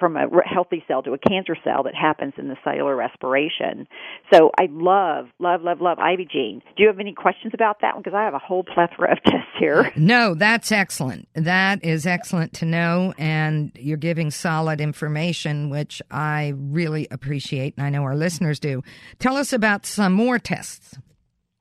from 0.00 0.16
a 0.16 0.26
healthy 0.44 0.82
cell 0.88 1.02
to 1.02 1.12
a 1.12 1.18
cancer 1.18 1.54
cell 1.62 1.84
that 1.84 1.94
happens 1.94 2.32
in 2.38 2.48
the 2.48 2.56
cellular 2.64 2.96
respiration. 2.96 3.86
So 4.32 4.50
I 4.58 4.66
love, 4.70 5.26
love, 5.38 5.62
love, 5.62 5.80
love 5.80 5.98
IvyGene. 5.98 6.62
Do 6.76 6.82
you 6.82 6.88
have 6.88 6.98
any 6.98 7.12
questions 7.12 7.52
about 7.54 7.82
that 7.82 7.94
one? 7.94 8.02
Because 8.02 8.16
I 8.16 8.24
have 8.24 8.34
a 8.34 8.38
whole 8.38 8.64
plethora 8.64 9.12
of 9.12 9.22
tests 9.24 9.50
here. 9.58 9.92
No, 9.94 10.34
that's 10.34 10.72
excellent. 10.72 11.28
That 11.34 11.84
is 11.84 12.06
excellent 12.06 12.54
to 12.54 12.64
know, 12.64 13.14
and 13.18 13.70
you're 13.78 13.98
giving 13.98 14.30
solid 14.30 14.80
information, 14.80 15.70
which 15.70 16.00
I 16.10 16.54
really 16.56 17.06
appreciate, 17.10 17.74
and 17.76 17.86
I 17.86 17.90
know 17.90 18.02
our 18.02 18.16
listeners 18.16 18.58
do. 18.58 18.82
Tell 19.18 19.36
us 19.36 19.52
about 19.52 19.84
some 19.84 20.14
more 20.14 20.38
tests. 20.38 20.98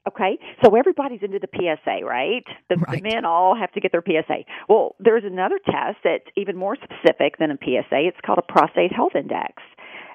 Okay, 0.10 0.39
so 0.64 0.76
everybody's 0.76 1.22
into 1.22 1.39
the 1.39 1.47
PSA, 1.53 2.03
right? 2.03 2.43
The, 2.70 2.78
right? 2.78 3.03
the, 3.03 3.10
men 3.10 3.26
all 3.26 3.55
have 3.55 3.72
to 3.74 3.80
get 3.80 3.91
their 3.91 4.03
PSA. 4.05 4.43
Well, 4.68 4.95
there's 4.99 5.24
another 5.24 5.60
test 5.64 5.97
that's 6.03 6.26
even 6.36 6.57
more 6.57 6.76
specific 6.76 7.38
than 7.38 7.51
a 7.51 7.57
PSA. 7.57 8.07
It's 8.10 8.18
called 8.26 8.39
a 8.39 8.51
prostate 8.51 8.91
health 8.91 9.14
index 9.16 9.62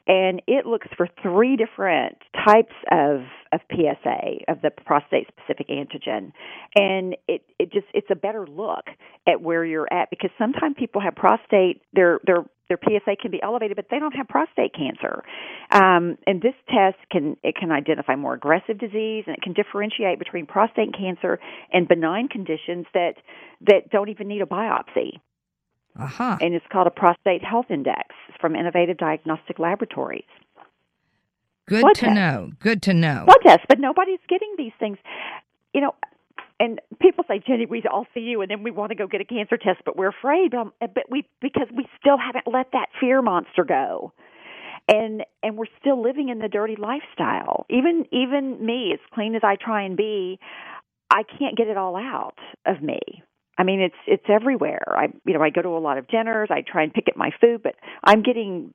and 0.06 0.42
it 0.46 0.66
looks 0.66 0.88
for 0.96 1.08
three 1.22 1.56
different 1.56 2.18
types 2.46 2.74
of 2.90 3.20
of 3.52 3.60
PSA 3.70 4.44
of 4.48 4.60
the 4.62 4.70
prostate 4.84 5.28
specific 5.28 5.68
antigen 5.68 6.32
and 6.74 7.16
it 7.28 7.42
it 7.58 7.72
just 7.72 7.86
it's 7.94 8.08
a 8.10 8.16
better 8.16 8.46
look 8.46 8.84
at 9.26 9.40
where 9.40 9.64
you're 9.64 9.90
at 9.92 10.10
because 10.10 10.30
sometimes 10.38 10.76
people 10.78 11.00
have 11.00 11.14
prostate 11.14 11.82
their 11.92 12.20
their 12.26 12.44
their 12.68 12.78
PSA 12.82 13.16
can 13.20 13.30
be 13.30 13.42
elevated 13.42 13.76
but 13.76 13.86
they 13.90 13.98
don't 13.98 14.14
have 14.14 14.28
prostate 14.28 14.72
cancer 14.74 15.22
um, 15.70 16.16
and 16.26 16.40
this 16.42 16.54
test 16.68 16.98
can 17.10 17.36
it 17.42 17.54
can 17.56 17.70
identify 17.72 18.16
more 18.16 18.34
aggressive 18.34 18.78
disease 18.78 19.24
and 19.26 19.36
it 19.36 19.42
can 19.42 19.52
differentiate 19.52 20.18
between 20.18 20.46
prostate 20.46 20.94
cancer 20.96 21.38
and 21.72 21.88
benign 21.88 22.28
conditions 22.28 22.86
that 22.94 23.14
that 23.60 23.90
don't 23.90 24.08
even 24.08 24.28
need 24.28 24.42
a 24.42 24.46
biopsy 24.46 25.20
uh-huh. 25.98 26.38
And 26.40 26.54
it's 26.54 26.66
called 26.72 26.86
a 26.86 26.90
prostate 26.90 27.44
health 27.44 27.66
index 27.70 28.14
from 28.40 28.56
Innovative 28.56 28.96
Diagnostic 28.96 29.58
Laboratories. 29.58 30.24
Good 31.66 31.82
Blood 31.82 31.94
to 31.94 32.00
test. 32.00 32.14
know. 32.14 32.52
Good 32.58 32.82
to 32.82 32.94
know. 32.94 33.24
Blood 33.26 33.38
tests, 33.42 33.66
but 33.68 33.78
nobody's 33.78 34.20
getting 34.28 34.54
these 34.58 34.72
things. 34.78 34.98
You 35.72 35.80
know, 35.80 35.94
and 36.60 36.80
people 37.00 37.24
say, 37.26 37.40
Jenny, 37.46 37.66
we 37.66 37.82
all 37.90 38.06
see 38.14 38.20
you, 38.20 38.40
and 38.42 38.50
then 38.50 38.62
we 38.62 38.70
want 38.70 38.90
to 38.90 38.94
go 38.94 39.06
get 39.06 39.20
a 39.20 39.24
cancer 39.24 39.56
test, 39.56 39.80
but 39.84 39.96
we're 39.96 40.08
afraid. 40.08 40.52
But, 40.52 40.94
but 40.94 41.04
we 41.10 41.28
because 41.40 41.66
we 41.74 41.86
still 42.00 42.16
haven't 42.18 42.52
let 42.52 42.68
that 42.72 42.86
fear 43.00 43.22
monster 43.22 43.64
go, 43.64 44.12
and 44.88 45.24
and 45.42 45.56
we're 45.56 45.66
still 45.80 46.00
living 46.00 46.28
in 46.28 46.38
the 46.38 46.48
dirty 46.48 46.76
lifestyle. 46.76 47.66
Even 47.70 48.06
even 48.12 48.64
me, 48.64 48.92
as 48.92 49.00
clean 49.12 49.34
as 49.34 49.42
I 49.42 49.56
try 49.56 49.82
and 49.82 49.96
be, 49.96 50.38
I 51.10 51.22
can't 51.38 51.56
get 51.56 51.66
it 51.68 51.76
all 51.76 51.96
out 51.96 52.38
of 52.66 52.82
me. 52.82 53.00
I 53.58 53.64
mean, 53.64 53.80
it's 53.80 53.94
it's 54.06 54.24
everywhere. 54.28 54.84
I 54.88 55.08
you 55.24 55.34
know 55.34 55.42
I 55.42 55.50
go 55.50 55.62
to 55.62 55.70
a 55.70 55.80
lot 55.80 55.98
of 55.98 56.06
dinners. 56.06 56.50
I 56.52 56.62
try 56.62 56.84
and 56.84 56.94
pick 56.94 57.08
at 57.08 57.16
my 57.16 57.30
food, 57.40 57.62
but 57.64 57.74
I'm 58.04 58.22
getting 58.22 58.72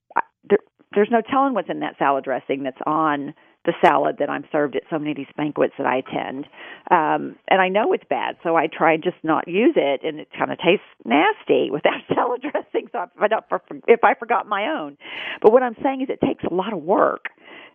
there, 0.50 0.60
there's 0.94 1.10
no 1.12 1.22
telling 1.22 1.54
what's 1.54 1.70
in 1.70 1.80
that 1.80 1.98
salad 1.98 2.24
dressing 2.26 2.64
that's 2.64 2.82
on 2.86 3.34
the 3.66 3.74
salad 3.82 4.18
that 4.20 4.30
I'm 4.30 4.46
served 4.52 4.76
at 4.76 4.84
so 4.90 4.98
many 4.98 5.12
of 5.12 5.18
these 5.18 5.28
banquets 5.36 5.74
that 5.78 5.86
I 5.86 5.98
attend. 5.98 6.46
Um, 6.90 7.36
and 7.50 7.62
I 7.62 7.68
know 7.68 7.92
it's 7.94 8.06
bad, 8.10 8.38
so 8.42 8.56
I 8.56 8.68
try 8.68 8.96
just 8.98 9.18
not 9.22 9.48
use 9.48 9.76
it, 9.76 10.02
and 10.04 10.20
it 10.20 10.30
kind 10.38 10.52
of 10.52 10.58
tastes 10.58 10.86
nasty 11.06 11.70
without 11.72 12.02
salad 12.14 12.42
dressing. 12.42 12.88
So 12.92 13.04
if 13.04 13.10
I, 13.22 13.28
don't, 13.28 13.44
if 13.88 14.04
I 14.04 14.14
forgot 14.14 14.48
my 14.48 14.68
own, 14.80 14.98
but 15.42 15.52
what 15.52 15.64
I'm 15.64 15.76
saying 15.84 16.02
is 16.02 16.10
it 16.10 16.26
takes 16.26 16.44
a 16.50 16.54
lot 16.54 16.74
of 16.74 16.82
work 16.82 17.26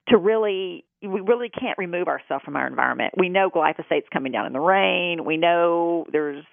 to 0.09 0.19
really 0.19 0.85
we 1.03 1.21
really 1.21 1.51
can't 1.51 1.77
remove 1.77 2.09
ourselves 2.09 2.45
from 2.45 2.57
our 2.57 2.67
environment. 2.67 3.15
We 3.17 3.29
know 3.29 3.51
glyphosate's 3.51 4.09
coming 4.13 4.33
down 4.33 4.47
in 4.47 4.53
the 4.53 4.61
rain. 4.61 5.25
We 5.25 5.37
know 5.37 6.07
there's 6.11 6.45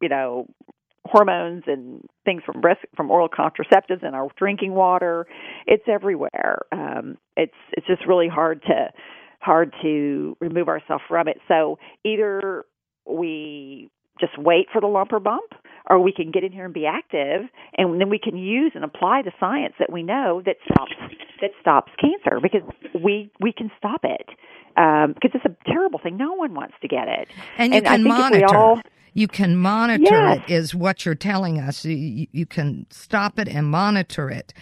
you 0.00 0.08
know 0.08 0.48
hormones 1.04 1.64
and 1.66 2.04
things 2.24 2.42
from 2.44 2.60
breast 2.60 2.80
from 2.96 3.10
oral 3.10 3.28
contraceptives 3.28 4.06
in 4.06 4.14
our 4.14 4.28
drinking 4.36 4.72
water. 4.72 5.26
It's 5.66 5.84
everywhere. 5.88 6.60
Um, 6.72 7.18
it's 7.36 7.54
it's 7.72 7.86
just 7.86 8.06
really 8.06 8.28
hard 8.28 8.62
to 8.62 8.90
hard 9.40 9.74
to 9.82 10.36
remove 10.40 10.68
ourselves 10.68 11.02
from 11.08 11.28
it. 11.28 11.38
So 11.48 11.78
either 12.04 12.64
we 13.06 13.90
just 14.20 14.38
wait 14.38 14.66
for 14.72 14.80
the 14.80 14.86
lump 14.86 15.12
or 15.12 15.20
bump, 15.20 15.52
or 15.88 15.98
we 15.98 16.12
can 16.12 16.30
get 16.30 16.44
in 16.44 16.52
here 16.52 16.66
and 16.66 16.74
be 16.74 16.86
active, 16.86 17.48
and 17.76 18.00
then 18.00 18.10
we 18.10 18.18
can 18.18 18.36
use 18.36 18.72
and 18.74 18.84
apply 18.84 19.22
the 19.22 19.32
science 19.40 19.74
that 19.78 19.90
we 19.90 20.02
know 20.02 20.42
that 20.44 20.56
stops 20.70 20.92
that 21.40 21.50
stops 21.60 21.90
cancer 22.00 22.38
because 22.40 22.62
we 23.02 23.30
we 23.40 23.52
can 23.52 23.70
stop 23.78 24.02
it 24.04 24.28
um, 24.76 25.14
because 25.14 25.30
it's 25.34 25.44
a 25.46 25.70
terrible 25.70 25.98
thing. 26.02 26.16
No 26.16 26.34
one 26.34 26.54
wants 26.54 26.74
to 26.82 26.88
get 26.88 27.08
it, 27.08 27.28
and 27.56 27.72
you 27.72 27.78
and 27.78 27.86
can 27.86 28.04
monitor. 28.04 28.54
All, 28.54 28.80
you 29.14 29.28
can 29.28 29.56
monitor 29.56 30.04
yes. 30.04 30.38
it, 30.48 30.52
is 30.52 30.74
what 30.74 31.04
you're 31.04 31.14
telling 31.14 31.60
us. 31.60 31.84
You, 31.84 32.26
you 32.32 32.46
can 32.46 32.86
stop 32.90 33.38
it 33.38 33.48
and 33.48 33.66
monitor 33.66 34.30
it. 34.30 34.52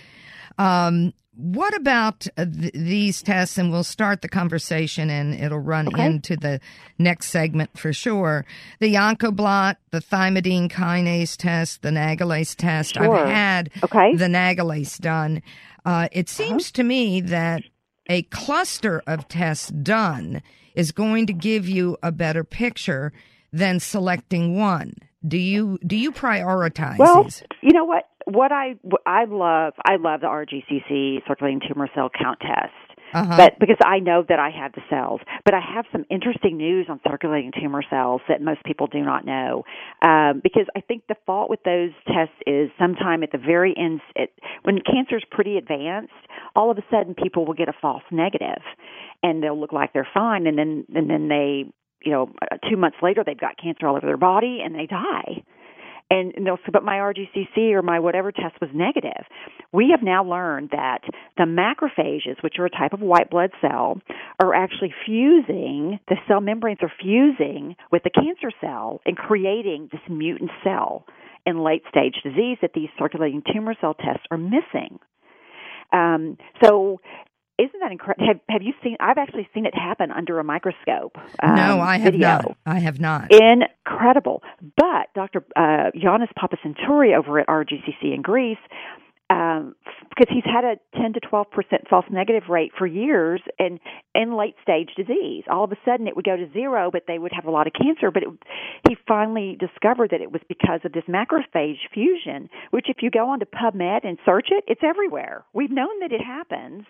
Um, 0.58 1.12
what 1.38 1.72
about 1.76 2.26
th- 2.36 2.72
these 2.72 3.22
tests? 3.22 3.58
And 3.58 3.70
we'll 3.70 3.84
start 3.84 4.22
the 4.22 4.28
conversation 4.28 5.08
and 5.08 5.34
it'll 5.34 5.60
run 5.60 5.86
okay. 5.88 6.06
into 6.06 6.36
the 6.36 6.60
next 6.98 7.28
segment 7.28 7.78
for 7.78 7.92
sure. 7.92 8.44
The 8.80 8.94
Oncoblot, 8.94 9.76
the 9.92 10.00
thymidine 10.00 10.68
kinase 10.68 11.36
test, 11.36 11.82
the 11.82 11.90
Nagalase 11.90 12.56
test. 12.56 12.94
Sure. 12.94 13.16
I've 13.16 13.28
had 13.28 13.70
okay. 13.84 14.16
the 14.16 14.26
Nagalase 14.26 14.98
done. 14.98 15.42
Uh, 15.84 16.08
it 16.10 16.28
seems 16.28 16.66
uh-huh. 16.66 16.72
to 16.74 16.82
me 16.82 17.20
that 17.20 17.62
a 18.08 18.22
cluster 18.22 19.02
of 19.06 19.28
tests 19.28 19.68
done 19.68 20.42
is 20.74 20.90
going 20.90 21.26
to 21.26 21.32
give 21.32 21.68
you 21.68 21.96
a 22.02 22.10
better 22.10 22.42
picture 22.42 23.12
than 23.52 23.80
selecting 23.80 24.58
one. 24.58 24.94
Do 25.26 25.38
you 25.38 25.78
do 25.86 25.96
you 25.96 26.12
prioritize 26.12 26.98
well, 26.98 27.24
these? 27.24 27.42
you 27.62 27.72
know 27.72 27.84
what? 27.84 28.08
What 28.24 28.52
I 28.52 28.76
I 29.04 29.24
love 29.24 29.74
I 29.84 29.96
love 29.96 30.20
the 30.20 30.28
RGCC 30.28 31.26
circulating 31.26 31.60
tumor 31.66 31.88
cell 31.94 32.10
count 32.16 32.38
test. 32.40 32.72
Uh-huh. 33.14 33.36
But 33.36 33.58
because 33.58 33.78
I 33.84 34.00
know 34.00 34.22
that 34.28 34.38
I 34.38 34.50
have 34.50 34.72
the 34.72 34.82
cells, 34.90 35.20
but 35.44 35.54
I 35.54 35.60
have 35.60 35.86
some 35.92 36.04
interesting 36.10 36.56
news 36.58 36.86
on 36.90 37.00
circulating 37.08 37.52
tumor 37.58 37.82
cells 37.88 38.20
that 38.28 38.42
most 38.42 38.62
people 38.64 38.86
do 38.86 39.00
not 39.00 39.24
know. 39.24 39.64
Um, 40.02 40.40
because 40.42 40.66
I 40.76 40.80
think 40.82 41.04
the 41.08 41.16
fault 41.24 41.48
with 41.48 41.62
those 41.64 41.90
tests 42.06 42.34
is 42.46 42.70
sometime 42.78 43.22
at 43.22 43.32
the 43.32 43.38
very 43.38 43.74
end, 43.76 44.00
it, 44.14 44.30
when 44.62 44.78
cancer 44.80 45.16
is 45.16 45.24
pretty 45.30 45.56
advanced, 45.56 46.12
all 46.54 46.70
of 46.70 46.76
a 46.76 46.84
sudden 46.90 47.14
people 47.14 47.46
will 47.46 47.54
get 47.54 47.68
a 47.68 47.74
false 47.80 48.02
negative, 48.10 48.62
and 49.22 49.42
they'll 49.42 49.58
look 49.58 49.72
like 49.72 49.92
they're 49.94 50.08
fine, 50.12 50.46
and 50.46 50.58
then 50.58 50.84
and 50.94 51.08
then 51.08 51.28
they 51.28 51.64
you 52.02 52.12
know, 52.12 52.30
two 52.70 52.76
months 52.76 52.98
later 53.02 53.22
they've 53.24 53.38
got 53.38 53.56
cancer 53.62 53.86
all 53.86 53.96
over 53.96 54.06
their 54.06 54.16
body 54.16 54.60
and 54.64 54.74
they 54.74 54.86
die. 54.86 55.42
And, 56.10 56.32
and 56.36 56.46
they'll 56.46 56.56
say, 56.56 56.70
but 56.72 56.82
my 56.82 56.94
RGCC 56.94 57.72
or 57.72 57.82
my 57.82 58.00
whatever 58.00 58.32
test 58.32 58.54
was 58.62 58.70
negative. 58.72 59.26
We 59.72 59.90
have 59.90 60.02
now 60.02 60.24
learned 60.24 60.70
that 60.70 61.00
the 61.36 61.44
macrophages, 61.44 62.42
which 62.42 62.54
are 62.58 62.64
a 62.64 62.70
type 62.70 62.94
of 62.94 63.00
white 63.00 63.28
blood 63.28 63.50
cell, 63.60 64.00
are 64.40 64.54
actually 64.54 64.94
fusing, 65.04 66.00
the 66.08 66.16
cell 66.26 66.40
membranes 66.40 66.78
are 66.80 66.92
fusing 67.02 67.76
with 67.92 68.04
the 68.04 68.10
cancer 68.10 68.50
cell 68.58 69.02
and 69.04 69.18
creating 69.18 69.90
this 69.92 70.00
mutant 70.08 70.50
cell 70.64 71.04
in 71.44 71.62
late 71.62 71.82
stage 71.90 72.14
disease 72.22 72.56
that 72.62 72.72
these 72.74 72.88
circulating 72.98 73.42
tumor 73.52 73.74
cell 73.78 73.94
tests 73.94 74.24
are 74.30 74.38
missing. 74.38 74.98
Um, 75.92 76.38
so 76.62 77.00
isn't 77.58 77.80
that 77.80 77.90
incredible? 77.92 78.26
Have, 78.26 78.40
have 78.48 78.62
you 78.62 78.72
seen? 78.82 78.96
I've 79.00 79.18
actually 79.18 79.48
seen 79.52 79.66
it 79.66 79.74
happen 79.74 80.10
under 80.12 80.38
a 80.38 80.44
microscope. 80.44 81.16
Um, 81.42 81.56
no, 81.56 81.80
I 81.80 81.98
have 81.98 82.12
video. 82.12 82.28
not. 82.28 82.56
I 82.64 82.78
have 82.78 83.00
not. 83.00 83.32
Incredible. 83.32 84.42
But 84.76 85.08
Dr. 85.14 85.44
Uh, 85.56 85.90
Yannis 85.96 86.28
Papasotiriou 86.38 87.16
over 87.18 87.40
at 87.40 87.48
RGCC 87.48 88.14
in 88.14 88.22
Greece 88.22 88.58
um, 89.30 89.74
because 90.08 90.34
he's 90.34 90.44
had 90.44 90.64
a 90.64 90.76
10 91.00 91.12
to 91.14 91.20
12 91.20 91.50
percent 91.50 91.82
false 91.88 92.06
negative 92.10 92.48
rate 92.48 92.72
for 92.76 92.86
years 92.86 93.40
and 93.58 93.78
in 94.14 94.36
late 94.36 94.54
stage 94.62 94.90
disease. 94.96 95.44
All 95.50 95.64
of 95.64 95.72
a 95.72 95.76
sudden, 95.84 96.08
it 96.08 96.16
would 96.16 96.24
go 96.24 96.36
to 96.36 96.50
zero, 96.52 96.90
but 96.90 97.04
they 97.06 97.18
would 97.18 97.32
have 97.32 97.44
a 97.44 97.50
lot 97.50 97.66
of 97.66 97.72
cancer. 97.72 98.10
But 98.10 98.22
it, 98.22 98.28
he 98.88 98.96
finally 99.06 99.56
discovered 99.58 100.10
that 100.10 100.20
it 100.20 100.32
was 100.32 100.42
because 100.48 100.80
of 100.84 100.92
this 100.92 101.04
macrophage 101.08 101.78
fusion, 101.92 102.48
which, 102.70 102.86
if 102.88 102.96
you 103.00 103.10
go 103.10 103.28
onto 103.30 103.46
PubMed 103.46 104.00
and 104.04 104.18
search 104.24 104.48
it, 104.50 104.64
it's 104.66 104.82
everywhere. 104.82 105.44
We've 105.52 105.70
known 105.70 106.00
that 106.00 106.12
it 106.12 106.22
happens, 106.22 106.84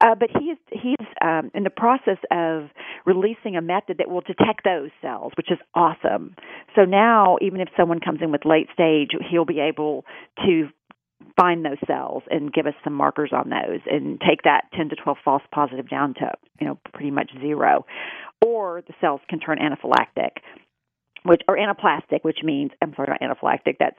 uh, 0.00 0.14
but 0.14 0.30
he 0.38 0.46
is 0.46 0.58
he's 0.70 1.06
um, 1.22 1.50
in 1.54 1.62
the 1.62 1.70
process 1.70 2.18
of 2.30 2.68
releasing 3.06 3.56
a 3.56 3.62
method 3.62 3.98
that 3.98 4.10
will 4.10 4.22
detect 4.22 4.64
those 4.64 4.90
cells, 5.00 5.32
which 5.36 5.50
is 5.50 5.58
awesome. 5.74 6.34
So 6.74 6.84
now, 6.84 7.38
even 7.40 7.60
if 7.60 7.68
someone 7.76 8.00
comes 8.00 8.20
in 8.22 8.32
with 8.32 8.44
late 8.44 8.68
stage, 8.72 9.10
he'll 9.30 9.44
be 9.44 9.60
able 9.60 10.04
to 10.44 10.68
find 11.36 11.64
those 11.64 11.78
cells 11.86 12.22
and 12.30 12.52
give 12.52 12.66
us 12.66 12.74
some 12.82 12.92
markers 12.92 13.30
on 13.32 13.50
those 13.50 13.80
and 13.90 14.20
take 14.20 14.42
that 14.42 14.64
10 14.74 14.90
to 14.90 14.96
12 14.96 15.18
false 15.24 15.42
positive 15.52 15.88
down 15.88 16.14
to 16.14 16.30
you 16.60 16.66
know 16.66 16.78
pretty 16.92 17.10
much 17.10 17.30
zero. 17.40 17.86
Or 18.44 18.82
the 18.86 18.94
cells 19.00 19.20
can 19.28 19.40
turn 19.40 19.58
anaphylactic 19.58 20.30
which 21.24 21.40
or 21.48 21.56
anaplastic 21.56 22.22
which 22.22 22.38
means 22.42 22.70
i'm 22.82 22.92
sorry 22.94 23.08
not 23.08 23.20
anaphylactic 23.20 23.76
that's 23.78 23.98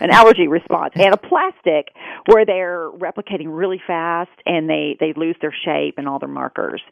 an 0.00 0.10
allergy 0.12 0.48
response. 0.48 0.94
Anaplastic 0.94 1.84
where 2.26 2.44
they're 2.44 2.90
replicating 2.90 3.46
really 3.48 3.80
fast 3.86 4.30
and 4.46 4.68
they 4.68 4.96
they 5.00 5.12
lose 5.16 5.36
their 5.40 5.54
shape 5.64 5.94
and 5.96 6.08
all 6.08 6.18
their 6.18 6.28
markers. 6.28 6.82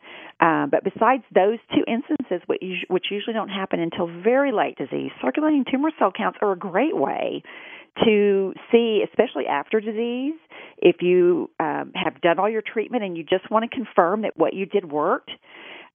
Um, 0.40 0.70
but 0.70 0.84
besides 0.84 1.22
those 1.34 1.58
two 1.74 1.84
instances 1.86 2.42
which, 2.46 2.62
which 2.88 3.06
usually 3.10 3.34
don't 3.34 3.48
happen 3.48 3.80
until 3.80 4.06
very 4.06 4.52
late 4.52 4.76
disease 4.76 5.10
circulating 5.22 5.64
tumor 5.70 5.90
cell 5.98 6.12
counts 6.16 6.38
are 6.42 6.52
a 6.52 6.58
great 6.58 6.96
way 6.96 7.42
to 8.04 8.52
see, 8.70 9.04
especially 9.08 9.46
after 9.46 9.80
disease, 9.80 10.34
if 10.78 10.96
you 11.00 11.50
um, 11.60 11.92
have 11.94 12.20
done 12.20 12.38
all 12.38 12.48
your 12.48 12.62
treatment 12.62 13.04
and 13.04 13.16
you 13.16 13.24
just 13.24 13.50
want 13.50 13.68
to 13.68 13.74
confirm 13.74 14.22
that 14.22 14.36
what 14.36 14.54
you 14.54 14.66
did 14.66 14.90
worked 14.90 15.30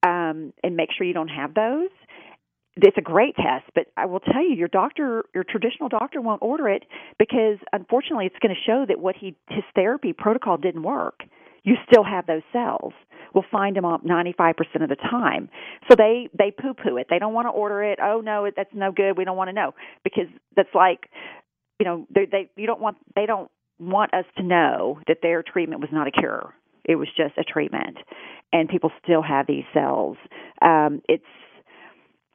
um, 0.02 0.52
and 0.62 0.76
make 0.76 0.90
sure 0.96 1.06
you 1.06 1.14
don't 1.14 1.28
have 1.28 1.54
those. 1.54 1.90
It's 2.76 2.98
a 2.98 3.02
great 3.02 3.34
test, 3.36 3.64
but 3.74 3.86
I 3.96 4.04
will 4.04 4.20
tell 4.20 4.42
you, 4.42 4.54
your 4.54 4.68
doctor, 4.68 5.24
your 5.34 5.44
traditional 5.44 5.88
doctor, 5.88 6.20
won't 6.20 6.42
order 6.42 6.68
it 6.68 6.84
because 7.18 7.56
unfortunately, 7.72 8.26
it's 8.26 8.36
going 8.40 8.54
to 8.54 8.60
show 8.70 8.84
that 8.86 9.00
what 9.00 9.16
he 9.16 9.34
his 9.48 9.64
therapy 9.74 10.12
protocol 10.12 10.58
didn't 10.58 10.82
work. 10.82 11.20
You 11.64 11.76
still 11.90 12.04
have 12.04 12.26
those 12.26 12.42
cells. 12.52 12.92
We'll 13.34 13.46
find 13.50 13.76
them 13.76 13.86
up 13.86 14.04
95% 14.04 14.82
of 14.82 14.88
the 14.88 14.96
time. 14.96 15.48
So 15.88 15.96
they 15.96 16.28
they 16.38 16.50
poo 16.50 16.74
poo 16.74 16.96
it. 16.98 17.06
They 17.08 17.18
don't 17.18 17.32
want 17.32 17.46
to 17.46 17.50
order 17.50 17.82
it. 17.82 17.98
Oh 18.00 18.20
no, 18.20 18.48
that's 18.54 18.70
no 18.74 18.92
good. 18.92 19.16
We 19.16 19.24
don't 19.24 19.36
want 19.38 19.48
to 19.48 19.54
know 19.54 19.74
because 20.04 20.28
that's 20.54 20.74
like 20.74 21.08
you 21.78 21.86
know 21.86 22.06
they 22.14 22.26
they 22.26 22.50
you 22.56 22.66
don't 22.66 22.80
want 22.80 22.96
they 23.14 23.26
don't 23.26 23.50
want 23.78 24.14
us 24.14 24.24
to 24.36 24.42
know 24.42 25.00
that 25.06 25.18
their 25.22 25.42
treatment 25.42 25.80
was 25.80 25.90
not 25.92 26.06
a 26.06 26.10
cure 26.10 26.54
it 26.84 26.96
was 26.96 27.08
just 27.16 27.36
a 27.38 27.44
treatment 27.44 27.98
and 28.52 28.68
people 28.68 28.90
still 29.02 29.22
have 29.22 29.46
these 29.46 29.64
cells 29.74 30.16
um 30.62 31.00
it's 31.08 31.24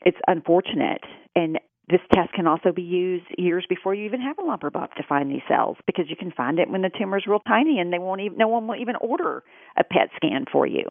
it's 0.04 0.18
unfortunate 0.28 1.02
and 1.36 1.60
this 1.92 2.00
test 2.14 2.32
can 2.34 2.48
also 2.48 2.72
be 2.72 2.82
used 2.82 3.26
years 3.38 3.66
before 3.68 3.94
you 3.94 4.06
even 4.06 4.22
have 4.22 4.38
a 4.39 4.44
lump 4.44 4.64
or 4.64 4.70
bump 4.70 4.94
to 4.94 5.04
find 5.08 5.30
these 5.30 5.42
cells 5.48 5.78
because 5.86 6.06
you 6.10 6.16
can 6.16 6.32
find 6.32 6.58
it 6.58 6.70
when 6.70 6.82
the 6.82 6.92
tumor 6.98 7.18
is 7.18 7.28
real 7.28 7.42
tiny 7.42 7.80
and 7.80 7.92
they 7.92 8.00
won't 8.00 8.22
even 8.22 8.38
no 8.38 8.48
one 8.48 8.68
will 8.68 8.76
even 8.76 8.96
order 8.98 9.44
a 9.78 9.84
PET 9.84 10.10
scan 10.16 10.46
for 10.52 10.66
you. 10.66 10.86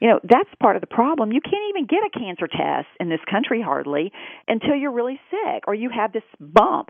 You 0.00 0.08
know, 0.08 0.20
that's 0.24 0.48
part 0.60 0.74
of 0.74 0.80
the 0.80 0.88
problem. 0.88 1.30
You 1.30 1.40
can't 1.40 1.68
even 1.68 1.86
get 1.86 2.00
a 2.04 2.18
cancer 2.18 2.48
test 2.48 2.88
in 2.98 3.08
this 3.08 3.20
country 3.30 3.62
hardly 3.62 4.10
until 4.48 4.74
you're 4.74 4.90
really 4.90 5.20
sick 5.30 5.64
or 5.68 5.74
you 5.74 5.90
have 5.90 6.12
this 6.12 6.24
bump 6.40 6.88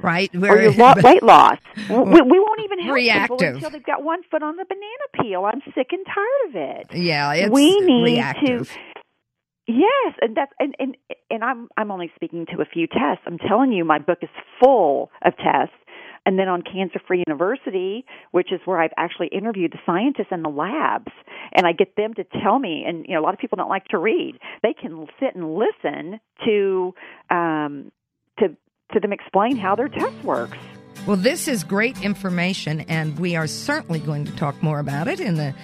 right? 0.00 0.30
or 0.34 0.60
your 0.60 0.72
lo- 0.72 0.94
weight 1.02 1.22
loss. 1.22 1.58
We, 1.88 1.94
we 1.94 2.40
won't 2.40 2.60
even 2.64 2.78
help 2.80 2.94
reactive. 2.94 3.38
people 3.38 3.54
until 3.54 3.70
they've 3.70 3.84
got 3.84 4.02
one 4.02 4.22
foot 4.30 4.42
on 4.42 4.56
the 4.56 4.64
banana 4.64 5.22
peel. 5.22 5.44
I'm 5.44 5.60
sick 5.74 5.88
and 5.92 6.04
tired 6.06 6.48
of 6.48 6.56
it. 6.90 6.96
Yeah, 6.98 7.32
it's 7.32 7.50
we 7.50 7.78
need 7.80 8.04
reactive. 8.04 8.68
to. 8.68 8.78
Yes, 9.66 10.14
and 10.20 10.36
that's 10.36 10.52
and 10.58 10.74
and 10.78 10.96
and 11.30 11.42
I'm 11.42 11.68
I'm 11.76 11.90
only 11.90 12.12
speaking 12.14 12.46
to 12.54 12.60
a 12.60 12.66
few 12.66 12.86
tests. 12.86 13.22
I'm 13.26 13.38
telling 13.38 13.72
you, 13.72 13.84
my 13.84 13.98
book 13.98 14.18
is 14.22 14.28
full 14.62 15.10
of 15.24 15.34
tests. 15.36 15.74
And 16.26 16.38
then 16.38 16.48
on 16.48 16.62
Cancer 16.62 17.00
Free 17.06 17.22
University, 17.26 18.06
which 18.30 18.50
is 18.50 18.58
where 18.64 18.80
I've 18.80 18.94
actually 18.96 19.26
interviewed 19.26 19.72
the 19.72 19.78
scientists 19.84 20.28
in 20.30 20.42
the 20.42 20.48
labs, 20.48 21.12
and 21.52 21.66
I 21.66 21.72
get 21.72 21.96
them 21.96 22.14
to 22.14 22.24
tell 22.42 22.58
me. 22.58 22.82
And 22.86 23.04
you 23.06 23.14
know, 23.14 23.20
a 23.20 23.24
lot 23.24 23.34
of 23.34 23.40
people 23.40 23.56
don't 23.56 23.68
like 23.68 23.84
to 23.88 23.98
read. 23.98 24.38
They 24.62 24.72
can 24.72 25.06
sit 25.20 25.34
and 25.34 25.54
listen 25.54 26.20
to 26.46 26.94
um, 27.30 27.92
to 28.94 29.00
them 29.00 29.12
explain 29.12 29.56
how 29.56 29.74
their 29.74 29.88
test 29.88 30.16
works. 30.24 30.56
Well, 31.06 31.16
this 31.16 31.48
is 31.48 31.64
great 31.64 32.00
information, 32.02 32.80
and 32.82 33.18
we 33.18 33.36
are 33.36 33.46
certainly 33.46 33.98
going 33.98 34.24
to 34.24 34.34
talk 34.36 34.60
more 34.62 34.78
about 34.78 35.06
it 35.06 35.20
in 35.20 35.34
the 35.34 35.54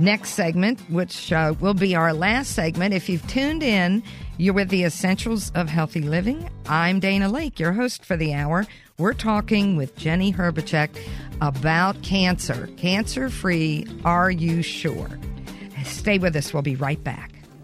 Next 0.00 0.30
segment, 0.30 0.80
which 0.88 1.32
uh, 1.32 1.54
will 1.58 1.74
be 1.74 1.96
our 1.96 2.12
last 2.12 2.52
segment. 2.52 2.94
If 2.94 3.08
you've 3.08 3.26
tuned 3.26 3.64
in, 3.64 4.04
you're 4.36 4.54
with 4.54 4.68
the 4.68 4.84
Essentials 4.84 5.50
of 5.56 5.68
Healthy 5.68 6.02
Living. 6.02 6.48
I'm 6.68 7.00
Dana 7.00 7.28
Laake, 7.28 7.58
your 7.58 7.72
host 7.72 8.04
for 8.04 8.16
the 8.16 8.32
hour. 8.32 8.64
We're 8.98 9.12
talking 9.12 9.74
with 9.74 9.96
Jenny 9.96 10.32
Hrbacek 10.32 10.90
about 11.40 12.00
cancer. 12.02 12.68
Cancer 12.76 13.28
free, 13.28 13.86
are 14.04 14.30
you 14.30 14.62
sure? 14.62 15.18
Stay 15.82 16.18
with 16.18 16.36
us. 16.36 16.54
We'll 16.54 16.62
be 16.62 16.76
right 16.76 17.02
back. 17.02 17.37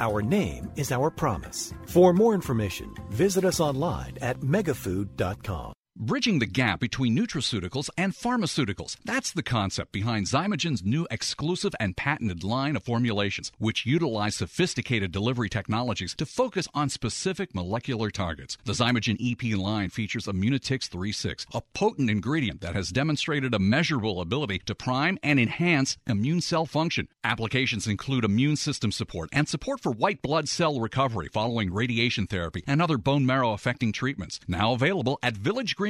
our 0.00 0.22
name 0.22 0.70
is 0.76 0.92
our 0.92 1.10
promise. 1.10 1.72
For 1.86 2.12
more 2.12 2.34
information, 2.34 2.94
visit 3.10 3.44
us 3.44 3.60
online 3.60 4.18
at 4.20 4.40
megafood.com. 4.40 5.72
Bridging 6.02 6.38
the 6.38 6.46
gap 6.46 6.80
between 6.80 7.14
nutraceuticals 7.14 7.90
and 7.94 8.14
pharmaceuticals. 8.14 8.96
That's 9.04 9.32
the 9.32 9.42
concept 9.42 9.92
behind 9.92 10.24
Xymogen's 10.24 10.82
new 10.82 11.06
exclusive 11.10 11.74
and 11.78 11.94
patented 11.94 12.42
line 12.42 12.74
of 12.74 12.84
formulations, 12.84 13.52
which 13.58 13.84
utilize 13.84 14.34
sophisticated 14.34 15.12
delivery 15.12 15.50
technologies 15.50 16.14
to 16.14 16.24
focus 16.24 16.66
on 16.72 16.88
specific 16.88 17.54
molecular 17.54 18.08
targets. 18.08 18.56
The 18.64 18.72
Xymogen 18.72 19.18
EP 19.20 19.54
line 19.58 19.90
features 19.90 20.24
Immunotix 20.24 20.86
36, 20.88 21.44
a 21.52 21.60
potent 21.74 22.08
ingredient 22.08 22.62
that 22.62 22.74
has 22.74 22.88
demonstrated 22.88 23.52
a 23.52 23.58
measurable 23.58 24.22
ability 24.22 24.60
to 24.64 24.74
prime 24.74 25.18
and 25.22 25.38
enhance 25.38 25.98
immune 26.06 26.40
cell 26.40 26.64
function. 26.64 27.08
Applications 27.24 27.86
include 27.86 28.24
immune 28.24 28.56
system 28.56 28.90
support 28.90 29.28
and 29.34 29.46
support 29.46 29.80
for 29.80 29.92
white 29.92 30.22
blood 30.22 30.48
cell 30.48 30.80
recovery 30.80 31.28
following 31.30 31.70
radiation 31.70 32.26
therapy 32.26 32.64
and 32.66 32.80
other 32.80 32.96
bone 32.96 33.26
marrow 33.26 33.52
affecting 33.52 33.92
treatments. 33.92 34.40
Now 34.48 34.72
available 34.72 35.18
at 35.22 35.36
Village 35.36 35.76
Green 35.76 35.89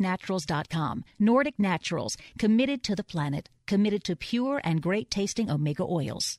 NordicNaturals.com. 0.00 1.04
Nordic 1.18 1.58
Naturals, 1.58 2.16
committed 2.38 2.82
to 2.84 2.94
the 2.94 3.04
planet, 3.04 3.48
committed 3.66 4.04
to 4.04 4.16
pure 4.16 4.60
and 4.64 4.82
great 4.82 5.10
tasting 5.10 5.50
omega 5.50 5.84
oils. 5.84 6.38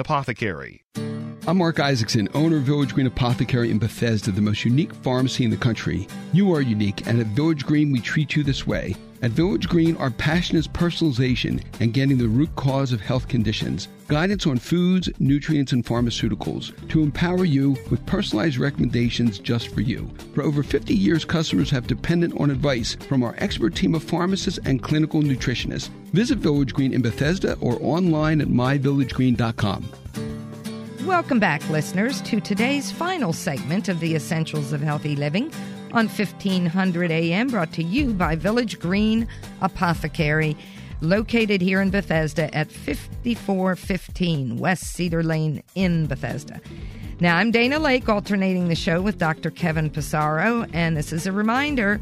Apothecary. 0.01 0.83
I'm 1.47 1.57
Mark 1.57 1.79
Isaacson, 1.79 2.27
owner 2.33 2.57
of 2.57 2.63
Village 2.63 2.95
Green 2.95 3.05
Apothecary 3.05 3.69
in 3.69 3.77
Bethesda, 3.77 4.31
the 4.31 4.41
most 4.41 4.65
unique 4.65 4.95
pharmacy 4.95 5.43
in 5.43 5.51
the 5.51 5.57
country. 5.57 6.07
You 6.33 6.51
are 6.55 6.61
unique, 6.61 7.05
and 7.05 7.19
at 7.19 7.27
Village 7.27 7.67
Green, 7.67 7.91
we 7.91 7.99
treat 7.99 8.35
you 8.35 8.43
this 8.43 8.65
way. 8.65 8.95
At 9.23 9.29
Village 9.31 9.69
Green, 9.69 9.95
our 9.97 10.09
passion 10.09 10.57
is 10.57 10.67
personalization 10.67 11.63
and 11.79 11.93
getting 11.93 12.17
the 12.17 12.27
root 12.27 12.55
cause 12.55 12.91
of 12.91 13.01
health 13.01 13.27
conditions. 13.27 13.87
Guidance 14.07 14.47
on 14.47 14.57
foods, 14.57 15.09
nutrients, 15.19 15.73
and 15.73 15.85
pharmaceuticals 15.85 16.89
to 16.89 17.03
empower 17.03 17.45
you 17.45 17.77
with 17.91 18.03
personalized 18.07 18.57
recommendations 18.57 19.37
just 19.37 19.67
for 19.75 19.81
you. 19.81 20.09
For 20.33 20.41
over 20.41 20.63
50 20.63 20.95
years, 20.95 21.23
customers 21.23 21.69
have 21.69 21.85
depended 21.85 22.35
on 22.39 22.49
advice 22.49 22.95
from 22.95 23.21
our 23.21 23.35
expert 23.37 23.75
team 23.75 23.93
of 23.93 24.03
pharmacists 24.03 24.59
and 24.65 24.81
clinical 24.81 25.21
nutritionists. 25.21 25.89
Visit 26.13 26.39
Village 26.39 26.73
Green 26.73 26.91
in 26.91 27.03
Bethesda 27.03 27.57
or 27.61 27.77
online 27.79 28.41
at 28.41 28.47
myvillagegreen.com. 28.47 29.85
Welcome 31.05 31.39
back, 31.39 31.67
listeners, 31.69 32.21
to 32.21 32.41
today's 32.41 32.91
final 32.91 33.33
segment 33.33 33.87
of 33.87 33.99
the 33.99 34.15
Essentials 34.15 34.73
of 34.73 34.81
Healthy 34.81 35.15
Living 35.15 35.51
on 35.93 36.07
1500 36.07 37.11
AM, 37.11 37.47
brought 37.47 37.73
to 37.73 37.83
you 37.83 38.13
by 38.13 38.35
Village 38.35 38.79
Green 38.79 39.27
Apothecary, 39.61 40.55
located 41.01 41.61
here 41.61 41.81
in 41.81 41.89
Bethesda 41.89 42.53
at 42.55 42.71
5415 42.71 44.57
West 44.57 44.83
Cedar 44.83 45.23
Lane 45.23 45.61
in 45.75 46.05
Bethesda. 46.05 46.61
Now, 47.19 47.37
I'm 47.37 47.51
Dana 47.51 47.79
Laake, 47.79 48.09
alternating 48.09 48.67
the 48.67 48.75
show 48.75 49.01
with 49.01 49.17
Dr. 49.17 49.51
Kevin 49.51 49.89
Passero, 49.89 50.69
and 50.73 50.95
this 50.95 51.11
is 51.11 51.27
a 51.27 51.31
reminder. 51.31 51.99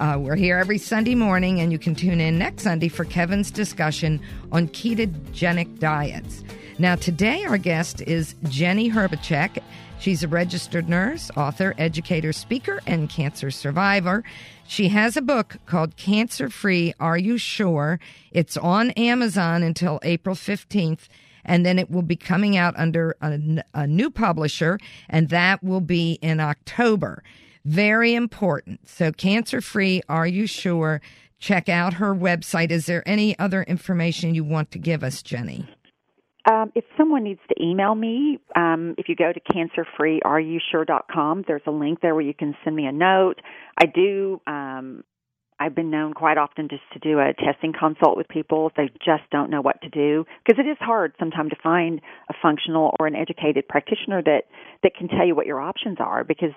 Uh, 0.00 0.16
we're 0.18 0.36
here 0.36 0.58
every 0.58 0.78
Sunday 0.78 1.14
morning, 1.14 1.60
and 1.60 1.72
you 1.72 1.78
can 1.78 1.94
tune 1.94 2.20
in 2.20 2.38
next 2.38 2.64
Sunday 2.64 2.88
for 2.88 3.04
Kevin's 3.04 3.50
discussion 3.50 4.20
on 4.52 4.68
ketogenic 4.68 5.78
diets. 5.78 6.44
Now, 6.78 6.94
today 6.94 7.44
our 7.44 7.58
guest 7.58 8.00
is 8.02 8.34
Jenny 8.44 8.90
Hrbacek. 8.90 9.62
She's 10.00 10.22
a 10.22 10.28
registered 10.28 10.88
nurse, 10.88 11.28
author, 11.36 11.74
educator, 11.76 12.32
speaker, 12.32 12.80
and 12.86 13.10
cancer 13.10 13.50
survivor. 13.50 14.22
She 14.66 14.88
has 14.90 15.16
a 15.16 15.22
book 15.22 15.56
called 15.66 15.96
Cancer 15.96 16.48
Free 16.48 16.94
Are 17.00 17.18
You 17.18 17.36
Sure? 17.36 17.98
It's 18.30 18.56
on 18.56 18.92
Amazon 18.92 19.64
until 19.64 19.98
April 20.04 20.36
15th, 20.36 21.08
and 21.44 21.66
then 21.66 21.80
it 21.80 21.90
will 21.90 22.02
be 22.02 22.14
coming 22.14 22.56
out 22.56 22.78
under 22.78 23.16
a, 23.20 23.40
a 23.74 23.86
new 23.88 24.08
publisher, 24.08 24.78
and 25.08 25.30
that 25.30 25.64
will 25.64 25.80
be 25.80 26.12
in 26.22 26.38
October. 26.38 27.24
Very 27.64 28.14
important. 28.14 28.88
So, 28.88 29.10
Cancer 29.10 29.60
Free 29.60 30.00
Are 30.08 30.28
You 30.28 30.46
Sure? 30.46 31.00
Check 31.40 31.68
out 31.68 31.94
her 31.94 32.14
website. 32.14 32.70
Is 32.70 32.86
there 32.86 33.02
any 33.06 33.36
other 33.38 33.64
information 33.64 34.34
you 34.34 34.44
want 34.44 34.70
to 34.72 34.78
give 34.78 35.02
us, 35.02 35.22
Jenny? 35.22 35.66
Um, 36.48 36.72
if 36.74 36.84
someone 36.96 37.24
needs 37.24 37.40
to 37.48 37.62
email 37.62 37.94
me, 37.94 38.38
um, 38.56 38.94
if 38.96 39.08
you 39.08 39.16
go 39.16 39.32
to 39.32 39.40
cancerfreeareyousure.com, 39.40 41.44
there's 41.46 41.62
a 41.66 41.70
link 41.70 42.00
there 42.00 42.14
where 42.14 42.24
you 42.24 42.32
can 42.32 42.56
send 42.64 42.74
me 42.74 42.86
a 42.86 42.92
note. 42.92 43.42
I 43.80 43.86
do. 43.86 44.40
Um, 44.46 45.04
I've 45.60 45.74
been 45.74 45.90
known 45.90 46.14
quite 46.14 46.38
often 46.38 46.68
just 46.68 46.84
to 46.92 47.00
do 47.00 47.18
a 47.18 47.34
testing 47.34 47.72
consult 47.78 48.16
with 48.16 48.28
people 48.28 48.68
if 48.68 48.74
they 48.74 48.90
just 49.04 49.28
don't 49.32 49.50
know 49.50 49.60
what 49.60 49.82
to 49.82 49.88
do 49.88 50.24
because 50.46 50.64
it 50.64 50.68
is 50.68 50.76
hard 50.80 51.14
sometimes 51.18 51.50
to 51.50 51.56
find 51.60 52.00
a 52.30 52.34
functional 52.40 52.94
or 53.00 53.08
an 53.08 53.16
educated 53.16 53.66
practitioner 53.66 54.22
that 54.22 54.42
that 54.84 54.94
can 54.96 55.08
tell 55.08 55.26
you 55.26 55.34
what 55.34 55.46
your 55.46 55.60
options 55.60 55.96
are 55.98 56.22
because 56.22 56.52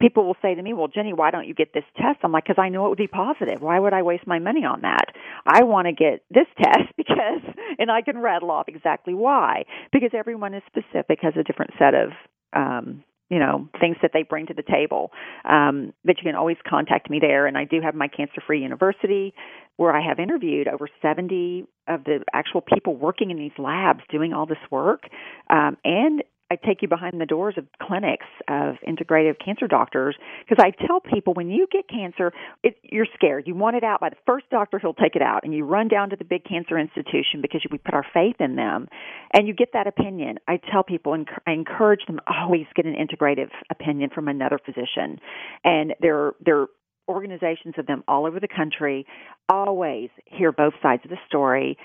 people 0.00 0.24
will 0.24 0.36
say 0.42 0.54
to 0.54 0.62
me, 0.62 0.72
"Well, 0.72 0.88
Jenny, 0.88 1.12
why 1.12 1.30
don't 1.30 1.46
you 1.46 1.54
get 1.54 1.72
this 1.72 1.84
test?" 1.96 2.18
I'm 2.22 2.32
like, 2.32 2.44
"Because 2.44 2.60
I 2.62 2.68
know 2.68 2.86
it 2.86 2.88
would 2.88 2.98
be 2.98 3.06
positive. 3.06 3.60
Why 3.60 3.78
would 3.78 3.92
I 3.92 4.02
waste 4.02 4.26
my 4.26 4.38
money 4.38 4.64
on 4.64 4.80
that? 4.82 5.14
I 5.46 5.62
want 5.64 5.86
to 5.86 5.92
get 5.92 6.22
this 6.30 6.46
test 6.62 6.92
because, 6.96 7.42
and 7.78 7.90
I 7.90 8.02
can 8.02 8.18
rattle 8.18 8.50
off 8.50 8.68
exactly 8.68 9.14
why 9.14 9.64
because 9.92 10.10
everyone 10.14 10.54
is 10.54 10.62
specific, 10.66 11.20
has 11.22 11.34
a 11.36 11.44
different 11.44 11.72
set 11.78 11.94
of 11.94 12.10
um, 12.52 13.04
you 13.30 13.38
know 13.38 13.68
things 13.80 13.96
that 14.02 14.10
they 14.12 14.22
bring 14.22 14.46
to 14.46 14.54
the 14.54 14.62
table 14.62 15.12
um, 15.48 15.94
but 16.04 16.16
you 16.18 16.24
can 16.24 16.34
always 16.34 16.56
contact 16.68 17.08
me 17.08 17.18
there 17.20 17.46
and 17.46 17.56
i 17.56 17.64
do 17.64 17.80
have 17.80 17.94
my 17.94 18.08
cancer 18.08 18.42
free 18.46 18.60
university 18.60 19.32
where 19.76 19.92
i 19.94 20.06
have 20.06 20.18
interviewed 20.18 20.68
over 20.68 20.88
70 21.00 21.64
of 21.88 22.04
the 22.04 22.22
actual 22.34 22.60
people 22.60 22.96
working 22.96 23.30
in 23.30 23.38
these 23.38 23.56
labs 23.56 24.00
doing 24.10 24.32
all 24.32 24.46
this 24.46 24.58
work 24.70 25.04
um, 25.48 25.78
and 25.84 26.22
I 26.50 26.56
take 26.56 26.82
you 26.82 26.88
behind 26.88 27.20
the 27.20 27.26
doors 27.26 27.54
of 27.56 27.66
clinics 27.80 28.26
of 28.48 28.74
integrative 28.86 29.36
cancer 29.44 29.68
doctors 29.68 30.16
because 30.48 30.62
I 30.62 30.72
tell 30.86 31.00
people 31.00 31.32
when 31.32 31.48
you 31.48 31.68
get 31.70 31.88
cancer, 31.88 32.32
it, 32.64 32.76
you're 32.82 33.06
scared. 33.14 33.46
You 33.46 33.54
want 33.54 33.76
it 33.76 33.84
out. 33.84 34.00
By 34.00 34.10
the 34.10 34.16
first 34.26 34.50
doctor 34.50 34.78
who'll 34.80 34.94
take 34.94 35.14
it 35.14 35.22
out, 35.22 35.44
and 35.44 35.54
you 35.54 35.64
run 35.64 35.86
down 35.88 36.10
to 36.10 36.16
the 36.16 36.24
big 36.24 36.44
cancer 36.44 36.76
institution 36.76 37.40
because 37.40 37.64
we 37.70 37.78
put 37.78 37.94
our 37.94 38.04
faith 38.12 38.36
in 38.40 38.56
them, 38.56 38.88
and 39.32 39.46
you 39.46 39.54
get 39.54 39.68
that 39.74 39.86
opinion. 39.86 40.38
I 40.48 40.58
tell 40.72 40.82
people, 40.82 41.14
and 41.14 41.28
I 41.46 41.52
encourage 41.52 42.00
them 42.06 42.18
always 42.26 42.66
get 42.74 42.84
an 42.84 42.94
integrative 42.94 43.50
opinion 43.70 44.10
from 44.12 44.26
another 44.26 44.58
physician, 44.64 45.20
and 45.64 45.94
they're 46.00 46.32
they're 46.44 46.66
organizations 47.08 47.74
of 47.76 47.86
them 47.86 48.04
all 48.08 48.26
over 48.26 48.40
the 48.40 48.48
country. 48.48 49.06
Always 49.48 50.10
hear 50.26 50.52
both 50.52 50.74
sides 50.82 51.02
of 51.04 51.10
the 51.10 51.18
story 51.26 51.76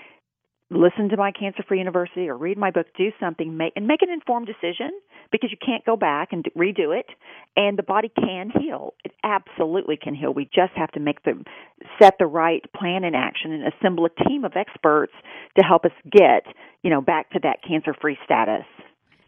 listen 0.70 1.08
to 1.10 1.16
my 1.16 1.30
cancer 1.30 1.62
free 1.66 1.78
university 1.78 2.28
or 2.28 2.36
read 2.36 2.58
my 2.58 2.70
book 2.70 2.86
do 2.96 3.10
something 3.20 3.56
make 3.56 3.72
and 3.76 3.86
make 3.86 4.02
an 4.02 4.10
informed 4.10 4.46
decision 4.46 4.90
because 5.30 5.50
you 5.50 5.56
can't 5.64 5.84
go 5.84 5.96
back 5.96 6.28
and 6.32 6.44
redo 6.56 6.98
it. 6.98 7.06
And 7.56 7.78
the 7.78 7.82
body 7.82 8.10
can 8.14 8.50
heal. 8.50 8.94
It 9.04 9.12
absolutely 9.22 9.96
can 9.96 10.14
heal. 10.14 10.32
We 10.32 10.44
just 10.46 10.72
have 10.74 10.90
to 10.92 11.00
make 11.00 11.22
the 11.22 11.44
set 12.00 12.14
the 12.18 12.26
right 12.26 12.64
plan 12.74 13.04
in 13.04 13.14
action 13.14 13.52
and 13.52 13.72
assemble 13.72 14.06
a 14.06 14.28
team 14.28 14.44
of 14.44 14.52
experts 14.56 15.12
to 15.58 15.64
help 15.64 15.84
us 15.84 15.92
get 16.10 16.46
you 16.82 16.90
know 16.90 17.00
back 17.00 17.30
to 17.30 17.40
that 17.42 17.58
cancer 17.66 17.94
free 18.00 18.18
status. 18.24 18.64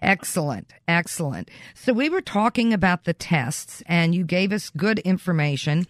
Excellent, 0.00 0.72
excellent. 0.86 1.50
So 1.74 1.92
we 1.92 2.08
were 2.08 2.20
talking 2.20 2.72
about 2.72 3.04
the 3.04 3.12
tests, 3.12 3.82
and 3.86 4.14
you 4.14 4.24
gave 4.24 4.52
us 4.52 4.70
good 4.70 5.00
information. 5.00 5.86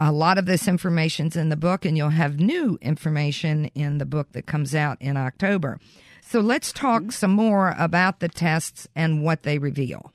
A 0.00 0.12
lot 0.12 0.38
of 0.38 0.46
this 0.46 0.66
information's 0.66 1.36
in 1.36 1.48
the 1.48 1.56
book, 1.56 1.84
and 1.84 1.96
you'll 1.96 2.10
have 2.10 2.40
new 2.40 2.78
information 2.80 3.66
in 3.74 3.98
the 3.98 4.06
book 4.06 4.32
that 4.32 4.46
comes 4.46 4.74
out 4.74 4.98
in 5.00 5.16
October. 5.16 5.78
So 6.22 6.40
let's 6.40 6.72
talk 6.72 7.02
mm-hmm. 7.02 7.10
some 7.10 7.32
more 7.32 7.74
about 7.78 8.20
the 8.20 8.28
tests 8.28 8.88
and 8.96 9.22
what 9.22 9.42
they 9.42 9.58
reveal. 9.58 10.12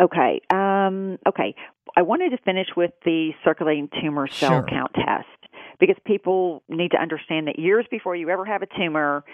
Okay. 0.00 0.40
Um, 0.52 1.18
okay. 1.26 1.54
I 1.96 2.02
wanted 2.02 2.30
to 2.30 2.38
finish 2.38 2.68
with 2.76 2.90
the 3.04 3.30
circulating 3.42 3.88
tumor 4.02 4.28
cell 4.28 4.50
sure. 4.50 4.66
count 4.68 4.92
test 4.94 5.26
because 5.80 5.96
people 6.04 6.62
need 6.68 6.90
to 6.90 6.98
understand 6.98 7.48
that 7.48 7.58
years 7.58 7.86
before 7.90 8.14
you 8.14 8.28
ever 8.28 8.44
have 8.44 8.62
a 8.62 8.66
tumor, 8.78 9.24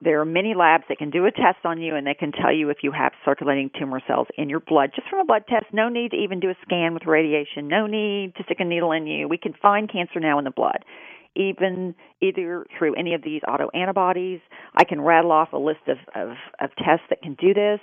there 0.00 0.20
are 0.20 0.24
many 0.24 0.54
labs 0.54 0.84
that 0.88 0.98
can 0.98 1.10
do 1.10 1.24
a 1.24 1.30
test 1.30 1.64
on 1.64 1.80
you 1.80 1.94
and 1.94 2.06
they 2.06 2.14
can 2.14 2.32
tell 2.32 2.52
you 2.52 2.70
if 2.70 2.78
you 2.82 2.92
have 2.92 3.12
circulating 3.24 3.70
tumor 3.78 4.00
cells 4.06 4.26
in 4.36 4.48
your 4.48 4.60
blood 4.60 4.90
just 4.94 5.08
from 5.08 5.20
a 5.20 5.24
blood 5.24 5.44
test. 5.48 5.66
No 5.72 5.88
need 5.88 6.10
to 6.10 6.16
even 6.16 6.40
do 6.40 6.50
a 6.50 6.54
scan 6.62 6.94
with 6.94 7.06
radiation. 7.06 7.68
No 7.68 7.86
need 7.86 8.34
to 8.36 8.44
stick 8.44 8.58
a 8.60 8.64
needle 8.64 8.92
in 8.92 9.06
you. 9.06 9.28
We 9.28 9.38
can 9.38 9.54
find 9.60 9.90
cancer 9.90 10.20
now 10.20 10.38
in 10.38 10.44
the 10.44 10.50
blood. 10.50 10.84
Even 11.36 11.94
either 12.20 12.64
through 12.78 12.94
any 12.94 13.14
of 13.14 13.22
these 13.22 13.42
autoantibodies, 13.42 14.40
I 14.76 14.84
can 14.84 15.00
rattle 15.00 15.32
off 15.32 15.52
a 15.52 15.58
list 15.58 15.80
of, 15.88 15.96
of, 16.14 16.36
of 16.60 16.70
tests 16.76 17.06
that 17.10 17.22
can 17.22 17.34
do 17.34 17.54
this. 17.54 17.80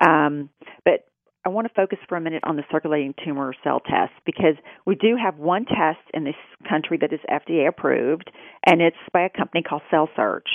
Um, 0.00 0.48
but 0.84 1.06
I 1.46 1.50
want 1.50 1.66
to 1.68 1.74
focus 1.74 1.98
for 2.08 2.16
a 2.16 2.20
minute 2.20 2.42
on 2.46 2.56
the 2.56 2.62
circulating 2.72 3.14
tumor 3.22 3.52
cell 3.62 3.80
test 3.80 4.12
because 4.24 4.54
we 4.86 4.94
do 4.94 5.16
have 5.22 5.36
one 5.36 5.66
test 5.66 6.00
in 6.14 6.24
this 6.24 6.34
country 6.68 6.96
that 7.02 7.12
is 7.12 7.20
FDA 7.30 7.68
approved, 7.68 8.30
and 8.64 8.80
it's 8.80 8.96
by 9.12 9.22
a 9.22 9.28
company 9.28 9.62
called 9.62 9.82
CellSearch. 9.92 10.48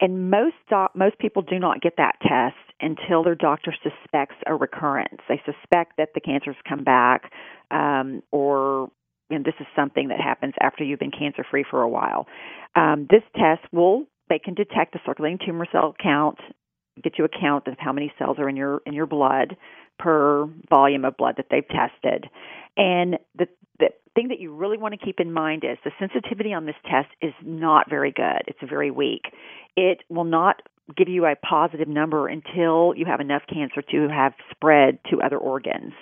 And 0.00 0.30
most 0.30 0.56
doc- 0.70 0.94
most 0.94 1.18
people 1.18 1.42
do 1.42 1.58
not 1.58 1.80
get 1.80 1.94
that 1.96 2.16
test 2.22 2.56
until 2.80 3.24
their 3.24 3.34
doctor 3.34 3.74
suspects 3.82 4.36
a 4.46 4.54
recurrence. 4.54 5.20
They 5.28 5.42
suspect 5.44 5.96
that 5.98 6.10
the 6.14 6.20
cancer's 6.20 6.56
come 6.68 6.84
back, 6.84 7.32
um, 7.70 8.22
or 8.30 8.90
you 9.28 9.38
know, 9.38 9.42
this 9.44 9.54
is 9.60 9.66
something 9.74 10.08
that 10.08 10.20
happens 10.20 10.54
after 10.60 10.84
you've 10.84 11.00
been 11.00 11.10
cancer 11.10 11.44
free 11.50 11.64
for 11.68 11.82
a 11.82 11.88
while. 11.88 12.26
Um, 12.76 13.06
this 13.10 13.22
test 13.34 13.62
will 13.72 14.06
they 14.28 14.38
can 14.38 14.54
detect 14.54 14.92
the 14.92 15.00
circulating 15.04 15.38
tumor 15.44 15.66
cell 15.72 15.94
count, 16.00 16.38
get 17.02 17.18
you 17.18 17.24
a 17.24 17.28
count 17.28 17.66
of 17.66 17.76
how 17.78 17.92
many 17.92 18.12
cells 18.18 18.38
are 18.38 18.48
in 18.48 18.56
your 18.56 18.82
in 18.86 18.92
your 18.92 19.06
blood 19.06 19.56
per 19.98 20.48
volume 20.68 21.04
of 21.04 21.16
blood 21.16 21.34
that 21.36 21.46
they've 21.50 21.66
tested. 21.68 22.28
And 22.76 23.18
the 23.36 23.48
the 23.78 23.88
thing 24.14 24.28
that 24.28 24.40
you 24.40 24.54
really 24.54 24.78
want 24.78 24.98
to 24.98 25.04
keep 25.04 25.20
in 25.20 25.32
mind 25.32 25.64
is 25.64 25.78
the 25.84 25.92
sensitivity 25.98 26.52
on 26.52 26.66
this 26.66 26.76
test 26.84 27.08
is 27.22 27.32
not 27.44 27.88
very 27.88 28.12
good. 28.12 28.42
It's 28.46 28.58
very 28.68 28.90
weak. 28.90 29.22
It 29.76 30.02
will 30.08 30.24
not 30.24 30.62
give 30.96 31.08
you 31.08 31.26
a 31.26 31.36
positive 31.36 31.88
number 31.88 32.28
until 32.28 32.94
you 32.96 33.04
have 33.06 33.20
enough 33.20 33.42
cancer 33.52 33.82
to 33.82 34.08
have 34.08 34.32
spread 34.50 34.98
to 35.10 35.20
other 35.20 35.36
organs. 35.36 35.92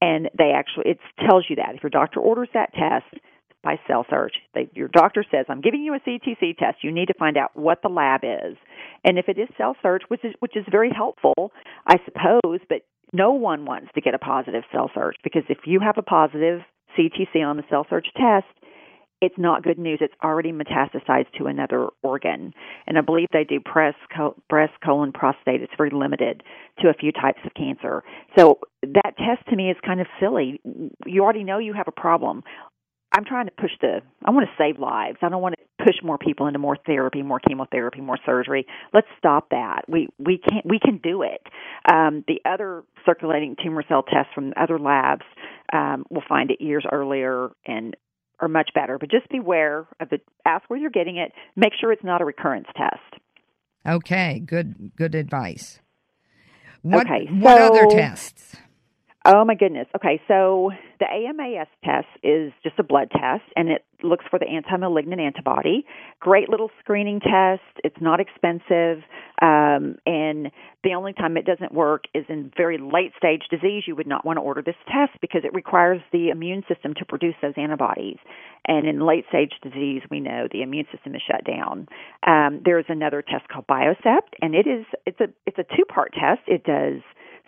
And 0.00 0.30
they 0.36 0.52
actually 0.54 0.90
it 0.90 0.98
tells 1.28 1.46
you 1.48 1.56
that 1.56 1.74
if 1.74 1.82
your 1.82 1.90
doctor 1.90 2.20
orders 2.20 2.48
that 2.54 2.72
test 2.72 3.22
by 3.62 3.78
CellSearch, 3.88 4.32
they, 4.54 4.68
your 4.74 4.88
doctor 4.88 5.24
says, 5.30 5.46
"I'm 5.48 5.60
giving 5.60 5.82
you 5.82 5.94
a 5.94 6.00
CTC 6.00 6.56
test. 6.58 6.82
You 6.82 6.92
need 6.92 7.06
to 7.06 7.14
find 7.14 7.36
out 7.36 7.50
what 7.54 7.82
the 7.82 7.88
lab 7.88 8.20
is." 8.24 8.56
And 9.04 9.18
if 9.18 9.28
it 9.28 9.38
is 9.38 9.48
CellSearch, 9.58 10.02
which 10.08 10.24
is 10.24 10.34
which 10.40 10.56
is 10.56 10.64
very 10.70 10.90
helpful, 10.90 11.52
I 11.86 11.98
suppose, 12.04 12.60
but 12.68 12.82
no 13.12 13.32
one 13.32 13.64
wants 13.64 13.88
to 13.94 14.00
get 14.00 14.14
a 14.14 14.18
positive 14.18 14.64
CellSearch 14.74 15.14
because 15.22 15.42
if 15.48 15.58
you 15.66 15.80
have 15.80 15.98
a 15.98 16.02
positive 16.02 16.62
CTC 16.96 17.42
on 17.44 17.56
the 17.56 17.62
CellSearch 17.64 18.06
test, 18.16 18.46
it's 19.22 19.38
not 19.38 19.62
good 19.62 19.78
news. 19.78 20.00
It's 20.02 20.14
already 20.22 20.50
metastasized 20.50 21.30
to 21.38 21.46
another 21.46 21.88
organ. 22.02 22.52
And 22.88 22.98
I 22.98 23.02
believe 23.02 23.28
they 23.32 23.44
do 23.44 23.60
breast, 23.60 23.96
breast, 24.48 24.72
colon, 24.84 25.12
prostate. 25.12 25.62
It's 25.62 25.72
very 25.78 25.90
limited 25.90 26.42
to 26.80 26.88
a 26.88 26.92
few 26.94 27.12
types 27.12 27.38
of 27.46 27.54
cancer. 27.54 28.02
So 28.36 28.58
that 28.82 29.16
test 29.16 29.48
to 29.48 29.56
me 29.56 29.70
is 29.70 29.76
kind 29.86 30.00
of 30.00 30.08
silly. 30.18 30.60
You 31.06 31.22
already 31.22 31.44
know 31.44 31.58
you 31.58 31.72
have 31.72 31.86
a 31.86 31.92
problem. 31.92 32.42
I'm 33.12 33.24
trying 33.24 33.46
to 33.46 33.52
push 33.52 33.72
the 33.80 34.00
I 34.24 34.30
want 34.30 34.46
to 34.46 34.62
save 34.62 34.80
lives. 34.80 35.18
I 35.22 35.28
don't 35.28 35.42
want 35.42 35.54
to 35.58 35.84
push 35.84 35.96
more 36.02 36.18
people 36.18 36.46
into 36.46 36.58
more 36.58 36.76
therapy, 36.86 37.22
more 37.22 37.40
chemotherapy, 37.40 38.00
more 38.00 38.18
surgery. 38.24 38.66
Let's 38.94 39.06
stop 39.18 39.50
that. 39.50 39.82
We 39.88 40.08
we 40.18 40.38
can't 40.38 40.64
we 40.64 40.78
can 40.78 40.98
do 41.02 41.22
it. 41.22 41.42
Um, 41.90 42.24
the 42.26 42.40
other 42.48 42.84
circulating 43.04 43.56
tumor 43.62 43.84
cell 43.86 44.02
tests 44.02 44.32
from 44.34 44.52
other 44.56 44.78
labs 44.78 45.24
um, 45.72 46.04
will 46.10 46.22
find 46.28 46.50
it 46.50 46.60
years 46.60 46.84
earlier 46.90 47.50
and 47.66 47.96
are 48.40 48.48
much 48.48 48.70
better. 48.74 48.98
But 48.98 49.10
just 49.10 49.28
beware 49.28 49.86
of 50.00 50.08
the 50.08 50.18
ask 50.46 50.68
where 50.68 50.78
you're 50.78 50.90
getting 50.90 51.16
it. 51.18 51.32
Make 51.54 51.72
sure 51.78 51.92
it's 51.92 52.04
not 52.04 52.22
a 52.22 52.24
recurrence 52.24 52.68
test. 52.76 53.22
Okay, 53.86 54.40
good 54.40 54.92
good 54.96 55.14
advice. 55.14 55.80
What, 56.82 57.06
okay, 57.06 57.26
so, 57.28 57.34
what 57.34 57.60
other 57.60 57.86
tests? 57.86 58.56
Oh 59.24 59.44
my 59.44 59.54
goodness. 59.54 59.86
Okay, 59.94 60.20
so 60.26 60.72
the 60.98 61.06
AMAS 61.06 61.68
test 61.84 62.08
is 62.24 62.52
just 62.64 62.76
a 62.80 62.82
blood 62.82 63.08
test 63.12 63.44
and 63.54 63.68
it 63.68 63.84
looks 64.02 64.24
for 64.28 64.36
the 64.40 64.48
anti-malignant 64.48 65.20
antibody. 65.20 65.86
Great 66.18 66.48
little 66.48 66.70
screening 66.80 67.20
test. 67.20 67.62
It's 67.84 68.00
not 68.00 68.18
expensive. 68.18 69.04
Um, 69.40 69.94
and 70.06 70.50
the 70.82 70.94
only 70.96 71.12
time 71.12 71.36
it 71.36 71.46
doesn't 71.46 71.72
work 71.72 72.04
is 72.14 72.24
in 72.28 72.50
very 72.56 72.78
late 72.78 73.12
stage 73.16 73.42
disease. 73.48 73.84
You 73.86 73.94
would 73.94 74.08
not 74.08 74.26
want 74.26 74.38
to 74.38 74.40
order 74.40 74.60
this 74.60 74.74
test 74.86 75.12
because 75.20 75.42
it 75.44 75.54
requires 75.54 76.00
the 76.12 76.30
immune 76.30 76.64
system 76.66 76.92
to 76.94 77.04
produce 77.04 77.36
those 77.42 77.54
antibodies. 77.56 78.18
And 78.66 78.88
in 78.88 79.06
late 79.06 79.26
stage 79.28 79.52
disease, 79.62 80.02
we 80.10 80.18
know 80.18 80.48
the 80.50 80.62
immune 80.62 80.86
system 80.92 81.14
is 81.14 81.22
shut 81.24 81.44
down. 81.44 81.86
Um, 82.26 82.60
there's 82.64 82.86
another 82.88 83.22
test 83.22 83.48
called 83.48 83.68
Biocept, 83.68 84.34
and 84.40 84.56
it 84.56 84.66
is 84.66 84.84
it's 85.06 85.20
a 85.20 85.28
it's 85.46 85.58
a 85.58 85.76
two 85.76 85.84
part 85.88 86.12
test. 86.12 86.42
It 86.46 86.64
does 86.64 87.02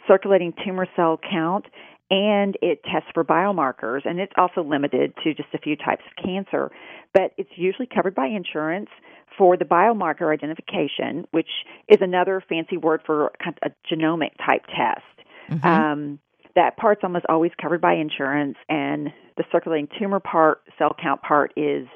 circulating 0.07 0.53
tumor 0.65 0.87
cell 0.97 1.19
count 1.31 1.67
and 2.11 2.57
it 2.61 2.81
tests 2.85 3.09
for 3.15 3.25
biomarkers 3.25 4.01
and 4.05 4.21
it's 4.21 4.33
also 4.37 4.63
limited 4.63 5.15
to 5.25 5.35
just 5.35 5.49
a 5.55 5.59
few 5.59 5.77
types 5.77 6.03
of 6.07 6.25
cancer. 6.25 6.71
But 7.13 7.33
it's 7.39 7.51
usually 7.57 7.89
covered 7.93 8.15
by 8.15 8.27
insurance 8.27 8.91
for 9.39 9.57
the 9.57 9.65
biomarker 9.65 10.33
identification 10.33 11.27
which 11.31 11.49
is 11.89 11.99
another 12.01 12.43
fancy 12.49 12.77
word 12.77 13.01
for 13.05 13.33
a 13.63 13.71
genomic 13.93 14.31
type 14.45 14.65
test. 14.67 15.03
Mm-hmm. 15.51 15.67
um, 15.67 16.19
that 16.55 16.77
part's 16.79 17.03
almost 17.03 17.27
always 17.29 17.51
covered 17.61 17.81
by 17.81 17.95
insurance 17.95 18.57
and 18.69 19.11
the 19.37 19.45
circulating 19.51 19.89
tumor 19.99 20.21
part 20.21 20.63
cell 20.79 20.95
count 21.01 21.21
part 21.21 21.53
is 21.57 21.87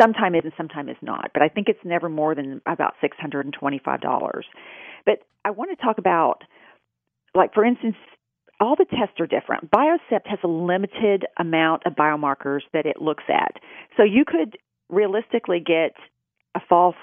sometime 0.00 0.34
is 0.34 0.40
and 0.44 0.52
sometime 0.56 0.88
is 0.88 0.96
not. 1.02 1.30
But 1.32 1.42
i 1.42 1.48
think 1.48 1.68
it's 1.68 1.84
never 1.84 2.08
more 2.08 2.34
than 2.34 2.60
about 2.66 2.94
six 3.00 3.16
hundred 3.18 3.44
and 3.44 3.54
twenty 3.54 3.80
five 3.84 4.00
dollars. 4.00 4.46
But 5.04 5.20
i 5.44 5.50
want 5.50 5.70
to 5.76 5.84
talk 5.84 5.98
about 5.98 6.42
like 7.34 7.54
for 7.54 7.64
instance, 7.64 7.96
all 8.60 8.76
the 8.76 8.86
tests 8.86 9.20
are 9.20 9.26
different. 9.26 9.70
Biocept 9.70 10.26
has 10.26 10.38
a 10.44 10.48
limited 10.48 11.26
amount 11.38 11.82
of 11.86 11.94
biomarkers 11.94 12.60
that 12.72 12.86
it 12.86 13.00
looks 13.00 13.24
at. 13.28 13.56
So 13.96 14.04
you 14.04 14.24
could 14.26 14.56
realistically 14.88 15.60
get 15.60 15.92
a 16.54 16.60
false 16.68 16.96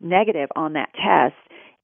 negative 0.00 0.48
on 0.56 0.74
that 0.74 0.90
test 0.94 1.34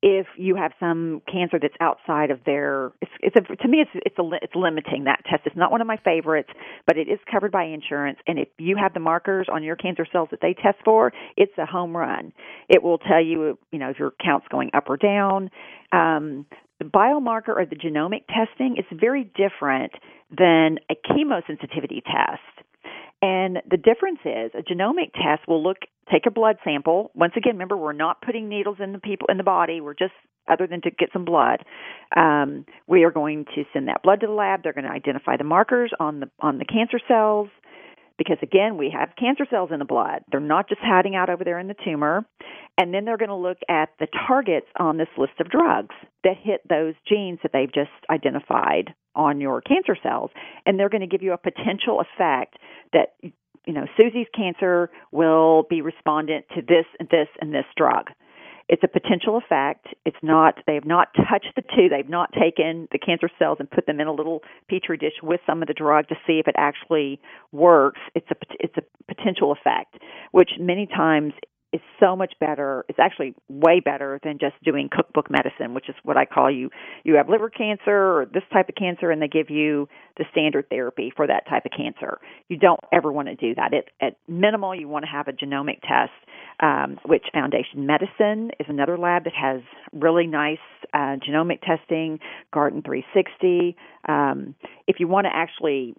if 0.01 0.27
you 0.37 0.55
have 0.55 0.71
some 0.79 1.21
cancer 1.31 1.59
that's 1.61 1.75
outside 1.81 2.31
of 2.31 2.39
their 2.47 2.93
it's 3.01 3.11
it's 3.21 3.37
a, 3.37 3.57
to 3.57 3.69
me 3.69 3.79
it's 3.79 3.91
it's 4.07 4.19
a 4.19 4.31
it's 4.43 4.55
limiting 4.55 5.05
that 5.05 5.21
test 5.29 5.43
it's 5.45 5.57
not 5.57 5.73
one 5.73 5.81
of 5.81 5.89
my 5.89 5.97
favorites 6.05 6.51
but 6.87 6.97
it 6.97 7.09
is 7.09 7.19
covered 7.31 7.51
by 7.51 7.65
insurance 7.65 8.19
and 8.29 8.39
if 8.39 8.49
you 8.59 8.77
have 8.77 8.95
the 8.95 9.01
markers 9.01 9.49
on 9.53 9.65
your 9.65 9.75
cancer 9.75 10.07
cells 10.13 10.29
that 10.31 10.41
they 10.41 10.55
test 10.55 10.79
for 10.85 11.13
it's 11.37 11.53
a 11.59 11.67
home 11.67 11.97
run 11.97 12.33
it 12.69 12.83
will 12.83 12.99
tell 12.99 13.23
you 13.23 13.59
you 13.73 13.79
know 13.79 13.91
if 13.91 13.99
your 13.99 14.13
count's 14.25 14.47
going 14.49 14.71
up 14.73 14.89
or 14.89 14.97
down 14.97 15.51
um 15.91 16.47
the 16.79 16.85
biomarker 16.85 17.57
or 17.57 17.67
the 17.67 17.77
genomic 17.77 18.25
testing 18.29 18.77
is 18.79 18.85
very 18.93 19.25
different 19.25 19.93
than 20.31 20.79
a 20.91 20.95
chemosensitivity 21.11 22.03
test. 22.05 22.67
And 23.21 23.59
the 23.69 23.77
difference 23.77 24.21
is 24.25 24.53
a 24.55 24.63
genomic 24.63 25.13
test 25.13 25.49
will 25.49 25.63
look 25.63 25.79
take 26.11 26.27
a 26.27 26.31
blood 26.31 26.57
sample. 26.65 27.11
Once 27.15 27.33
again, 27.37 27.55
remember 27.55 27.77
we're 27.77 27.93
not 27.93 28.23
putting 28.23 28.49
needles 28.49 28.77
in 28.81 28.93
the 28.93 28.99
people 28.99 29.27
in 29.29 29.37
the 29.37 29.43
body. 29.43 29.81
We're 29.81 29.95
just 29.95 30.13
other 30.49 30.67
than 30.67 30.81
to 30.83 30.91
get 30.91 31.11
some 31.13 31.25
blood. 31.25 31.65
Um, 32.17 32.65
we 32.87 33.05
are 33.05 33.11
going 33.11 33.45
to 33.55 33.65
send 33.73 33.89
that 33.89 34.03
blood 34.03 34.21
to 34.21 34.27
the 34.27 34.33
lab. 34.33 34.63
They're 34.63 34.73
going 34.73 34.87
to 34.87 34.91
identify 34.91 35.37
the 35.37 35.45
markers 35.45 35.93
on 35.99 36.21
the 36.21 36.31
on 36.41 36.59
the 36.59 36.65
cancer 36.65 37.01
cells 37.09 37.49
because 38.19 38.39
again, 38.43 38.77
we 38.77 38.91
have 38.91 39.17
cancer 39.19 39.47
cells 39.49 39.71
in 39.73 39.79
the 39.79 39.85
blood. 39.85 40.23
They're 40.31 40.41
not 40.41 40.69
just 40.69 40.81
hiding 40.83 41.15
out 41.15 41.31
over 41.31 41.45
there 41.45 41.59
in 41.59 41.69
the 41.69 41.77
tumor. 41.85 42.27
And 42.77 42.93
then 42.93 43.05
they're 43.05 43.17
going 43.17 43.31
to 43.31 43.35
look 43.35 43.59
at 43.69 43.91
the 43.99 44.09
targets 44.27 44.67
on 44.79 44.99
this 44.99 45.09
list 45.17 45.41
of 45.41 45.49
drugs 45.49 45.95
that 46.25 46.37
hit 46.41 46.61
those 46.69 46.95
genes 47.09 47.39
that 47.43 47.53
they've 47.53 47.73
just 47.73 47.91
identified 48.11 48.95
on 49.15 49.41
your 49.41 49.61
cancer 49.61 49.97
cells. 50.03 50.31
And 50.67 50.79
they're 50.79 50.89
going 50.89 51.01
to 51.01 51.07
give 51.07 51.23
you 51.23 51.33
a 51.33 51.39
potential 51.39 52.01
effect 52.01 52.57
that, 52.93 53.15
you 53.23 53.73
know, 53.73 53.87
Susie's 53.97 54.27
cancer 54.35 54.91
will 55.13 55.65
be 55.71 55.81
respondent 55.81 56.45
to 56.55 56.63
this 56.63 56.87
and 57.01 57.09
this 57.09 57.29
and 57.41 57.55
this 57.55 57.67
drug. 57.77 58.11
It's 58.69 58.83
a 58.85 58.89
potential 58.89 59.39
effect. 59.39 59.87
It's 60.05 60.17
not, 60.23 60.59
they 60.67 60.75
have 60.75 60.85
not 60.85 61.09
touched 61.15 61.53
the 61.57 61.63
two. 61.63 61.89
They've 61.89 62.09
not 62.09 62.33
taken 62.33 62.87
the 62.93 62.99
cancer 62.99 63.31
cells 63.39 63.57
and 63.61 63.71
put 63.71 63.87
them 63.87 63.99
in 64.01 64.07
a 64.07 64.13
little 64.13 64.43
petri 64.69 64.99
dish 64.99 65.15
with 65.23 65.41
some 65.47 65.63
of 65.63 65.69
the 65.69 65.75
drug 65.75 66.09
to 66.09 66.15
see 66.27 66.39
if 66.39 66.47
it 66.49 66.55
actually 66.59 67.21
works. 67.51 68.01
It's 68.15 68.31
a, 68.31 68.37
it's 68.61 68.77
a 68.77 68.83
potential 69.13 69.53
effect, 69.53 69.97
which 70.33 70.51
many 70.61 70.87
times 70.87 71.33
is 71.73 71.81
so 72.01 72.17
much 72.17 72.33
better. 72.41 72.85
It's 72.89 72.99
actually 72.99 73.35
way 73.49 73.81
better 73.81 74.19
than 74.25 74.39
just 74.39 74.55
doing 74.65 74.89
cookbook 74.91 75.31
medicine, 75.31 75.75
which 75.75 75.89
is 75.89 75.95
what 76.03 76.17
I 76.17 76.25
call 76.25 76.51
you. 76.51 76.71
You 77.05 77.17
have 77.17 77.29
liver 77.29 77.51
cancer 77.51 78.21
or 78.21 78.27
this 78.33 78.43
type 78.53 78.69
of 78.69 78.75
cancer, 78.75 79.11
and 79.11 79.21
they 79.21 79.29
give 79.29 79.51
you 79.51 79.89
the 80.17 80.25
standard 80.31 80.69
therapy 80.71 81.13
for 81.15 81.27
that 81.27 81.47
type 81.49 81.65
of 81.67 81.73
cancer. 81.77 82.19
You 82.49 82.57
don't 82.57 82.81
ever 82.93 83.13
want 83.13 83.29
to 83.29 83.35
do 83.35 83.55
that. 83.57 83.75
It, 83.75 83.91
at 84.01 84.17
minimal, 84.27 84.75
you 84.75 84.89
want 84.89 85.05
to 85.05 85.11
have 85.11 85.29
a 85.29 85.33
genomic 85.33 85.81
test, 85.83 86.13
um, 86.61 86.99
which 87.05 87.25
Foundation 87.33 87.87
Medicine 87.87 88.51
is 88.59 88.67
another 88.69 88.97
lab 88.97 89.25
that 89.25 89.35
has 89.35 89.61
really 89.93 90.27
nice 90.27 90.59
uh, 90.95 91.17
genomic 91.29 91.61
testing. 91.61 92.19
Guardant360. 92.55 93.75
Um, 94.09 94.55
if 94.87 95.01
you 95.01 95.07
want 95.07 95.27
to 95.27 95.31
actually 95.35 95.95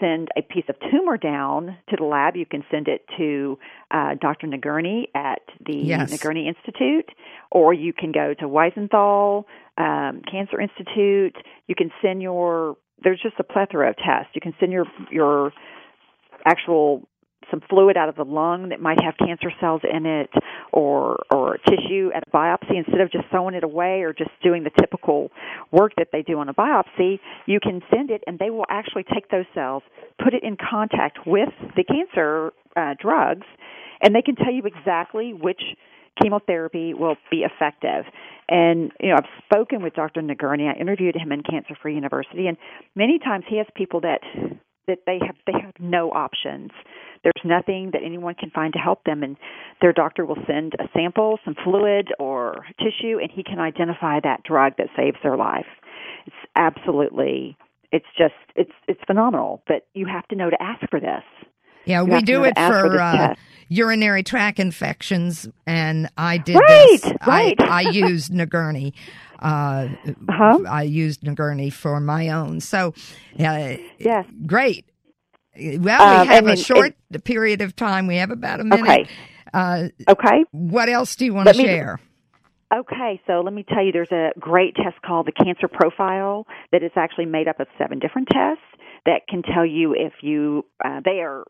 send 0.00 0.28
a 0.36 0.42
piece 0.42 0.64
of 0.68 0.76
tumor 0.90 1.16
down 1.16 1.76
to 1.90 1.96
the 1.96 2.04
lab, 2.04 2.36
you 2.36 2.46
can 2.46 2.64
send 2.70 2.88
it 2.88 3.04
to 3.18 3.58
uh, 3.90 4.14
Dr. 4.20 4.46
Nagourney 4.46 5.08
at 5.14 5.42
the 5.64 5.76
yes. 5.76 6.10
Nagourney 6.10 6.48
Institute, 6.48 7.10
or 7.50 7.72
you 7.72 7.92
can 7.92 8.10
go 8.12 8.34
to 8.34 8.46
Weisenthal 8.46 9.44
um, 9.78 10.22
Cancer 10.30 10.60
Institute. 10.60 11.36
You 11.66 11.74
can 11.74 11.90
send 12.02 12.22
your 12.22 12.76
there's 13.02 13.20
just 13.22 13.36
a 13.38 13.44
plethora 13.44 13.90
of 13.90 13.96
tests. 13.96 14.32
You 14.34 14.40
can 14.40 14.54
send 14.58 14.72
your 14.72 14.86
your 15.10 15.52
actual 16.46 17.08
some 17.50 17.60
fluid 17.68 17.96
out 17.96 18.08
of 18.08 18.16
the 18.16 18.24
lung 18.24 18.68
that 18.70 18.80
might 18.80 19.00
have 19.02 19.14
cancer 19.18 19.50
cells 19.60 19.82
in 19.90 20.06
it 20.06 20.30
or 20.72 21.18
or 21.32 21.58
tissue 21.68 22.10
at 22.14 22.22
a 22.26 22.30
biopsy 22.30 22.76
instead 22.76 23.00
of 23.00 23.10
just 23.10 23.24
throwing 23.30 23.54
it 23.54 23.64
away 23.64 24.02
or 24.02 24.12
just 24.12 24.30
doing 24.42 24.64
the 24.64 24.70
typical 24.78 25.30
work 25.70 25.92
that 25.96 26.08
they 26.12 26.22
do 26.22 26.38
on 26.38 26.48
a 26.48 26.54
biopsy 26.54 27.18
you 27.46 27.60
can 27.60 27.80
send 27.92 28.10
it 28.10 28.22
and 28.26 28.38
they 28.38 28.50
will 28.50 28.66
actually 28.68 29.04
take 29.12 29.28
those 29.30 29.46
cells 29.54 29.82
put 30.22 30.34
it 30.34 30.42
in 30.42 30.56
contact 30.56 31.18
with 31.26 31.50
the 31.76 31.84
cancer 31.84 32.52
uh, 32.76 32.94
drugs 33.00 33.46
and 34.02 34.14
they 34.14 34.22
can 34.22 34.36
tell 34.36 34.52
you 34.52 34.62
exactly 34.64 35.32
which 35.32 35.60
chemotherapy 36.22 36.94
will 36.94 37.16
be 37.30 37.44
effective. 37.44 38.04
And 38.48 38.92
you 39.00 39.10
know, 39.10 39.16
I've 39.16 39.44
spoken 39.44 39.82
with 39.82 39.94
Dr. 39.94 40.22
Nagourney. 40.22 40.68
I 40.68 40.78
interviewed 40.78 41.14
him 41.14 41.32
in 41.32 41.42
Cancer 41.42 41.76
Free 41.80 41.94
University, 41.94 42.46
and 42.46 42.56
many 42.94 43.18
times 43.18 43.44
he 43.48 43.58
has 43.58 43.66
people 43.74 44.00
that 44.00 44.20
that 44.90 45.06
they 45.06 45.18
have 45.24 45.36
they 45.46 45.58
have 45.64 45.74
no 45.78 46.10
options. 46.10 46.70
There's 47.22 47.44
nothing 47.44 47.90
that 47.92 48.02
anyone 48.04 48.34
can 48.34 48.50
find 48.50 48.72
to 48.72 48.78
help 48.78 49.04
them, 49.04 49.22
and 49.22 49.36
their 49.80 49.92
doctor 49.92 50.24
will 50.24 50.38
send 50.46 50.74
a 50.78 50.88
sample, 50.92 51.38
some 51.44 51.54
fluid 51.62 52.08
or 52.18 52.66
tissue, 52.78 53.18
and 53.20 53.30
he 53.30 53.42
can 53.42 53.58
identify 53.58 54.20
that 54.20 54.42
drug 54.42 54.72
that 54.78 54.88
saves 54.96 55.18
their 55.22 55.36
life. 55.36 55.66
It's 56.26 56.36
absolutely, 56.56 57.56
it's 57.92 58.06
just, 58.18 58.34
it's 58.56 58.72
it's 58.88 59.00
phenomenal. 59.06 59.62
But 59.68 59.86
you 59.94 60.06
have 60.06 60.26
to 60.28 60.36
know 60.36 60.50
to 60.50 60.62
ask 60.62 60.80
for 60.90 61.00
this. 61.00 61.24
Yeah, 61.84 62.02
we 62.02 62.22
do 62.22 62.44
it 62.44 62.54
for 62.56 63.00
uh, 63.00 63.34
urinary 63.68 64.22
tract 64.22 64.58
infections, 64.60 65.48
and 65.66 66.08
I 66.16 66.38
did 66.38 66.56
Right, 66.56 66.98
this. 67.02 67.12
right. 67.26 67.60
I, 67.60 67.78
I 67.86 67.90
used 67.90 68.32
Nagourney. 68.34 68.94
Uh, 69.38 69.88
Uh-huh. 70.28 70.58
I 70.68 70.82
used 70.82 71.22
Nagourney 71.22 71.70
for 71.70 71.98
my 72.00 72.28
own. 72.28 72.60
So, 72.60 72.94
uh, 73.38 73.76
yes, 73.98 74.26
great. 74.46 74.84
Well, 75.56 75.78
we 75.78 75.88
Um, 75.90 76.26
have 76.28 76.46
and 76.46 76.50
a 76.50 76.56
short 76.56 76.94
period 77.24 77.60
of 77.60 77.74
time. 77.74 78.06
We 78.06 78.16
have 78.16 78.30
about 78.30 78.60
a 78.60 78.64
minute. 78.64 78.82
Okay. 78.88 79.06
Uh, 79.52 79.88
okay. 80.08 80.44
What 80.52 80.88
else 80.88 81.16
do 81.16 81.24
you 81.24 81.34
want 81.34 81.48
to 81.48 81.54
Let 81.54 81.58
me- 81.58 81.64
share? 81.64 81.98
Okay, 82.72 83.20
so 83.26 83.40
let 83.40 83.52
me 83.52 83.64
tell 83.68 83.84
you, 83.84 83.90
there's 83.90 84.12
a 84.12 84.30
great 84.38 84.76
test 84.76 85.02
called 85.04 85.26
the 85.26 85.32
Cancer 85.32 85.66
Profile 85.66 86.46
that 86.70 86.84
is 86.84 86.92
actually 86.94 87.26
made 87.26 87.48
up 87.48 87.58
of 87.58 87.66
seven 87.78 87.98
different 87.98 88.28
tests 88.32 88.62
that 89.06 89.22
can 89.28 89.42
tell 89.42 89.66
you 89.66 89.94
if 89.94 90.12
you 90.22 90.64
uh, 90.84 91.00
they 91.04 91.20
are 91.20 91.44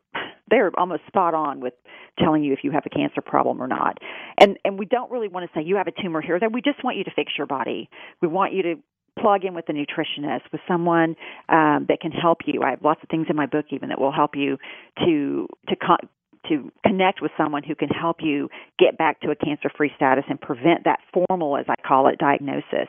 they're 0.48 0.70
almost 0.78 1.02
spot 1.06 1.34
on 1.34 1.60
with 1.60 1.74
telling 2.18 2.42
you 2.42 2.52
if 2.52 2.60
you 2.62 2.70
have 2.72 2.84
a 2.86 2.90
cancer 2.90 3.20
problem 3.20 3.62
or 3.62 3.68
not. 3.68 3.98
And 4.38 4.58
and 4.64 4.78
we 4.78 4.86
don't 4.86 5.10
really 5.10 5.28
want 5.28 5.50
to 5.50 5.58
say 5.58 5.64
you 5.64 5.76
have 5.76 5.86
a 5.86 6.02
tumor 6.02 6.20
here. 6.20 6.38
That 6.38 6.52
we 6.52 6.60
just 6.60 6.82
want 6.84 6.96
you 6.96 7.04
to 7.04 7.12
fix 7.14 7.32
your 7.38 7.46
body. 7.46 7.88
We 8.20 8.28
want 8.28 8.52
you 8.52 8.62
to 8.62 8.74
plug 9.18 9.44
in 9.44 9.54
with 9.54 9.68
a 9.68 9.72
nutritionist, 9.72 10.42
with 10.52 10.60
someone 10.66 11.16
um, 11.48 11.86
that 11.88 11.98
can 12.00 12.12
help 12.12 12.38
you. 12.46 12.62
I 12.62 12.70
have 12.70 12.82
lots 12.82 13.00
of 13.02 13.08
things 13.08 13.26
in 13.28 13.36
my 13.36 13.46
book 13.46 13.66
even 13.70 13.88
that 13.90 14.00
will 14.00 14.12
help 14.12 14.32
you 14.34 14.58
to 15.04 15.46
to 15.68 15.76
con- 15.76 16.08
to 16.48 16.70
connect 16.86 17.20
with 17.22 17.30
someone 17.36 17.62
who 17.62 17.74
can 17.74 17.88
help 17.88 18.18
you 18.20 18.48
get 18.78 18.96
back 18.98 19.20
to 19.20 19.30
a 19.30 19.36
cancer 19.36 19.70
free 19.76 19.92
status 19.96 20.24
and 20.28 20.40
prevent 20.40 20.84
that 20.84 21.00
formal, 21.12 21.56
as 21.56 21.66
I 21.68 21.74
call 21.86 22.08
it, 22.08 22.18
diagnosis. 22.18 22.88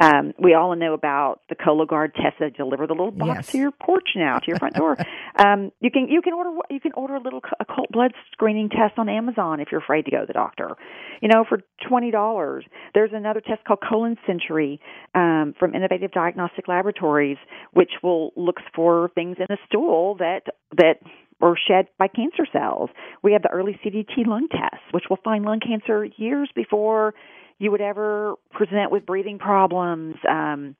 Um, 0.00 0.32
we 0.38 0.54
all 0.54 0.74
know 0.74 0.94
about 0.94 1.40
the 1.50 1.54
Cologuard 1.54 2.14
test 2.14 2.36
that 2.40 2.56
deliver 2.56 2.86
the 2.86 2.94
little 2.94 3.10
box 3.10 3.36
Yes. 3.36 3.52
to 3.52 3.58
your 3.58 3.70
porch 3.72 4.10
now, 4.16 4.38
to 4.38 4.46
your 4.46 4.58
front 4.58 4.74
door. 4.74 4.96
um, 5.36 5.70
you 5.80 5.90
can 5.90 6.08
you 6.08 6.22
can 6.22 6.32
order 6.32 6.50
you 6.70 6.80
can 6.80 6.92
order 6.94 7.16
a 7.16 7.20
little 7.20 7.42
occult 7.60 7.90
blood 7.90 8.12
screening 8.32 8.70
test 8.70 8.94
on 8.98 9.10
Amazon 9.10 9.60
if 9.60 9.68
you're 9.70 9.82
afraid 9.82 10.06
to 10.06 10.10
go 10.10 10.20
to 10.20 10.26
the 10.26 10.32
doctor. 10.32 10.76
You 11.20 11.28
know, 11.28 11.44
for 11.46 11.58
twenty 11.86 12.10
dollars. 12.10 12.64
There's 12.94 13.10
another 13.12 13.42
test 13.42 13.64
called 13.64 13.80
Colon 13.86 14.16
Century 14.26 14.80
um, 15.14 15.54
from 15.58 15.74
Innovative 15.74 16.10
Diagnostic 16.12 16.68
Laboratories, 16.68 17.36
which 17.72 17.92
will 18.02 18.32
looks 18.34 18.62
for 18.74 19.10
things 19.14 19.36
in 19.38 19.46
the 19.50 19.58
stool 19.66 20.16
that 20.16 20.44
that 20.74 21.00
were 21.42 21.58
shed 21.68 21.88
by 21.98 22.08
cancer 22.08 22.46
cells. 22.52 22.90
We 23.22 23.32
have 23.32 23.42
the 23.42 23.48
EarlyCDT-Lung 23.48 24.48
test, 24.48 24.82
which 24.92 25.04
will 25.10 25.18
find 25.22 25.44
lung 25.44 25.60
cancer 25.60 26.04
years 26.16 26.48
before 26.54 27.14
you 27.58 27.70
would 27.70 27.80
ever 27.80 28.34
present 28.50 28.90
with 28.90 29.04
breathing 29.04 29.38
problems. 29.38 30.14
Um, 30.28 30.76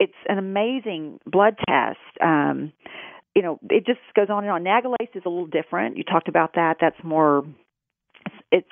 it's 0.00 0.12
an 0.28 0.38
amazing 0.38 1.20
blood 1.26 1.56
test. 1.68 1.98
Um, 2.22 2.72
you 3.34 3.42
know, 3.42 3.58
it 3.70 3.86
just 3.86 4.00
goes 4.14 4.28
on 4.30 4.44
and 4.44 4.52
on. 4.52 4.64
Nagalase 4.64 5.14
is 5.14 5.22
a 5.26 5.28
little 5.28 5.46
different. 5.46 5.96
You 5.96 6.04
talked 6.04 6.28
about 6.28 6.54
that. 6.54 6.76
That's 6.80 6.96
more. 7.04 7.44
It's, 8.24 8.34
it's 8.50 8.68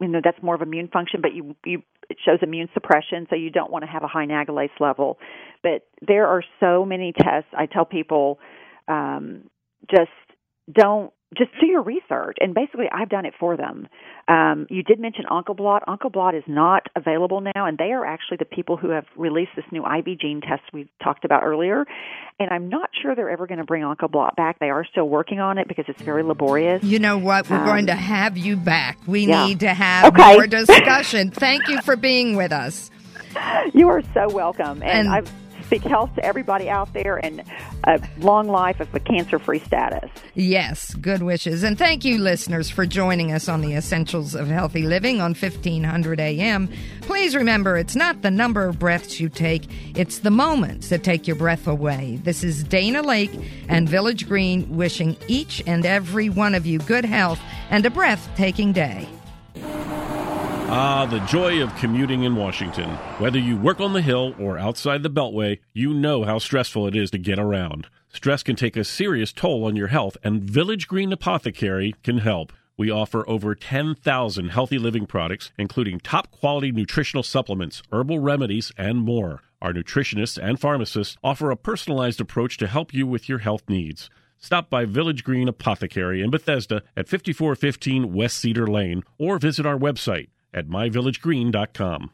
you 0.00 0.08
know 0.08 0.20
that's 0.22 0.40
more 0.42 0.54
of 0.54 0.62
immune 0.62 0.88
function, 0.88 1.20
but 1.20 1.34
you 1.34 1.56
you 1.64 1.82
it 2.08 2.18
shows 2.24 2.38
immune 2.42 2.68
suppression, 2.74 3.26
so 3.30 3.36
you 3.36 3.50
don't 3.50 3.70
want 3.70 3.84
to 3.84 3.90
have 3.90 4.02
a 4.02 4.08
high 4.08 4.26
nagalase 4.26 4.78
level. 4.78 5.18
But 5.62 5.86
there 6.06 6.26
are 6.26 6.42
so 6.60 6.84
many 6.84 7.12
tests. 7.12 7.50
I 7.56 7.66
tell 7.66 7.84
people 7.84 8.38
um, 8.88 9.50
just 9.90 10.10
don't 10.72 11.12
just 11.36 11.50
do 11.60 11.66
your 11.66 11.82
research 11.82 12.36
and 12.40 12.54
basically 12.54 12.86
I've 12.92 13.08
done 13.08 13.26
it 13.26 13.34
for 13.40 13.56
them. 13.56 13.88
Um, 14.28 14.66
you 14.70 14.84
did 14.84 15.00
mention 15.00 15.24
Oncoblot. 15.28 15.80
Oncoblot 15.88 16.36
is 16.38 16.44
not 16.46 16.84
available 16.94 17.40
now 17.40 17.66
and 17.66 17.76
they 17.76 17.90
are 17.90 18.06
actually 18.06 18.36
the 18.38 18.44
people 18.44 18.76
who 18.76 18.90
have 18.90 19.04
released 19.16 19.50
this 19.56 19.64
new 19.72 19.82
IvyGene 19.82 20.40
test 20.42 20.62
we 20.72 20.88
talked 21.02 21.24
about 21.24 21.42
earlier. 21.42 21.84
And 22.38 22.50
I'm 22.50 22.68
not 22.68 22.88
sure 23.02 23.16
they're 23.16 23.30
ever 23.30 23.48
going 23.48 23.58
to 23.58 23.64
bring 23.64 23.82
Oncoblot 23.82 24.36
back. 24.36 24.60
They 24.60 24.70
are 24.70 24.84
still 24.84 25.08
working 25.08 25.40
on 25.40 25.58
it 25.58 25.66
because 25.66 25.86
it's 25.88 26.00
very 26.02 26.22
laborious. 26.22 26.84
You 26.84 27.00
know 27.00 27.18
what? 27.18 27.50
We're 27.50 27.56
Um, 27.58 27.66
going 27.66 27.86
to 27.86 27.94
have 27.96 28.38
you 28.38 28.56
back. 28.56 28.98
We 29.08 29.26
yeah. 29.26 29.44
need 29.46 29.60
to 29.60 29.74
have 29.74 30.04
Okay. 30.14 30.34
more 30.34 30.46
discussion. 30.46 31.32
Thank 31.32 31.66
you 31.68 31.80
for 31.82 31.96
being 31.96 32.36
with 32.36 32.52
us. 32.52 32.92
You 33.72 33.88
are 33.88 34.02
so 34.14 34.28
welcome. 34.32 34.82
And- 34.84 35.08
And, 35.08 35.08
I 35.08 35.22
speak 35.64 35.82
health 35.82 36.14
to 36.16 36.24
everybody 36.24 36.68
out 36.68 36.92
there 36.92 37.16
and 37.24 37.42
a 37.84 38.00
long 38.18 38.48
life 38.48 38.80
of 38.80 38.94
a 38.94 39.00
cancer-free 39.00 39.60
status. 39.60 40.10
Yes, 40.34 40.94
good 40.94 41.22
wishes. 41.22 41.62
And 41.62 41.78
thank 41.78 42.04
you, 42.04 42.18
listeners, 42.18 42.70
for 42.70 42.86
joining 42.86 43.32
us 43.32 43.48
on 43.48 43.60
the 43.60 43.74
Essentials 43.74 44.34
of 44.34 44.48
Healthy 44.48 44.82
Living 44.82 45.20
on 45.20 45.34
1500 45.34 46.20
AM. 46.20 46.68
Please 47.02 47.34
remember, 47.34 47.76
it's 47.76 47.96
not 47.96 48.22
the 48.22 48.30
number 48.30 48.66
of 48.66 48.78
breaths 48.78 49.20
you 49.20 49.28
take, 49.28 49.64
it's 49.96 50.20
the 50.20 50.30
moments 50.30 50.88
that 50.88 51.04
take 51.04 51.26
your 51.26 51.36
breath 51.36 51.66
away. 51.66 52.18
This 52.22 52.44
is 52.44 52.64
Dana 52.64 53.02
Laake 53.02 53.48
and 53.68 53.88
Village 53.88 54.28
Green 54.28 54.76
wishing 54.76 55.16
each 55.28 55.62
and 55.66 55.84
every 55.86 56.28
one 56.28 56.54
of 56.54 56.66
you 56.66 56.78
good 56.80 57.04
health 57.04 57.40
and 57.70 57.84
a 57.86 57.90
breathtaking 57.90 58.72
day. 58.72 59.08
Ah, 60.76 61.06
the 61.06 61.20
joy 61.20 61.62
of 61.62 61.72
commuting 61.76 62.24
in 62.24 62.34
Washington. 62.34 62.90
Whether 63.18 63.38
you 63.38 63.56
work 63.56 63.80
on 63.80 63.92
the 63.92 64.02
Hill 64.02 64.34
or 64.40 64.58
outside 64.58 65.04
the 65.04 65.08
Beltway, 65.08 65.60
you 65.72 65.94
know 65.94 66.24
how 66.24 66.40
stressful 66.40 66.88
it 66.88 66.96
is 66.96 67.12
to 67.12 67.18
get 67.18 67.38
around. 67.38 67.86
Stress 68.12 68.42
can 68.42 68.56
take 68.56 68.76
a 68.76 68.82
serious 68.82 69.32
toll 69.32 69.66
on 69.66 69.76
your 69.76 69.86
health, 69.86 70.16
and 70.24 70.42
Village 70.42 70.88
Green 70.88 71.12
Apothecary 71.12 71.94
can 72.02 72.18
help. 72.18 72.52
We 72.76 72.90
offer 72.90 73.24
over 73.30 73.54
10,000 73.54 74.48
healthy 74.48 74.78
living 74.78 75.06
products, 75.06 75.52
including 75.56 76.00
top 76.00 76.32
quality 76.32 76.72
nutritional 76.72 77.22
supplements, 77.22 77.84
herbal 77.92 78.18
remedies, 78.18 78.72
and 78.76 78.98
more. 78.98 79.42
Our 79.62 79.72
nutritionists 79.72 80.42
and 80.42 80.58
pharmacists 80.58 81.16
offer 81.22 81.52
a 81.52 81.56
personalized 81.56 82.20
approach 82.20 82.56
to 82.58 82.66
help 82.66 82.92
you 82.92 83.06
with 83.06 83.28
your 83.28 83.38
health 83.38 83.62
needs. 83.68 84.10
Stop 84.38 84.70
by 84.70 84.86
Village 84.86 85.22
Green 85.22 85.46
Apothecary 85.46 86.20
in 86.20 86.30
Bethesda 86.30 86.82
at 86.96 87.08
5415 87.08 88.12
West 88.12 88.38
Cedar 88.38 88.66
Lane 88.66 89.04
or 89.18 89.38
visit 89.38 89.64
our 89.64 89.78
website 89.78 90.30
at 90.54 90.68
myvillagegreen.com. 90.68 92.10